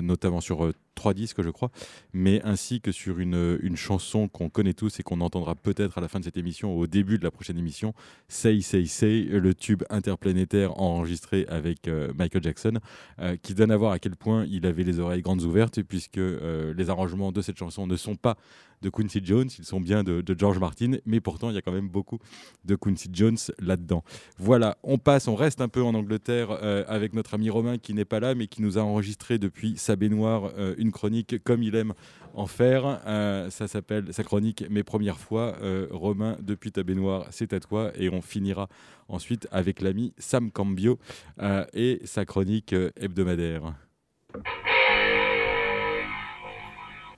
notamment 0.02 0.40
sur 0.40 0.72
trois 0.96 1.14
disques, 1.14 1.42
je 1.42 1.50
crois, 1.50 1.70
mais 2.12 2.42
ainsi 2.42 2.80
que 2.80 2.90
sur 2.90 3.20
une, 3.20 3.58
une 3.62 3.76
chanson 3.76 4.26
qu'on 4.26 4.48
connaît 4.48 4.72
tous 4.72 4.98
et 4.98 5.04
qu'on 5.04 5.20
entendra 5.20 5.54
peut-être 5.54 5.98
à 5.98 6.00
la 6.00 6.08
fin 6.08 6.18
de 6.18 6.24
cette 6.24 6.38
émission, 6.38 6.76
au 6.76 6.88
début 6.88 7.18
de 7.18 7.24
la 7.24 7.30
prochaine 7.30 7.58
émission, 7.58 7.94
Say, 8.28 8.60
Say, 8.62 8.86
Say, 8.86 9.22
le 9.22 9.54
tube 9.54 9.84
interplanétaire 9.90 10.80
enregistré 10.80 11.46
avec 11.48 11.86
euh, 11.86 12.12
Michael 12.16 12.42
Jackson, 12.42 12.78
euh, 13.20 13.36
qui 13.40 13.54
donne 13.54 13.70
à 13.70 13.76
voir 13.76 13.92
à 13.92 13.98
quel 14.00 14.16
point 14.16 14.46
il 14.50 14.66
avait 14.66 14.82
les 14.82 14.98
oreilles 14.98 15.22
grandes 15.22 15.42
ouvertes, 15.42 15.82
puisque 15.82 16.18
euh, 16.18 16.74
les 16.74 16.90
arrangements 16.90 17.30
de 17.30 17.42
cette 17.42 17.58
chanson 17.58 17.86
ne 17.86 17.96
sont 17.96 18.16
pas 18.16 18.36
de 18.82 18.90
Quincy 18.90 19.20
Jones, 19.24 19.48
ils 19.58 19.64
sont 19.64 19.80
bien 19.80 20.04
de, 20.04 20.22
George 20.38 20.58
Martin, 20.58 20.98
mais 21.06 21.20
pourtant 21.20 21.48
il 21.48 21.54
y 21.54 21.58
a 21.58 21.62
quand 21.62 21.72
même 21.72 21.88
beaucoup 21.88 22.18
de 22.64 22.76
Quincy 22.76 23.08
Jones 23.10 23.38
là-dedans. 23.58 24.04
Voilà, 24.38 24.76
on 24.82 24.98
passe, 24.98 25.28
on 25.28 25.34
reste 25.34 25.62
un 25.62 25.68
peu 25.68 25.82
en 25.82 25.94
Angleterre 25.94 26.50
avec 26.86 27.14
notre 27.14 27.25
ami 27.34 27.50
Romain 27.50 27.78
qui 27.78 27.94
n'est 27.94 28.04
pas 28.04 28.20
là, 28.20 28.34
mais 28.34 28.46
qui 28.46 28.62
nous 28.62 28.78
a 28.78 28.82
enregistré 28.82 29.38
depuis 29.38 29.76
sa 29.76 29.96
baignoire 29.96 30.52
une 30.78 30.92
chronique 30.92 31.42
comme 31.44 31.62
il 31.62 31.74
aime 31.74 31.92
en 32.36 32.46
faire. 32.46 33.00
Euh, 33.06 33.50
ça 33.50 33.66
s'appelle 33.66 34.12
sa 34.12 34.22
chronique 34.22 34.64
Mes 34.70 34.84
premières 34.84 35.18
fois. 35.18 35.56
Euh, 35.62 35.88
Romain, 35.90 36.36
depuis 36.40 36.70
ta 36.70 36.82
baignoire, 36.82 37.26
c'est 37.30 37.52
à 37.52 37.60
toi. 37.60 37.90
Et 37.96 38.10
on 38.10 38.20
finira 38.20 38.68
ensuite 39.08 39.48
avec 39.50 39.80
l'ami 39.80 40.14
Sam 40.18 40.50
Cambio 40.50 40.98
euh, 41.40 41.64
et 41.72 42.00
sa 42.04 42.24
chronique 42.24 42.74
hebdomadaire. 42.96 43.74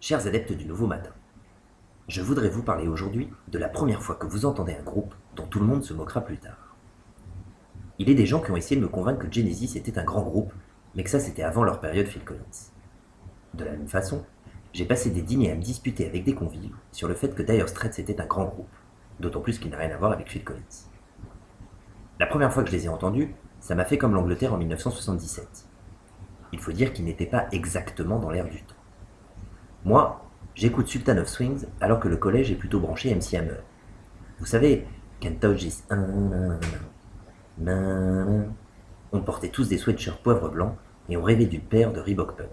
Chers 0.00 0.26
adeptes 0.26 0.52
du 0.52 0.64
nouveau 0.64 0.86
matin, 0.86 1.11
je 2.06 2.22
voudrais 2.22 2.48
vous 2.48 2.62
parler 2.62 2.86
aujourd'hui 2.86 3.28
de 3.48 3.59
la 3.59 3.68
première 3.68 4.02
fois 4.02 4.14
que 4.14 4.26
vous 4.26 4.46
entendez 4.46 4.72
un 4.72 4.84
groupe 4.84 5.14
dont 5.34 5.46
tout 5.46 5.59
le 5.59 5.66
monde 5.66 5.82
se 5.82 5.92
moquera 5.92 6.20
plus 6.20 6.38
tard. 6.38 6.67
Il 7.99 8.09
est 8.09 8.14
des 8.14 8.26
gens 8.26 8.40
qui 8.40 8.51
ont 8.51 8.57
essayé 8.57 8.76
de 8.76 8.84
me 8.84 8.90
convaincre 8.90 9.26
que 9.26 9.32
Genesis 9.32 9.76
était 9.76 9.99
un 9.99 10.05
grand 10.05 10.22
groupe, 10.22 10.53
mais 10.94 11.03
que 11.03 11.11
ça 11.11 11.20
c'était 11.20 11.42
avant 11.42 11.64
leur 11.64 11.80
période 11.80 12.07
Phil 12.07 12.24
Collins. 12.24 12.70
De 13.55 13.64
la 13.64 13.72
même 13.72 13.88
façon, 13.88 14.24
j'ai 14.72 14.84
passé 14.84 15.11
des 15.11 15.22
dîners 15.22 15.51
à 15.51 15.57
me 15.57 15.62
disputer 15.62 16.07
avec 16.07 16.24
des 16.24 16.34
convives 16.34 16.76
sur 16.92 17.09
le 17.09 17.14
fait 17.14 17.34
que 17.34 17.42
Dire 17.42 17.68
Straits 17.68 17.99
était 17.99 18.20
un 18.20 18.26
grand 18.26 18.44
groupe, 18.44 18.68
d'autant 19.18 19.40
plus 19.40 19.59
qu'il 19.59 19.70
n'a 19.70 19.78
rien 19.78 19.90
à 19.90 19.96
voir 19.96 20.12
avec 20.12 20.28
Phil 20.28 20.44
Collins. 20.44 20.88
La 22.20 22.26
première 22.26 22.53
fois 22.53 22.62
que 22.62 22.70
je 22.70 22.76
les 22.76 22.86
ai 22.86 22.88
entendus, 22.88 23.34
ça 23.61 23.74
m'a 23.74 23.84
fait 23.84 23.99
comme 23.99 24.14
l'Angleterre 24.14 24.53
en 24.53 24.59
1977. 24.59 25.66
Il 26.53 26.61
faut 26.61 26.72
dire 26.72 26.92
qu'ils 26.92 27.05
n'étaient 27.05 27.26
pas 27.26 27.46
exactement 27.53 28.18
dans 28.18 28.30
l'air 28.30 28.49
du 28.49 28.62
temps. 28.62 28.74
Moi, 29.84 30.24
j'écoute 30.55 30.86
Sultan 30.86 31.18
of 31.18 31.28
Swings 31.28 31.66
alors 31.80 32.01
que 32.01 32.09
le 32.09 32.16
collège 32.16 32.51
est 32.51 32.57
plutôt 32.57 32.80
branché 32.80 33.14
MC 33.14 33.34
Hammer. 33.34 33.61
Vous 34.38 34.46
savez, 34.46 34.86
On 37.61 39.20
portait 39.24 39.48
tous 39.48 39.68
des 39.68 39.78
sweatshirts 39.78 40.22
poivre 40.22 40.48
blanc 40.48 40.76
et 41.09 41.16
on 41.16 41.22
rêvait 41.22 41.46
du 41.46 41.59
père 41.59 41.92
de 41.92 42.00
Reebok 42.00 42.36
Pump. 42.36 42.48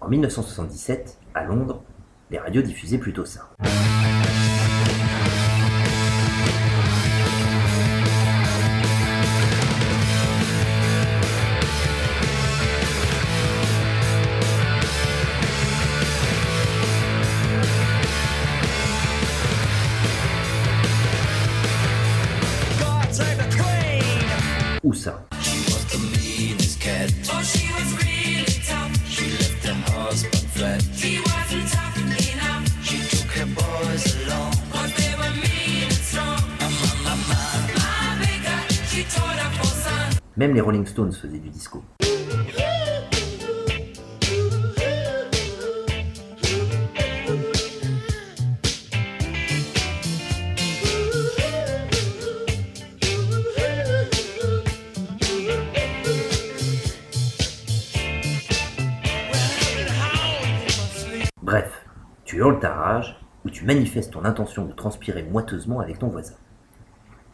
En 0.00 0.08
1977, 0.08 1.18
à 1.34 1.44
Londres, 1.44 1.82
les 2.30 2.38
radios 2.38 2.62
diffusaient 2.62 2.98
plutôt 2.98 3.24
ça. 3.24 3.50
Stones 40.86 41.12
faisaient 41.12 41.38
du 41.38 41.50
disco. 41.50 41.82
Bref, 61.42 61.84
tu 62.24 62.38
hurles 62.38 62.58
ta 62.58 62.74
rage 62.74 63.20
ou 63.44 63.50
tu 63.50 63.64
manifestes 63.64 64.12
ton 64.12 64.24
intention 64.24 64.64
de 64.64 64.72
transpirer 64.72 65.22
moiteusement 65.22 65.80
avec 65.80 65.98
ton 65.98 66.08
voisin. 66.08 66.34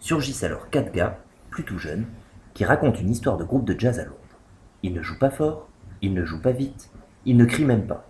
Surgissent 0.01 0.43
alors 0.43 0.69
quatre 0.71 0.93
gars, 0.93 1.19
plutôt 1.51 1.79
jeunes, 1.79 2.07
qui 2.61 2.67
raconte 2.67 3.01
une 3.01 3.09
histoire 3.09 3.39
de 3.39 3.45
groupe 3.45 3.65
de 3.65 3.75
jazz 3.81 3.99
à 4.01 4.05
Londres. 4.05 4.19
Il 4.83 4.93
ne 4.93 5.01
joue 5.01 5.19
pas 5.19 5.31
fort, 5.31 5.71
il 6.03 6.13
ne 6.13 6.27
joue 6.27 6.43
pas 6.43 6.53
vite, 6.53 6.91
il 7.25 7.39
ne 7.39 7.47
crie 7.47 7.65
même 7.65 7.87
pas. 7.87 8.07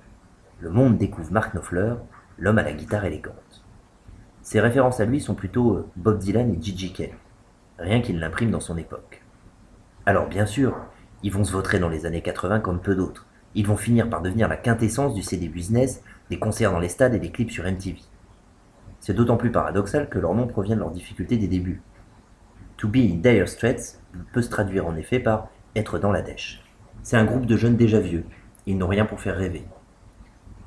Le 0.58 0.70
monde 0.70 0.98
découvre 0.98 1.30
Mark 1.30 1.54
Knopfler, 1.54 1.94
l'homme 2.36 2.58
à 2.58 2.64
la 2.64 2.72
guitare 2.72 3.04
élégante. 3.04 3.64
Ses 4.42 4.58
références 4.58 4.98
à 4.98 5.04
lui 5.04 5.20
sont 5.20 5.36
plutôt 5.36 5.74
euh, 5.74 5.88
Bob 5.94 6.18
Dylan 6.18 6.52
et 6.52 6.60
Gigi 6.60 6.92
Kane, 6.92 7.16
rien 7.78 8.00
qu'il 8.00 8.18
l'imprime 8.18 8.50
dans 8.50 8.58
son 8.58 8.76
époque. 8.76 9.22
Alors 10.04 10.26
bien 10.26 10.46
sûr, 10.46 10.76
ils 11.22 11.30
vont 11.30 11.44
se 11.44 11.52
vautrer 11.52 11.78
dans 11.78 11.88
les 11.88 12.04
années 12.04 12.20
80 12.20 12.58
comme 12.58 12.80
peu 12.80 12.96
d'autres. 12.96 13.28
Ils 13.54 13.68
vont 13.68 13.76
finir 13.76 14.10
par 14.10 14.20
devenir 14.20 14.48
la 14.48 14.56
quintessence 14.56 15.14
du 15.14 15.22
CD 15.22 15.46
business, 15.46 16.02
des 16.28 16.40
concerts 16.40 16.72
dans 16.72 16.80
les 16.80 16.88
stades 16.88 17.14
et 17.14 17.20
des 17.20 17.30
clips 17.30 17.52
sur 17.52 17.70
MTV. 17.70 18.00
C'est 18.98 19.14
d'autant 19.14 19.36
plus 19.36 19.52
paradoxal 19.52 20.08
que 20.08 20.18
leur 20.18 20.34
nom 20.34 20.48
provient 20.48 20.74
de 20.74 20.80
leurs 20.80 20.90
difficultés 20.90 21.36
des 21.36 21.46
débuts. 21.46 21.82
To 22.78 22.88
be 22.88 22.96
in 22.96 23.18
dire 23.18 23.48
straits 23.48 23.99
peut 24.32 24.42
se 24.42 24.50
traduire 24.50 24.86
en 24.86 24.96
effet 24.96 25.20
par 25.20 25.48
être 25.76 25.98
dans 25.98 26.12
la 26.12 26.22
dèche. 26.22 26.62
C'est 27.02 27.16
un 27.16 27.24
groupe 27.24 27.46
de 27.46 27.56
jeunes 27.56 27.76
déjà 27.76 28.00
vieux, 28.00 28.24
ils 28.66 28.76
n'ont 28.76 28.88
rien 28.88 29.06
pour 29.06 29.20
faire 29.20 29.36
rêver. 29.36 29.64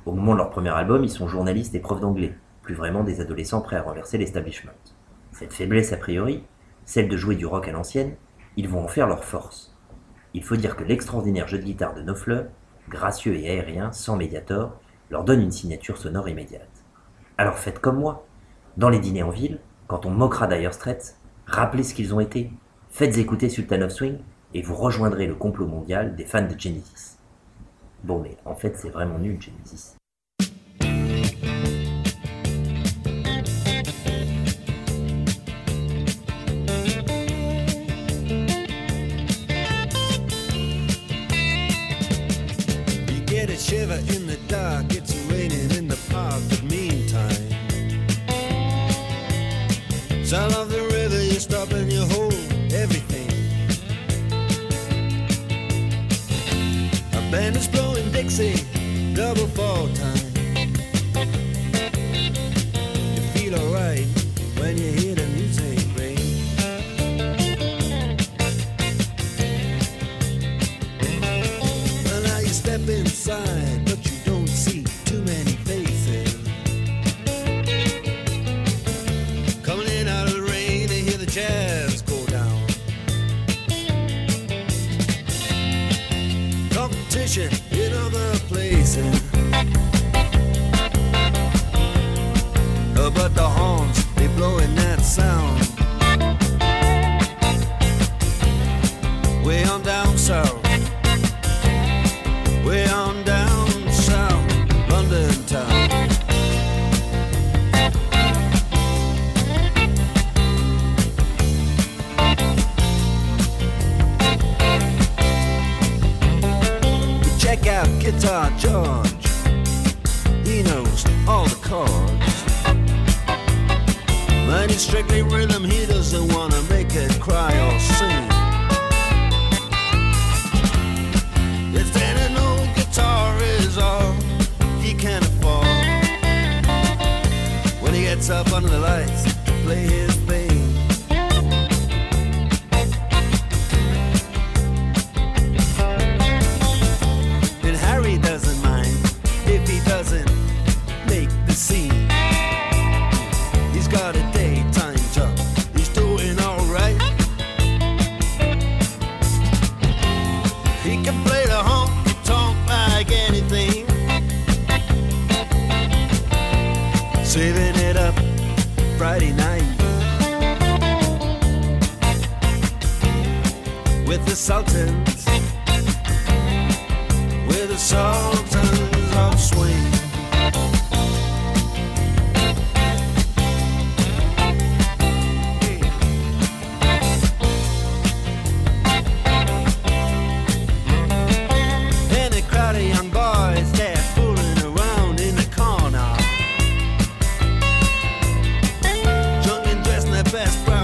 Au 0.06 0.12
moment 0.12 0.34
de 0.34 0.38
leur 0.38 0.50
premier 0.50 0.70
album, 0.70 1.04
ils 1.04 1.10
sont 1.10 1.28
journalistes 1.28 1.76
et 1.76 1.80
profs 1.80 2.02
d'anglais, 2.02 2.36
plus 2.62 2.76
vraiment 2.76 3.04
des 3.04 3.22
adolescents 3.22 3.62
prêts 3.62 3.76
à 3.76 3.82
renverser 3.82 4.18
l'establishment. 4.18 4.72
Cette 5.32 5.54
faiblesse 5.54 5.94
a 5.94 5.98
priori, 5.98 6.44
celle 6.86 7.08
de 7.08 7.18
jouer 7.18 7.36
du 7.36 7.46
rock 7.46 7.68
à 7.68 7.72
l'ancienne, 7.72 8.16
ils 8.58 8.68
vont 8.68 8.84
en 8.84 8.88
faire 8.88 9.08
leur 9.08 9.24
force. 9.24 9.76
Il 10.34 10.44
faut 10.44 10.56
dire 10.56 10.76
que 10.76 10.84
l'extraordinaire 10.84 11.48
jeu 11.48 11.60
de 11.60 11.64
guitare 11.64 11.94
de 11.94 12.02
Knopfler, 12.02 12.44
gracieux 12.90 13.36
et 13.36 13.50
aérien, 13.50 13.92
sans 13.92 14.18
médiator, 14.18 14.80
leur 15.10 15.24
donne 15.24 15.42
une 15.42 15.52
signature 15.52 15.98
sonore 15.98 16.28
immédiate. 16.28 16.84
Alors 17.38 17.58
faites 17.58 17.80
comme 17.80 18.00
moi. 18.00 18.26
Dans 18.78 18.90
les 18.90 19.00
dîners 19.00 19.24
en 19.24 19.30
ville, 19.30 19.60
quand 19.88 20.06
on 20.06 20.10
moquera 20.10 20.48
Dire 20.48 20.74
Straits, 20.74 21.18
Rappelez 21.46 21.84
ce 21.84 21.94
qu'ils 21.94 22.14
ont 22.14 22.20
été. 22.20 22.52
Faites 22.96 23.18
écouter 23.18 23.50
Sultan 23.50 23.82
of 23.82 23.92
Swing 23.92 24.20
et 24.54 24.62
vous 24.62 24.76
rejoindrez 24.76 25.26
le 25.26 25.34
complot 25.34 25.66
mondial 25.66 26.16
des 26.16 26.26
fans 26.26 26.48
de 26.48 26.54
Genesis. 26.56 27.18
Bon, 28.04 28.20
mais 28.20 28.38
en 28.46 28.54
fait, 28.54 28.78
c'est 28.78 28.92
vraiment 28.92 29.18
nul, 29.18 29.42
Genesis. 29.42 29.96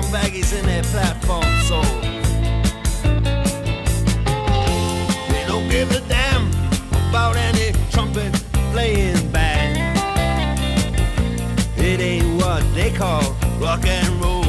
baggies 0.10 0.58
in 0.58 0.66
their 0.66 0.82
platform 0.84 1.44
soul. 1.68 1.84
They 5.30 5.46
don't 5.46 5.70
give 5.70 5.92
a 5.92 6.02
damn 6.08 6.50
about 7.10 7.36
any 7.36 7.74
trumpet 7.92 8.34
playing 8.72 9.32
band. 9.32 9.78
It 11.78 12.00
ain't 12.00 12.42
what 12.42 12.64
they 12.74 12.92
call 12.92 13.22
rock 13.60 13.86
and 13.86 14.10
roll. 14.22 14.46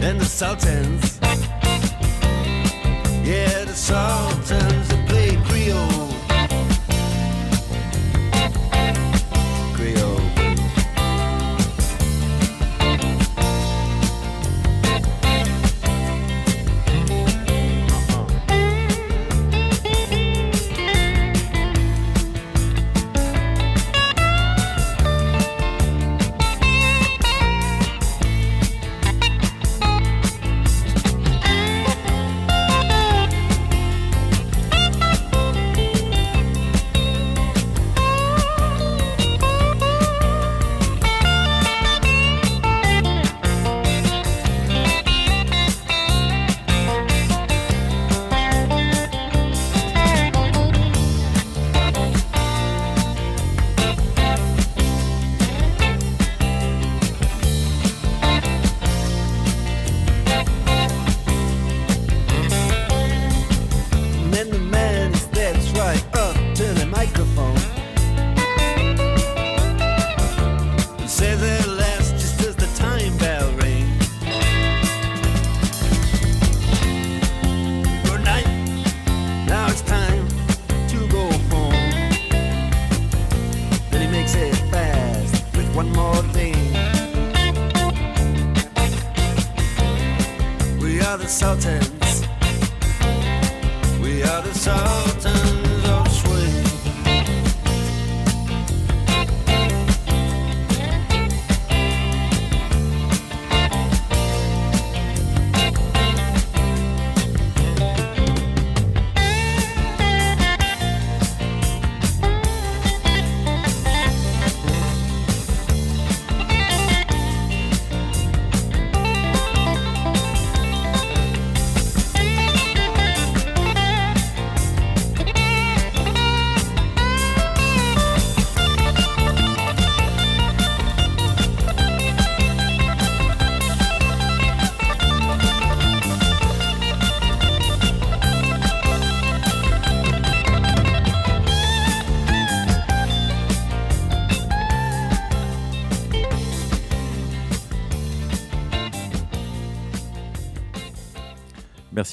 And 0.00 0.20
the 0.20 0.24
Sultans, 0.24 1.18
yeah, 3.24 3.64
the 3.64 3.74
Sultans. 3.74 4.81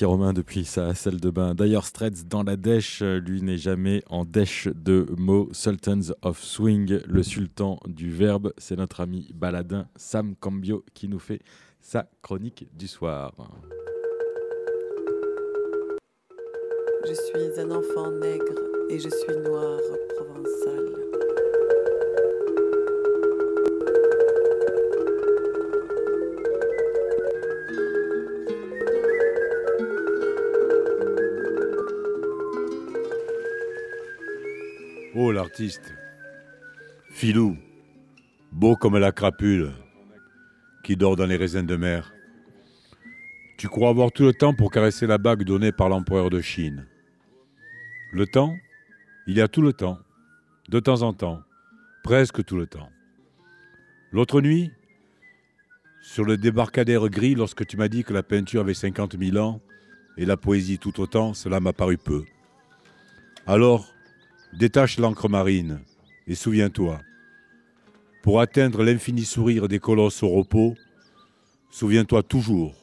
Romain 0.06 0.34
depuis 0.34 0.66
sa 0.66 0.94
salle 0.96 1.20
de 1.20 1.30
bain. 1.30 1.56
D'ailleurs, 1.56 1.86
Streds 1.86 2.26
dans 2.28 2.44
la 2.44 2.56
dèche, 2.56 3.02
euh, 3.02 3.20
lui 3.20 3.42
n'est 3.42 3.58
jamais 3.58 4.04
en 4.10 4.26
dèche 4.26 4.68
de 4.68 5.06
mots. 5.18 5.50
Sultans 5.52 6.14
of 6.22 6.42
Swing, 6.42 7.00
le 7.06 7.24
sultan 7.24 7.80
du 7.88 8.10
verbe, 8.10 8.54
c'est 8.58 8.78
notre 8.78 9.02
ami 9.02 9.30
baladin 9.34 9.88
Sam 9.96 10.36
Cambio 10.36 10.84
qui 10.94 11.08
nous 11.08 11.20
fait 11.20 11.42
sa 11.82 12.10
chronique 12.22 12.68
du 12.78 12.88
soir. 12.88 13.34
Je 17.06 17.14
suis 17.14 17.60
un 17.60 17.72
enfant 17.72 18.12
nègre 18.12 18.60
et 18.90 19.00
je 19.00 19.10
suis 19.10 19.38
noir 19.44 19.80
provençal. 20.16 20.89
Oh, 35.22 35.34
l'artiste. 35.34 35.94
Filou, 37.10 37.58
beau 38.54 38.78
comme 38.78 38.98
la 38.98 39.12
crapule 39.12 39.74
qui 40.82 40.96
dort 40.96 41.18
dans 41.18 41.26
les 41.26 41.36
raisins 41.36 41.66
de 41.66 41.76
mer. 41.76 42.14
Tu 43.58 43.68
crois 43.68 43.90
avoir 43.90 44.14
tout 44.14 44.24
le 44.24 44.32
temps 44.32 44.54
pour 44.54 44.72
caresser 44.72 45.08
la 45.08 45.18
bague 45.18 45.44
donnée 45.44 45.74
par 45.74 45.90
l'empereur 45.90 46.30
de 46.30 46.40
Chine. 46.40 46.88
Le 48.14 48.28
temps 48.28 48.56
Il 49.28 49.36
y 49.36 49.42
a 49.42 49.50
tout 49.50 49.62
le 49.62 49.74
temps. 49.74 50.00
De 50.70 50.80
temps 50.80 51.02
en 51.02 51.12
temps. 51.12 51.42
Presque 52.02 52.46
tout 52.46 52.56
le 52.56 52.68
temps. 52.68 52.90
L'autre 54.14 54.40
nuit, 54.40 54.72
sur 56.02 56.24
le 56.24 56.38
débarcadère 56.38 57.10
gris, 57.10 57.36
lorsque 57.36 57.68
tu 57.68 57.76
m'as 57.76 57.90
dit 57.90 58.06
que 58.06 58.14
la 58.14 58.24
peinture 58.24 58.62
avait 58.62 58.74
50 58.74 59.20
000 59.22 59.36
ans 59.36 59.60
et 60.16 60.24
la 60.24 60.38
poésie 60.38 60.80
tout 60.80 61.02
autant, 61.02 61.34
cela 61.34 61.60
m'a 61.60 61.74
paru 61.74 61.98
peu. 61.98 62.24
Alors, 63.46 63.94
détache 64.54 64.98
l'encre 64.98 65.30
marine 65.30 65.80
et 66.28 66.36
souviens-toi, 66.36 67.00
pour 68.22 68.42
atteindre 68.42 68.84
l'infini 68.84 69.26
sourire 69.26 69.68
des 69.68 69.80
colosses 69.80 70.24
au 70.24 70.30
repos, 70.30 70.76
souviens-toi 71.70 72.24
toujours 72.24 72.74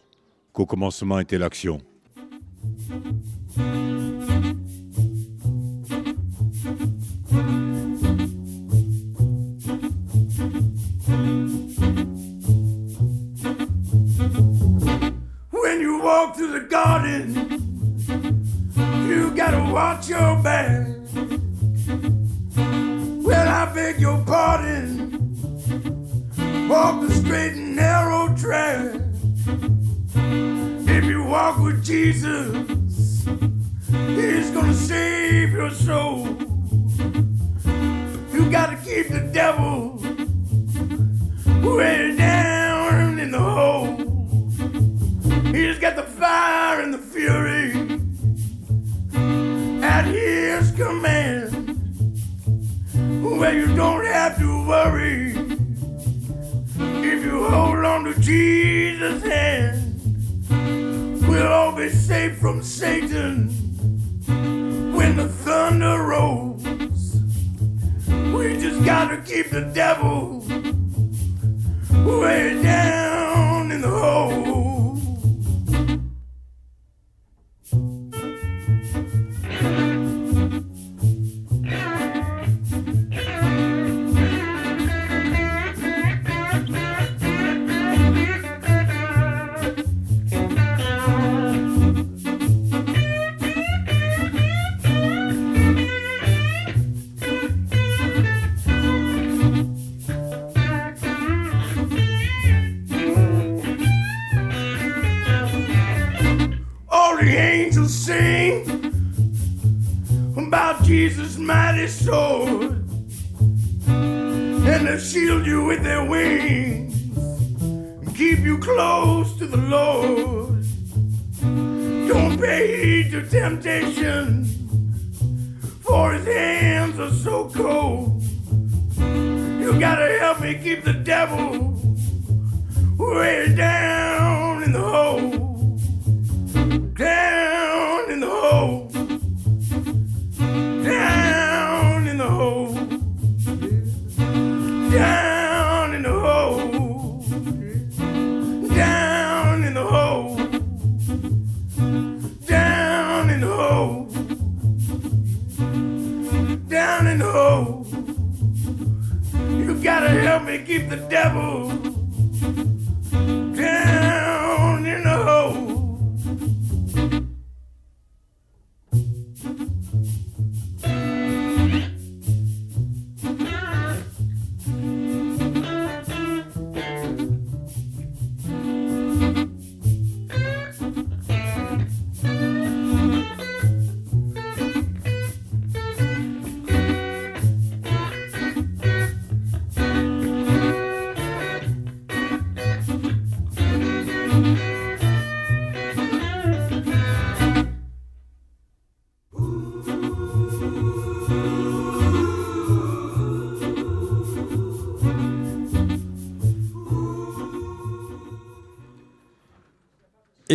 qu'au 0.52 0.66
commencement 0.66 1.18
était 1.18 1.38
l'action. 1.38 1.80
When 15.52 15.80
you 15.80 16.00
walk 16.02 16.34
through 16.34 16.52
the 16.52 16.68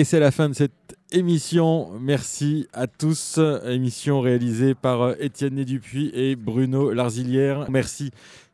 Et 0.01 0.03
c'est 0.03 0.19
la 0.19 0.31
fin 0.31 0.49
de 0.49 0.55
cette 0.55 0.97
émission. 1.11 1.91
Merci 1.99 2.67
à 2.73 2.87
tous. 2.87 3.39
Émission 3.67 4.19
réalisée 4.19 4.73
par 4.73 5.03
euh, 5.03 5.13
Étienne 5.19 5.53
Nédupuis 5.53 6.09
et 6.15 6.35
Bruno 6.35 6.91
Larzilière. 6.91 7.69
Merci 7.69 8.09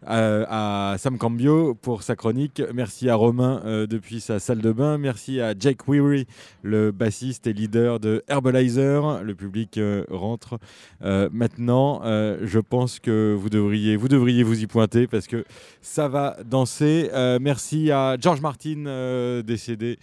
à 0.05 0.95
Sam 0.99 1.17
Cambio 1.17 1.73
pour 1.73 2.03
sa 2.03 2.15
chronique. 2.15 2.61
Merci 2.73 3.09
à 3.09 3.15
Romain 3.15 3.61
euh, 3.65 3.87
depuis 3.87 4.21
sa 4.21 4.39
salle 4.39 4.61
de 4.61 4.71
bain. 4.71 4.97
Merci 4.97 5.41
à 5.41 5.53
Jake 5.57 5.87
Weary, 5.87 6.27
le 6.61 6.91
bassiste 6.91 7.47
et 7.47 7.53
leader 7.53 7.99
de 7.99 8.23
Herbalizer. 8.27 9.23
Le 9.23 9.33
public 9.35 9.77
euh, 9.77 10.03
rentre 10.09 10.59
Euh, 11.03 11.29
maintenant. 11.31 12.01
Euh, 12.03 12.39
je 12.43 12.59
pense 12.59 12.99
que 12.99 13.35
vous 13.37 13.49
devriez, 13.49 13.95
vous 13.95 14.07
devriez 14.07 14.43
vous 14.43 14.61
y 14.63 14.67
pointer 14.67 15.07
parce 15.07 15.27
que 15.27 15.45
ça 15.81 16.07
va 16.07 16.37
danser. 16.43 17.09
Euh, 17.13 17.37
merci 17.39 17.91
à 17.91 18.17
George 18.19 18.41
Martin, 18.41 18.85
euh, 18.87 19.43
décédé 19.43 19.99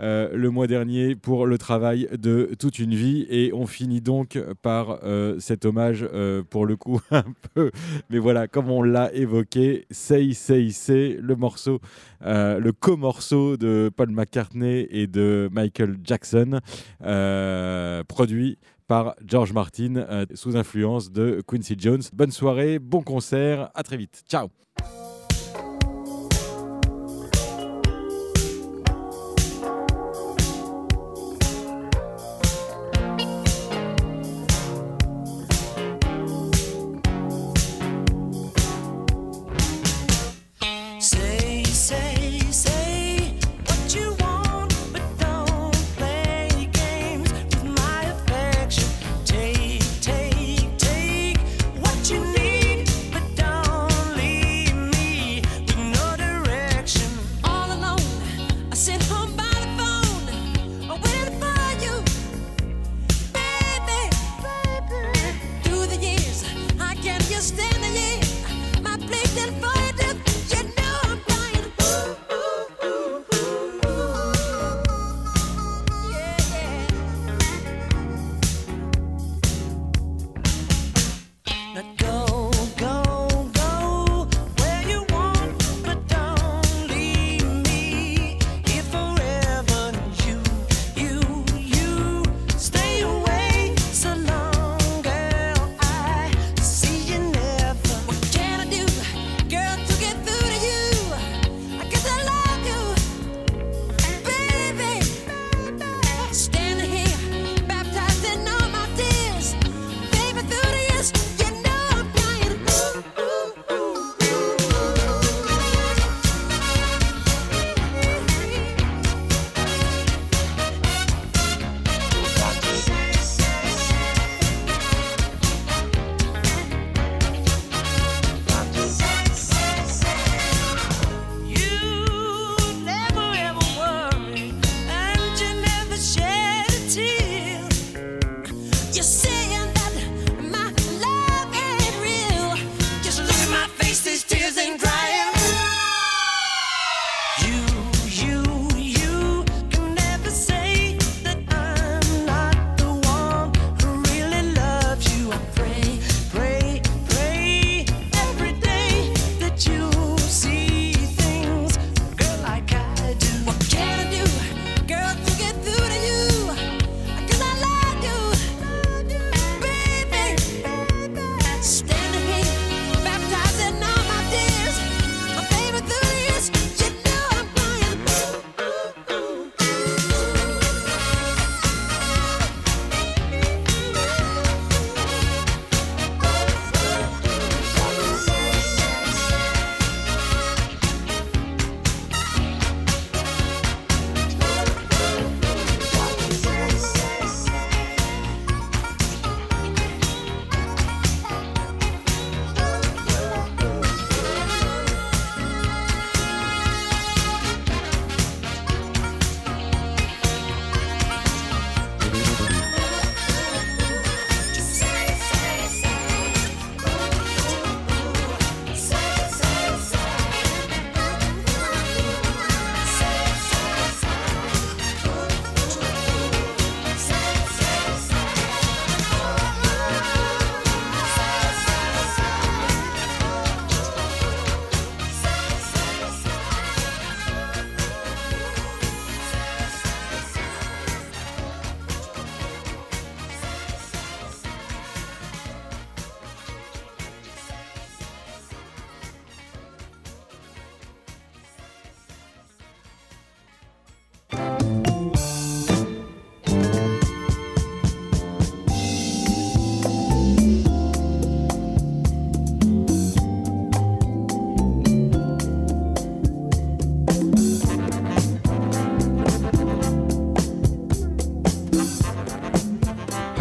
euh, 0.00 0.30
le 0.32 0.50
mois 0.50 0.66
dernier, 0.66 1.16
pour 1.16 1.46
le 1.46 1.58
travail 1.58 2.08
de 2.18 2.50
toute 2.58 2.78
une 2.78 2.94
vie. 2.94 3.26
Et 3.30 3.52
on 3.52 3.66
finit 3.66 4.00
donc 4.00 4.38
par 4.62 5.00
euh, 5.04 5.36
cet 5.38 5.64
hommage, 5.66 6.06
euh, 6.14 6.42
pour 6.48 6.66
le 6.66 6.76
coup, 6.76 7.00
un 7.10 7.24
peu. 7.54 7.70
Mais 8.08 8.18
voilà, 8.18 8.46
comme 8.48 8.70
on 8.70 8.82
l'a 8.82 9.12
évoqué, 9.12 9.37
Say, 9.90 10.32
Say, 10.32 10.70
Say, 10.70 11.18
le 11.20 11.36
morceau, 11.36 11.80
euh, 12.24 12.58
le 12.58 12.72
co-morceau 12.72 13.56
de 13.56 13.90
Paul 13.94 14.10
McCartney 14.10 14.86
et 14.90 15.06
de 15.06 15.48
Michael 15.52 15.96
Jackson, 16.02 16.60
euh, 17.04 18.04
produit 18.04 18.58
par 18.86 19.14
George 19.24 19.52
Martin 19.52 19.96
euh, 19.96 20.24
sous 20.34 20.56
influence 20.56 21.12
de 21.12 21.42
Quincy 21.46 21.76
Jones. 21.78 22.02
Bonne 22.12 22.32
soirée, 22.32 22.78
bon 22.78 23.02
concert, 23.02 23.70
à 23.74 23.82
très 23.82 23.96
vite. 23.96 24.24
Ciao 24.28 24.48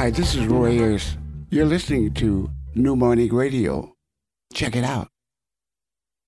Hi, 0.08 0.12
this 0.12 0.36
is 0.36 0.47
Roy 0.47 0.80
Ayers. 0.80 1.18
You're 1.49 1.66
listening 1.66 2.14
to 2.14 2.49
New 2.76 2.95
Morning 2.95 3.34
Radio. 3.34 3.93
Check 4.53 4.78
it 4.78 4.86
out. 4.86 5.10